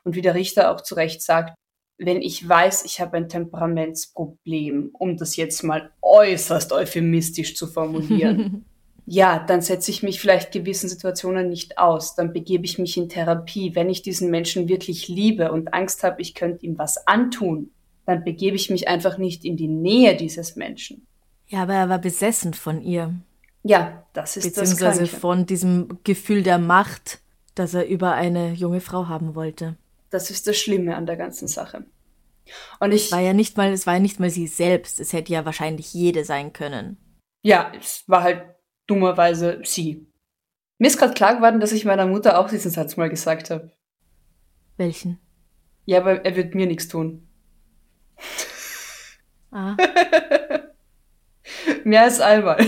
Und 0.05 0.15
wie 0.15 0.23
der 0.23 0.35
Richter 0.35 0.71
auch 0.71 0.81
zu 0.81 0.95
Recht 0.95 1.23
sagt, 1.23 1.55
wenn 1.99 2.23
ich 2.23 2.49
weiß, 2.49 2.85
ich 2.85 3.01
habe 3.01 3.17
ein 3.17 3.29
Temperamentsproblem, 3.29 4.91
um 4.93 5.17
das 5.17 5.37
jetzt 5.37 5.63
mal 5.65 5.91
äußerst 6.01 6.73
euphemistisch 6.73 7.57
zu 7.57 7.67
formulieren, 7.67 8.65
ja, 9.07 9.45
dann 9.45 9.61
setze 9.63 9.91
ich 9.91 10.05
mich 10.05 10.21
vielleicht 10.21 10.53
gewissen 10.53 10.89
Situationen 10.89 11.49
nicht 11.49 11.77
aus, 11.77 12.15
dann 12.15 12.33
begebe 12.33 12.65
ich 12.65 12.79
mich 12.79 12.97
in 12.97 13.09
Therapie. 13.09 13.75
Wenn 13.75 13.91
ich 13.91 14.03
diesen 14.03 14.31
Menschen 14.31 14.69
wirklich 14.69 15.09
liebe 15.09 15.51
und 15.51 15.75
Angst 15.75 16.05
habe, 16.05 16.23
ich 16.23 16.35
könnte 16.35 16.65
ihm 16.65 16.79
was 16.79 17.07
antun, 17.09 17.71
dann 18.07 18.23
begebe 18.23 18.57
ich 18.57 18.71
mich 18.71 18.87
einfach 18.89 19.19
nicht 19.19 19.45
in 19.45 19.57
die 19.57 19.69
Nähe 19.69 20.17
dieses 20.17 20.55
Menschen. 20.57 21.07
Ja, 21.49 21.63
aber 21.63 21.75
er 21.75 21.89
war 21.89 21.99
besessen 21.99 22.55
von 22.55 22.81
ihr. 22.81 23.15
Ja, 23.65 24.05
das 24.13 24.37
ist 24.37 24.45
Beziehungsweise 24.45 24.85
das 24.85 24.91
Beziehungsweise 24.99 25.21
von 25.21 25.47
diesem 25.47 25.99
Gefühl 26.05 26.43
der 26.43 26.59
Macht, 26.59 27.21
das 27.55 27.75
er 27.75 27.87
über 27.89 28.13
eine 28.13 28.53
junge 28.53 28.81
Frau 28.81 29.09
haben 29.09 29.35
wollte. 29.35 29.77
Das 30.11 30.31
ist 30.31 30.47
das 30.47 30.57
Schlimme 30.57 30.97
an 30.97 31.07
der 31.07 31.17
ganzen 31.17 31.49
Sache. 31.49 31.85
Und 32.81 32.93
ich 32.93 33.07
es 33.07 33.13
war 33.13 33.21
ja 33.21 33.33
nicht 33.33 33.57
mal, 33.57 33.73
es 33.73 33.87
war 33.87 33.95
ja 33.95 34.01
nicht 34.01 34.21
mal 34.21 34.31
sie 34.31 34.47
selbst. 34.47 35.01
Es 35.01 35.13
hätte 35.13 35.33
ja 35.33 35.45
wahrscheinlich 35.45 35.93
jede 35.93 36.25
sein 36.25 36.53
können. 36.53 36.97
Ja, 37.43 37.73
es 37.79 38.05
war 38.09 38.23
halt 38.23 38.43
dummerweise 38.87 39.61
sie. 39.65 40.07
Mir 40.79 40.89
ist 40.89 40.99
gerade 40.99 41.15
klar 41.15 41.37
geworden, 41.37 41.61
dass 41.61 41.73
ich 41.73 41.85
meiner 41.85 42.07
Mutter 42.07 42.39
auch 42.39 42.49
diesen 42.49 42.71
Satz 42.71 42.97
mal 42.97 43.11
gesagt 43.11 43.51
habe. 43.51 43.73
Welchen? 44.77 45.19
Ja, 45.85 45.99
aber 45.99 46.25
er 46.25 46.37
wird 46.37 46.55
mir 46.55 46.67
nichts 46.67 46.89
tun. 46.89 47.29
Ah. 49.51 49.79
Mehr 51.85 52.03
als 52.03 52.21
einmal. 52.21 52.59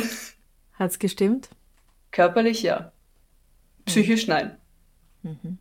Hat's 0.79 0.99
gestimmt? 0.99 1.51
Körperlich 2.11 2.63
ja. 2.63 2.95
Psychisch 3.85 4.27
nein. 4.29 4.57
Mhm. 5.23 5.59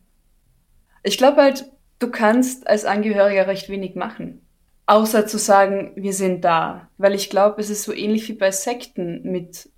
Ich 1.02 1.18
glaube 1.18 1.42
halt, 1.42 1.70
du 1.98 2.10
kannst 2.10 2.66
als 2.66 2.84
Angehöriger 2.84 3.46
recht 3.46 3.68
wenig 3.68 3.94
machen. 3.94 4.46
Außer 4.86 5.26
zu 5.26 5.38
sagen, 5.38 5.92
wir 5.96 6.12
sind 6.12 6.44
da. 6.44 6.88
Weil 6.98 7.14
ich 7.14 7.30
glaube, 7.30 7.60
es 7.60 7.70
ist 7.70 7.84
so 7.84 7.92
ähnlich 7.92 8.28
wie 8.28 8.34
bei 8.34 8.50
Sekten 8.50 9.22
mit 9.22 9.70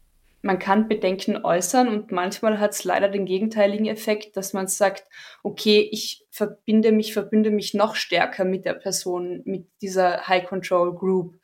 man 0.42 0.58
kann 0.58 0.88
Bedenken 0.88 1.44
äußern 1.44 1.88
und 1.88 2.10
manchmal 2.10 2.58
hat 2.58 2.72
es 2.72 2.82
leider 2.82 3.08
den 3.08 3.26
gegenteiligen 3.26 3.86
Effekt, 3.86 4.36
dass 4.36 4.52
man 4.52 4.66
sagt, 4.66 5.04
okay, 5.44 5.88
ich 5.90 6.26
verbinde 6.30 6.90
mich, 6.90 7.12
verbinde 7.12 7.50
mich 7.50 7.74
noch 7.74 7.94
stärker 7.94 8.44
mit 8.44 8.64
der 8.64 8.74
Person, 8.74 9.42
mit 9.44 9.68
dieser 9.80 10.26
High 10.26 10.44
Control 10.44 10.94
Group, 10.94 11.38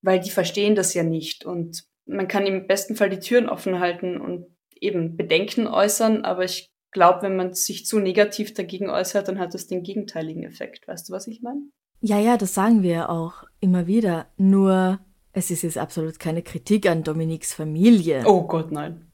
weil 0.00 0.20
die 0.20 0.30
verstehen 0.30 0.76
das 0.76 0.94
ja 0.94 1.02
nicht 1.02 1.44
und 1.44 1.84
man 2.06 2.28
kann 2.28 2.46
im 2.46 2.66
besten 2.66 2.94
Fall 2.94 3.10
die 3.10 3.18
Türen 3.18 3.48
offen 3.48 3.80
halten 3.80 4.20
und 4.20 4.46
eben 4.80 5.16
Bedenken 5.16 5.66
äußern, 5.66 6.24
aber 6.24 6.44
ich 6.44 6.70
glaube, 6.92 7.22
wenn 7.22 7.36
man 7.36 7.54
sich 7.54 7.86
zu 7.86 7.98
negativ 7.98 8.54
dagegen 8.54 8.90
äußert, 8.90 9.28
dann 9.28 9.38
hat 9.38 9.54
das 9.54 9.66
den 9.66 9.82
gegenteiligen 9.82 10.44
Effekt. 10.44 10.86
Weißt 10.88 11.08
du, 11.08 11.12
was 11.12 11.26
ich 11.26 11.42
meine? 11.42 11.62
Ja, 12.00 12.18
ja, 12.18 12.36
das 12.36 12.54
sagen 12.54 12.82
wir 12.82 12.90
ja 12.90 13.08
auch 13.08 13.44
immer 13.60 13.86
wieder. 13.86 14.26
Nur 14.36 14.98
es 15.32 15.50
ist 15.50 15.62
jetzt 15.62 15.78
absolut 15.78 16.18
keine 16.18 16.42
Kritik 16.42 16.88
an 16.88 17.02
Dominiques 17.02 17.54
Familie. 17.54 18.24
Oh 18.26 18.46
Gott, 18.46 18.72
nein. 18.72 19.06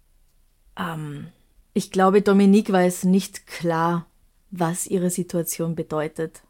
Ähm, 0.79 1.29
ich 1.75 1.91
glaube, 1.91 2.23
Dominique 2.23 2.73
weiß 2.73 3.05
nicht 3.05 3.47
klar, 3.47 4.07
was 4.51 4.87
ihre 4.87 5.11
Situation 5.11 5.75
bedeutet, 5.75 6.43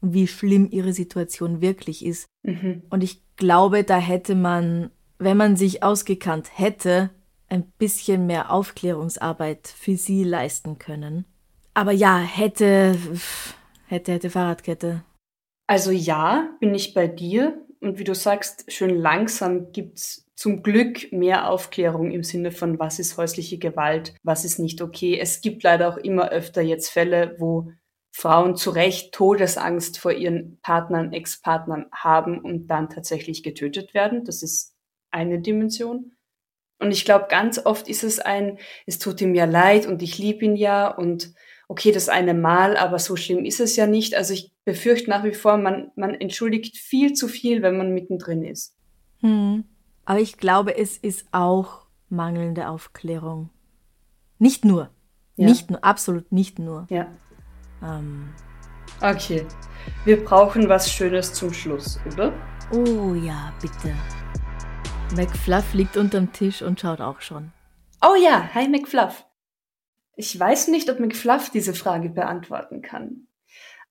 wie 0.00 0.26
schlimm 0.26 0.68
ihre 0.70 0.92
Situation 0.92 1.60
wirklich 1.60 2.04
ist. 2.04 2.26
Mhm. 2.42 2.82
Und 2.90 3.02
ich 3.02 3.22
glaube, 3.36 3.84
da 3.84 3.98
hätte 3.98 4.34
man, 4.34 4.90
wenn 5.18 5.36
man 5.36 5.56
sich 5.56 5.82
ausgekannt 5.82 6.50
hätte, 6.52 7.10
ein 7.48 7.64
bisschen 7.78 8.26
mehr 8.26 8.50
Aufklärungsarbeit 8.50 9.68
für 9.68 9.96
sie 9.96 10.24
leisten 10.24 10.78
können. 10.78 11.24
Aber 11.74 11.92
ja, 11.92 12.18
hätte, 12.18 12.98
hätte, 13.86 14.12
hätte 14.12 14.30
Fahrradkette. 14.30 15.04
Also 15.66 15.90
ja, 15.90 16.56
bin 16.60 16.74
ich 16.74 16.94
bei 16.94 17.06
dir 17.06 17.64
und 17.80 17.98
wie 17.98 18.04
du 18.04 18.14
sagst, 18.14 18.70
schön 18.72 18.98
langsam 18.98 19.72
gibt's 19.72 20.26
zum 20.34 20.62
Glück 20.62 21.12
mehr 21.12 21.50
Aufklärung 21.50 22.10
im 22.10 22.22
Sinne 22.22 22.52
von, 22.52 22.78
was 22.78 22.98
ist 22.98 23.16
häusliche 23.16 23.58
Gewalt, 23.58 24.14
was 24.22 24.44
ist 24.44 24.58
nicht 24.58 24.80
okay. 24.80 25.18
Es 25.18 25.40
gibt 25.40 25.62
leider 25.62 25.88
auch 25.88 25.96
immer 25.96 26.30
öfter 26.30 26.62
jetzt 26.62 26.90
Fälle, 26.90 27.34
wo 27.38 27.72
Frauen 28.12 28.56
zu 28.56 28.70
Recht 28.70 29.12
Todesangst 29.12 29.98
vor 29.98 30.12
ihren 30.12 30.58
Partnern, 30.62 31.12
Ex-Partnern 31.12 31.86
haben 31.92 32.40
und 32.40 32.68
dann 32.68 32.88
tatsächlich 32.88 33.42
getötet 33.42 33.94
werden. 33.94 34.24
Das 34.24 34.42
ist 34.42 34.74
eine 35.10 35.40
Dimension. 35.40 36.12
Und 36.78 36.92
ich 36.92 37.04
glaube, 37.04 37.26
ganz 37.28 37.58
oft 37.64 37.88
ist 37.88 38.04
es 38.04 38.20
ein, 38.20 38.58
es 38.86 38.98
tut 38.98 39.20
ihm 39.20 39.34
ja 39.34 39.44
leid 39.44 39.86
und 39.86 40.02
ich 40.02 40.18
liebe 40.18 40.44
ihn 40.44 40.56
ja 40.56 40.88
und 40.88 41.34
okay, 41.66 41.92
das 41.92 42.08
eine 42.08 42.34
Mal, 42.34 42.76
aber 42.76 42.98
so 42.98 43.16
schlimm 43.16 43.44
ist 43.44 43.60
es 43.60 43.76
ja 43.76 43.86
nicht. 43.86 44.14
Also 44.14 44.32
ich 44.32 44.52
befürchte 44.64 45.10
nach 45.10 45.24
wie 45.24 45.34
vor, 45.34 45.58
man, 45.58 45.90
man 45.96 46.14
entschuldigt 46.14 46.76
viel 46.76 47.12
zu 47.12 47.28
viel, 47.28 47.62
wenn 47.62 47.76
man 47.76 47.92
mittendrin 47.92 48.42
ist. 48.42 48.74
Hm. 49.20 49.64
Aber 50.04 50.20
ich 50.20 50.38
glaube, 50.38 50.76
es 50.76 50.96
ist 50.96 51.26
auch 51.32 51.86
mangelnde 52.08 52.68
Aufklärung. 52.68 53.50
Nicht 54.38 54.64
nur. 54.64 54.90
Ja. 55.36 55.46
Nicht 55.46 55.70
nur, 55.70 55.84
absolut 55.84 56.32
nicht 56.32 56.58
nur. 56.58 56.86
Ja. 56.88 57.06
Ähm. 57.82 58.30
Okay. 59.00 59.46
Wir 60.04 60.24
brauchen 60.24 60.68
was 60.68 60.90
Schönes 60.90 61.32
zum 61.34 61.52
Schluss, 61.52 62.00
oder? 62.06 62.32
Oh 62.72 63.14
ja, 63.14 63.52
bitte. 63.60 63.94
McFluff 65.16 65.74
liegt 65.74 65.96
unterm 65.96 66.32
Tisch 66.32 66.62
und 66.62 66.80
schaut 66.80 67.00
auch 67.00 67.20
schon. 67.20 67.52
Oh 68.02 68.14
ja, 68.14 68.50
hi 68.54 68.68
McFluff. 68.68 69.24
Ich 70.16 70.38
weiß 70.38 70.68
nicht, 70.68 70.90
ob 70.90 71.00
McFluff 71.00 71.50
diese 71.50 71.74
Frage 71.74 72.10
beantworten 72.10 72.82
kann. 72.82 73.26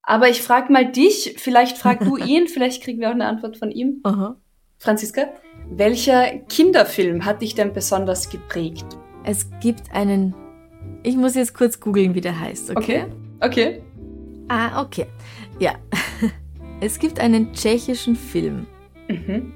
Aber 0.02 0.28
ich 0.28 0.42
frage 0.42 0.72
mal 0.72 0.90
dich, 0.90 1.34
vielleicht 1.38 1.76
frag 1.76 2.00
du 2.00 2.16
ihn, 2.24 2.48
vielleicht 2.48 2.82
kriegen 2.82 3.00
wir 3.00 3.08
auch 3.08 3.14
eine 3.14 3.26
Antwort 3.26 3.56
von 3.56 3.70
ihm. 3.70 4.00
Aha. 4.04 4.36
Franziska, 4.78 5.32
welcher 5.70 6.38
Kinderfilm 6.48 7.24
hat 7.24 7.42
dich 7.42 7.54
denn 7.54 7.72
besonders 7.72 8.30
geprägt? 8.30 8.86
Es 9.24 9.50
gibt 9.60 9.92
einen. 9.92 10.34
Ich 11.02 11.16
muss 11.16 11.34
jetzt 11.34 11.54
kurz 11.54 11.80
googeln, 11.80 12.14
wie 12.14 12.20
der 12.20 12.38
heißt, 12.38 12.70
okay? 12.70 13.06
Okay. 13.40 13.80
okay. 13.80 13.82
Ah, 14.48 14.82
okay. 14.82 15.06
Ja. 15.58 15.74
Es 16.80 17.00
gibt 17.00 17.18
einen 17.18 17.52
tschechischen 17.54 18.14
Film. 18.14 18.68
Mhm. 19.08 19.52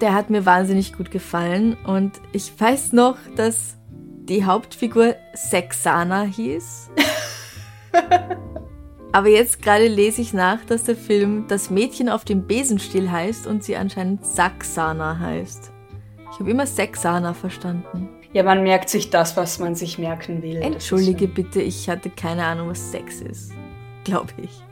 Der 0.00 0.14
hat 0.14 0.30
mir 0.30 0.46
wahnsinnig 0.46 0.92
gut 0.92 1.10
gefallen 1.10 1.76
und 1.84 2.12
ich 2.32 2.52
weiß 2.58 2.92
noch, 2.92 3.16
dass 3.34 3.76
die 3.90 4.44
Hauptfigur 4.44 5.16
Sexana 5.34 6.22
hieß. 6.22 6.90
Aber 9.12 9.28
jetzt 9.28 9.62
gerade 9.62 9.88
lese 9.88 10.20
ich 10.20 10.32
nach, 10.32 10.64
dass 10.66 10.84
der 10.84 10.94
Film 10.94 11.46
Das 11.48 11.70
Mädchen 11.70 12.08
auf 12.08 12.24
dem 12.24 12.46
Besenstiel 12.46 13.10
heißt 13.10 13.46
und 13.46 13.64
sie 13.64 13.76
anscheinend 13.76 14.24
Saxana 14.24 15.18
heißt. 15.18 15.72
Ich 16.32 16.38
habe 16.38 16.50
immer 16.50 16.66
Sexana 16.66 17.34
verstanden. 17.34 18.10
Ja, 18.34 18.42
man 18.42 18.62
merkt 18.62 18.90
sich 18.90 19.10
das, 19.10 19.36
was 19.36 19.58
man 19.58 19.74
sich 19.74 19.98
merken 19.98 20.42
will. 20.42 20.56
Entschuldige 20.56 21.26
bitte, 21.26 21.62
ich 21.62 21.88
hatte 21.88 22.10
keine 22.10 22.44
Ahnung, 22.44 22.68
was 22.68 22.92
Sex 22.92 23.22
ist. 23.22 23.52
Glaube 24.04 24.32
ich. 24.36 24.62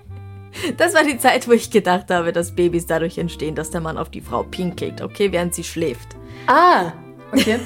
Das 0.77 0.95
war 0.95 1.05
die 1.05 1.19
Zeit, 1.19 1.49
wo 1.49 1.53
ich 1.53 1.71
gedacht 1.71 2.11
habe, 2.11 2.33
dass 2.33 2.55
Babys 2.55 2.87
dadurch 2.87 3.19
entstehen, 3.19 3.55
dass 3.55 3.71
der 3.71 3.81
Mann 3.81 3.99
auf 3.99 4.11
die 4.11 4.21
Frau 4.21 4.43
pinkelt, 4.43 5.03
okay, 5.03 5.33
während 5.33 5.55
sie 5.55 5.65
schläft. 5.65 6.17
Ah, 6.47 6.93
okay. 7.33 7.59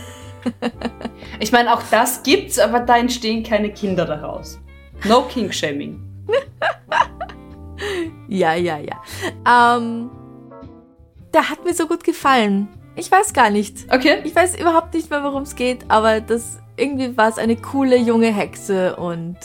ich 1.41 1.53
meine, 1.53 1.73
auch 1.73 1.83
das 1.91 2.23
gibt's, 2.23 2.59
aber 2.59 2.81
da 2.81 2.97
entstehen 2.97 3.43
keine 3.43 3.73
Kinder 3.73 4.05
daraus. 4.05 4.59
No 5.05 5.23
King-Shaming. 5.23 6.01
ja, 8.29 8.55
ja, 8.55 8.79
ja. 8.79 9.03
Ähm, 9.47 10.11
der 11.33 11.49
hat 11.49 11.65
mir 11.65 11.75
so 11.75 11.87
gut 11.87 12.05
gefallen. 12.05 12.69
Ich 12.97 13.11
weiß 13.11 13.33
gar 13.33 13.51
nicht. 13.51 13.93
Okay. 13.93 14.21
Ich 14.25 14.35
weiß 14.35 14.59
überhaupt 14.59 14.95
nicht 14.95 15.11
mehr, 15.11 15.23
worum 15.23 15.43
es 15.43 15.55
geht, 15.55 15.85
aber 15.89 16.21
das 16.21 16.59
irgendwie 16.77 17.17
war 17.17 17.29
es 17.29 17.39
eine 17.39 17.57
coole 17.57 17.97
junge 17.97 18.33
Hexe 18.33 18.97
und 18.97 19.37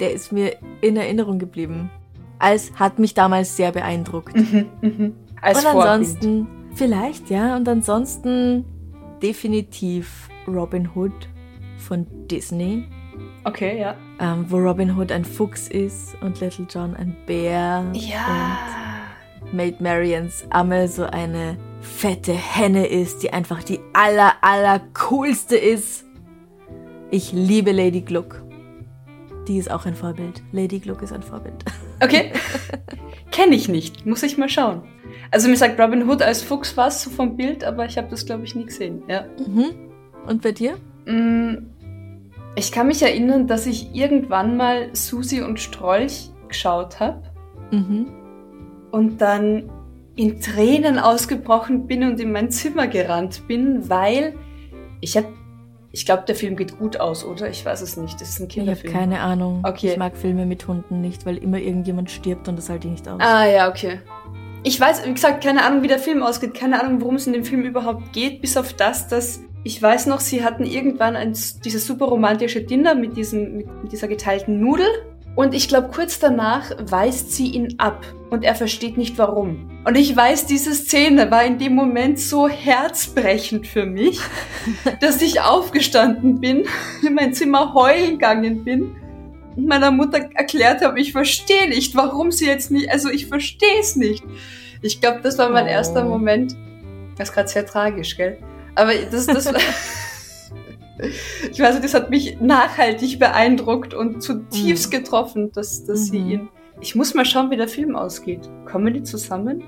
der 0.00 0.12
ist 0.12 0.32
mir 0.32 0.56
in 0.80 0.96
Erinnerung 0.96 1.38
geblieben. 1.38 1.90
Als 2.38 2.72
hat 2.76 2.98
mich 2.98 3.14
damals 3.14 3.56
sehr 3.56 3.72
beeindruckt. 3.72 4.36
Mhm, 4.36 4.66
mhm. 4.80 5.14
Als 5.40 5.60
und 5.60 5.66
ansonsten, 5.66 6.46
Vorbild. 6.46 6.76
vielleicht, 6.76 7.30
ja, 7.30 7.56
und 7.56 7.68
ansonsten 7.68 8.64
definitiv 9.22 10.28
Robin 10.46 10.90
Hood 10.94 11.28
von 11.78 12.06
Disney. 12.28 12.84
Okay, 13.44 13.78
ja. 13.78 13.94
Ähm, 14.20 14.46
wo 14.48 14.56
Robin 14.56 14.96
Hood 14.96 15.12
ein 15.12 15.24
Fuchs 15.24 15.68
ist 15.68 16.16
und 16.22 16.40
Little 16.40 16.66
John 16.68 16.94
ein 16.96 17.16
Bär. 17.26 17.84
Ja. 17.92 18.58
Und 19.42 19.54
Maid 19.54 19.80
Marians 19.80 20.44
Amme 20.50 20.88
so 20.88 21.04
eine 21.04 21.56
fette 21.80 22.32
Henne 22.32 22.86
ist, 22.86 23.22
die 23.22 23.32
einfach 23.32 23.62
die 23.62 23.80
aller, 23.92 24.32
aller 24.40 24.80
coolste 24.94 25.56
ist. 25.56 26.04
Ich 27.10 27.32
liebe 27.32 27.72
Lady 27.72 28.00
Gluck. 28.00 28.42
Die 29.46 29.58
ist 29.58 29.70
auch 29.70 29.84
ein 29.84 29.94
Vorbild. 29.94 30.42
Lady 30.52 30.80
Gluck 30.80 31.02
ist 31.02 31.12
ein 31.12 31.22
Vorbild. 31.22 31.64
Okay. 32.00 32.32
Kenne 33.30 33.54
ich 33.56 33.68
nicht. 33.68 34.06
Muss 34.06 34.22
ich 34.22 34.38
mal 34.38 34.48
schauen. 34.48 34.82
Also 35.30 35.48
mir 35.48 35.56
sagt 35.56 35.80
Robin 35.80 36.08
Hood 36.08 36.22
als 36.22 36.42
Fuchs 36.42 36.76
was 36.76 37.02
so 37.02 37.10
vom 37.10 37.36
Bild, 37.36 37.64
aber 37.64 37.86
ich 37.86 37.98
habe 37.98 38.08
das 38.08 38.24
glaube 38.24 38.44
ich 38.44 38.54
nie 38.54 38.66
gesehen. 38.66 39.02
Ja. 39.08 39.24
Mhm. 39.46 39.70
Und 40.26 40.42
bei 40.42 40.52
dir? 40.52 40.76
Mm, 41.06 41.66
ich 42.56 42.70
kann 42.70 42.86
mich 42.86 43.02
erinnern, 43.02 43.46
dass 43.46 43.66
ich 43.66 43.94
irgendwann 43.94 44.56
mal 44.56 44.90
Susi 44.94 45.42
und 45.42 45.58
Strolch 45.58 46.30
geschaut 46.48 47.00
habe. 47.00 47.22
Mhm. 47.70 48.06
Und 48.90 49.20
dann 49.20 49.70
in 50.16 50.40
Tränen 50.40 50.98
ausgebrochen 50.98 51.86
bin 51.86 52.04
und 52.04 52.20
in 52.20 52.30
mein 52.30 52.50
Zimmer 52.50 52.86
gerannt 52.86 53.48
bin, 53.48 53.88
weil 53.90 54.34
ich 55.00 55.16
habe 55.16 55.26
ich 55.94 56.04
glaube, 56.04 56.24
der 56.26 56.34
Film 56.34 56.56
geht 56.56 56.76
gut 56.76 56.98
aus, 56.98 57.24
oder? 57.24 57.48
Ich 57.48 57.64
weiß 57.64 57.80
es 57.80 57.96
nicht. 57.96 58.20
Das 58.20 58.30
ist 58.30 58.40
ein 58.40 58.48
Kinderfilm. 58.48 58.88
Ich 58.88 58.94
habe 58.94 59.06
keine 59.06 59.20
Ahnung. 59.20 59.62
Okay. 59.62 59.92
Ich 59.92 59.96
mag 59.96 60.16
Filme 60.16 60.44
mit 60.44 60.66
Hunden 60.66 61.00
nicht, 61.00 61.24
weil 61.24 61.36
immer 61.36 61.58
irgendjemand 61.58 62.10
stirbt 62.10 62.48
und 62.48 62.56
das 62.56 62.68
halte 62.68 62.88
ich 62.88 62.94
nicht 62.94 63.08
aus. 63.08 63.20
Ah, 63.20 63.46
ja, 63.46 63.68
okay. 63.68 64.00
Ich 64.64 64.80
weiß, 64.80 65.06
wie 65.06 65.14
gesagt, 65.14 65.44
keine 65.44 65.64
Ahnung, 65.64 65.82
wie 65.84 65.88
der 65.88 66.00
Film 66.00 66.24
ausgeht. 66.24 66.52
Keine 66.52 66.82
Ahnung, 66.82 67.00
worum 67.00 67.14
es 67.14 67.28
in 67.28 67.32
dem 67.32 67.44
Film 67.44 67.62
überhaupt 67.62 68.12
geht, 68.12 68.40
bis 68.40 68.56
auf 68.56 68.72
das, 68.72 69.06
dass 69.06 69.40
ich 69.62 69.80
weiß 69.80 70.06
noch, 70.06 70.18
sie 70.18 70.44
hatten 70.44 70.64
irgendwann 70.64 71.14
ein, 71.14 71.32
dieses 71.64 71.86
super 71.86 72.06
romantische 72.06 72.62
Dinner 72.62 72.96
mit, 72.96 73.16
diesem, 73.16 73.58
mit, 73.58 73.82
mit 73.84 73.92
dieser 73.92 74.08
geteilten 74.08 74.58
Nudel. 74.58 74.86
Und 75.36 75.52
ich 75.52 75.68
glaube, 75.68 75.88
kurz 75.92 76.20
danach 76.20 76.70
weist 76.78 77.32
sie 77.32 77.48
ihn 77.48 77.74
ab 77.78 78.06
und 78.30 78.44
er 78.44 78.54
versteht 78.54 78.96
nicht 78.96 79.18
warum. 79.18 79.70
Und 79.84 79.96
ich 79.96 80.16
weiß, 80.16 80.46
diese 80.46 80.74
Szene 80.74 81.30
war 81.30 81.44
in 81.44 81.58
dem 81.58 81.74
Moment 81.74 82.20
so 82.20 82.48
herzbrechend 82.48 83.66
für 83.66 83.84
mich, 83.84 84.20
dass 85.00 85.20
ich 85.22 85.40
aufgestanden 85.40 86.40
bin, 86.40 86.66
in 87.02 87.14
mein 87.14 87.34
Zimmer 87.34 87.74
heulen 87.74 88.12
gegangen 88.12 88.64
bin 88.64 88.94
und 89.56 89.66
meiner 89.66 89.90
Mutter 89.90 90.18
erklärt 90.34 90.84
habe, 90.84 91.00
ich 91.00 91.12
verstehe 91.12 91.68
nicht, 91.68 91.96
warum 91.96 92.30
sie 92.30 92.46
jetzt 92.46 92.70
nicht, 92.70 92.90
also 92.90 93.08
ich 93.10 93.26
verstehe 93.26 93.80
es 93.80 93.96
nicht. 93.96 94.24
Ich 94.82 95.00
glaube, 95.00 95.20
das 95.22 95.38
war 95.38 95.48
mein 95.48 95.66
oh. 95.66 95.70
erster 95.70 96.04
Moment. 96.04 96.54
Das 97.16 97.28
ist 97.28 97.34
gerade 97.34 97.48
sehr 97.48 97.66
tragisch, 97.66 98.16
gell? 98.16 98.38
Aber 98.74 98.92
das, 98.94 99.26
das 99.26 99.46
ich 101.50 101.60
weiß 101.60 101.74
nicht, 101.74 101.84
das 101.84 101.94
hat 101.94 102.10
mich 102.10 102.40
nachhaltig 102.40 103.18
beeindruckt 103.18 103.94
und 103.94 104.22
zutiefst 104.22 104.92
mhm. 104.92 104.96
getroffen, 104.96 105.52
dass, 105.52 105.84
dass 105.84 106.00
mhm. 106.00 106.04
sie 106.04 106.18
ihn. 106.18 106.48
Ich 106.80 106.94
muss 106.94 107.14
mal 107.14 107.24
schauen, 107.24 107.50
wie 107.50 107.56
der 107.56 107.68
Film 107.68 107.96
ausgeht. 107.96 108.48
Kommen 108.66 108.92
die 108.92 109.02
zusammen? 109.02 109.62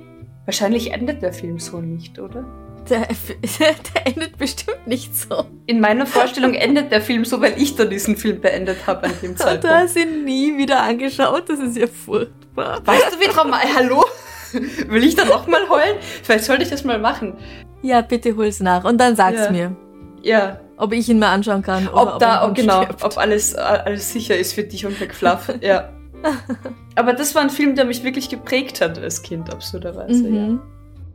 Wahrscheinlich 0.44 0.92
endet 0.92 1.22
der 1.22 1.32
Film 1.32 1.58
so 1.58 1.80
nicht, 1.80 2.18
oder? 2.18 2.44
Der, 2.88 3.00
der, 3.58 4.06
endet 4.06 4.38
bestimmt 4.38 4.86
nicht 4.86 5.16
so. 5.16 5.46
In 5.66 5.80
meiner 5.80 6.06
Vorstellung 6.06 6.54
endet 6.54 6.92
der 6.92 7.00
Film 7.00 7.24
so, 7.24 7.40
weil 7.40 7.60
ich 7.60 7.74
da 7.74 7.84
diesen 7.84 8.16
Film 8.16 8.40
beendet 8.40 8.86
habe 8.86 9.04
an 9.04 9.12
dem 9.22 9.36
Zeitpunkt. 9.36 9.64
Du 9.64 9.68
hast 9.68 9.96
ihn 9.96 10.24
nie 10.24 10.56
wieder 10.56 10.82
angeschaut, 10.82 11.48
das 11.48 11.58
ist 11.58 11.76
ja 11.76 11.86
furchtbar. 11.86 12.80
Weißt 12.84 13.14
du, 13.14 13.20
wie 13.20 13.28
Trauma... 13.28 13.58
Hallo? 13.74 14.04
Will 14.88 15.02
ich 15.02 15.16
da 15.16 15.24
nochmal 15.24 15.68
heulen? 15.68 15.96
Vielleicht 16.22 16.44
sollte 16.44 16.62
ich 16.62 16.70
das 16.70 16.84
mal 16.84 16.98
machen. 16.98 17.34
Ja, 17.82 18.00
bitte 18.00 18.36
hol's 18.36 18.60
nach 18.60 18.84
und 18.84 18.98
dann 18.98 19.16
sag's 19.16 19.40
ja. 19.46 19.50
mir. 19.50 19.76
Ja. 20.22 20.60
Ob 20.76 20.92
ich 20.92 21.08
ihn 21.08 21.18
mal 21.18 21.32
anschauen 21.32 21.62
kann. 21.62 21.88
Ob, 21.88 22.14
ob 22.14 22.18
da, 22.18 22.46
ob 22.46 22.54
genau, 22.54 22.82
stirbt. 22.82 23.02
ob 23.02 23.16
alles, 23.16 23.54
alles 23.54 24.12
sicher 24.12 24.36
ist 24.36 24.52
für 24.52 24.62
dich 24.62 24.84
und 24.86 25.00
McFluff. 25.00 25.52
ja. 25.60 25.90
Aber 26.96 27.12
das 27.12 27.34
war 27.34 27.42
ein 27.42 27.50
Film, 27.50 27.74
der 27.74 27.84
mich 27.84 28.02
wirklich 28.02 28.28
geprägt 28.28 28.80
hat 28.80 28.98
als 28.98 29.22
Kind, 29.22 29.52
absurderweise. 29.52 30.24
Mhm. 30.24 30.34
Ja. 30.34 30.58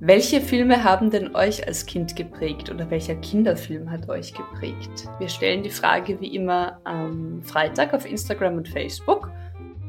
Welche 0.04 0.42
Filme 0.42 0.84
haben 0.84 1.12
denn 1.12 1.36
euch 1.36 1.68
als 1.68 1.86
Kind 1.86 2.16
geprägt 2.16 2.72
oder 2.72 2.90
welcher 2.90 3.16
Kinderfilm 3.16 3.92
hat 3.92 4.10
euch 4.10 4.34
geprägt? 4.34 5.08
Wir 5.20 5.30
stellen 5.30 5.62
die 5.62 5.70
Frage 5.70 6.20
wie 6.20 6.36
immer 6.36 6.80
am 6.86 7.44
Freitag 7.44 7.94
auf 7.94 8.10
Instagram 8.10 8.58
und 8.58 8.68
Facebook 8.68 9.30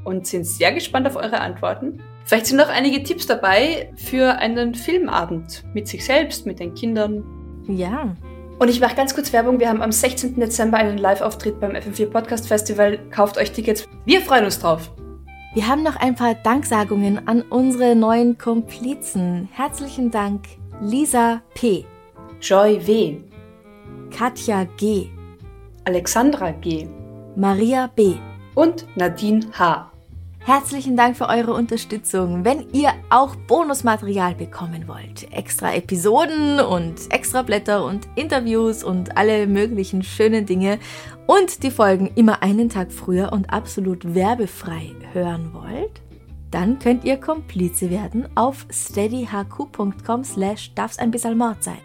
und 0.04 0.26
sind 0.26 0.46
sehr 0.46 0.72
gespannt 0.72 1.06
auf 1.06 1.16
eure 1.16 1.40
Antworten. 1.40 2.02
Vielleicht 2.24 2.46
sind 2.46 2.58
noch 2.58 2.68
einige 2.68 3.02
Tipps 3.02 3.26
dabei 3.26 3.90
für 3.96 4.36
einen 4.36 4.74
Filmabend 4.74 5.64
mit 5.72 5.88
sich 5.88 6.04
selbst, 6.04 6.46
mit 6.46 6.60
den 6.60 6.74
Kindern. 6.74 7.24
Ja. 7.66 8.14
Und 8.62 8.68
ich 8.68 8.78
mache 8.78 8.94
ganz 8.94 9.12
kurz 9.12 9.32
Werbung. 9.32 9.58
Wir 9.58 9.68
haben 9.68 9.82
am 9.82 9.90
16. 9.90 10.36
Dezember 10.36 10.76
einen 10.78 10.96
Live-Auftritt 10.96 11.58
beim 11.58 11.72
FM4 11.72 12.06
Podcast 12.06 12.46
Festival. 12.46 12.96
Kauft 13.10 13.36
euch 13.36 13.50
Tickets. 13.50 13.88
Wir 14.04 14.20
freuen 14.20 14.44
uns 14.44 14.60
drauf. 14.60 14.92
Wir 15.52 15.66
haben 15.66 15.82
noch 15.82 15.96
ein 15.96 16.14
paar 16.14 16.36
Danksagungen 16.36 17.26
an 17.26 17.42
unsere 17.42 17.96
neuen 17.96 18.38
Komplizen. 18.38 19.48
Herzlichen 19.52 20.12
Dank 20.12 20.44
Lisa 20.80 21.42
P., 21.54 21.84
Joy 22.40 22.86
W., 22.86 23.16
Katja 24.16 24.62
G., 24.76 25.10
Alexandra 25.84 26.52
G. 26.52 26.86
Maria 27.34 27.88
B. 27.88 28.14
und 28.54 28.86
Nadine 28.94 29.44
H. 29.58 29.91
Herzlichen 30.45 30.97
Dank 30.97 31.16
für 31.16 31.28
eure 31.28 31.55
Unterstützung. 31.55 32.45
Wenn 32.45 32.68
ihr 32.72 32.93
auch 33.11 33.36
Bonusmaterial 33.36 34.34
bekommen 34.34 34.88
wollt, 34.88 35.32
extra 35.32 35.72
Episoden 35.72 36.59
und 36.59 37.12
extra 37.12 37.43
Blätter 37.43 37.84
und 37.84 38.09
Interviews 38.16 38.82
und 38.82 39.16
alle 39.16 39.47
möglichen 39.47 40.03
schönen 40.03 40.45
Dinge 40.45 40.80
und 41.28 41.62
die 41.62 41.70
Folgen 41.70 42.11
immer 42.16 42.43
einen 42.43 42.68
Tag 42.68 42.90
früher 42.90 43.32
und 43.32 43.53
absolut 43.53 44.16
werbefrei 44.16 44.90
hören 45.12 45.53
wollt, 45.53 46.03
dann 46.51 46.80
könnt 46.80 47.05
ihr 47.05 47.18
Komplize 47.18 47.88
werden 47.88 48.26
auf 48.34 48.66
steadyhq.com 48.68 50.24
slash 50.24 50.74
darf's 50.74 50.99
ein 50.99 51.12
bisschen 51.12 51.38
Mord 51.38 51.62
sein. 51.62 51.78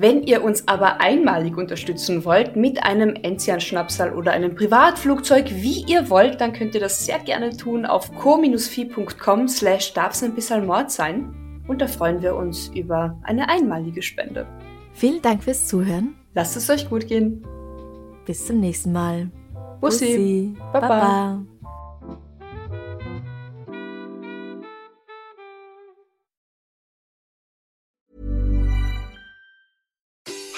Wenn 0.00 0.22
ihr 0.22 0.42
uns 0.42 0.66
aber 0.66 1.02
einmalig 1.02 1.58
unterstützen 1.58 2.24
wollt 2.24 2.56
mit 2.56 2.82
einem 2.82 3.14
Enzian-Schnapsal 3.14 4.14
oder 4.14 4.32
einem 4.32 4.54
Privatflugzeug, 4.54 5.50
wie 5.50 5.84
ihr 5.86 6.08
wollt, 6.08 6.40
dann 6.40 6.54
könnt 6.54 6.74
ihr 6.74 6.80
das 6.80 7.04
sehr 7.04 7.18
gerne 7.18 7.54
tun 7.54 7.84
auf 7.84 8.10
co-fi.com 8.14 9.46
slash 9.46 9.92
darf's 9.92 10.22
ein 10.22 10.34
bisschen 10.34 10.64
Mord 10.64 10.90
sein. 10.90 11.34
Und 11.68 11.82
da 11.82 11.86
freuen 11.86 12.22
wir 12.22 12.34
uns 12.34 12.68
über 12.74 13.20
eine 13.24 13.50
einmalige 13.50 14.00
Spende. 14.00 14.46
Vielen 14.94 15.20
Dank 15.20 15.44
fürs 15.44 15.68
Zuhören. 15.68 16.14
Lasst 16.34 16.56
es 16.56 16.70
euch 16.70 16.88
gut 16.88 17.06
gehen. 17.06 17.44
Bis 18.24 18.46
zum 18.46 18.58
nächsten 18.58 18.92
Mal. 18.92 19.30
Bussi. 19.82 20.56
Baba. 20.72 20.88
Baba. 20.88 21.46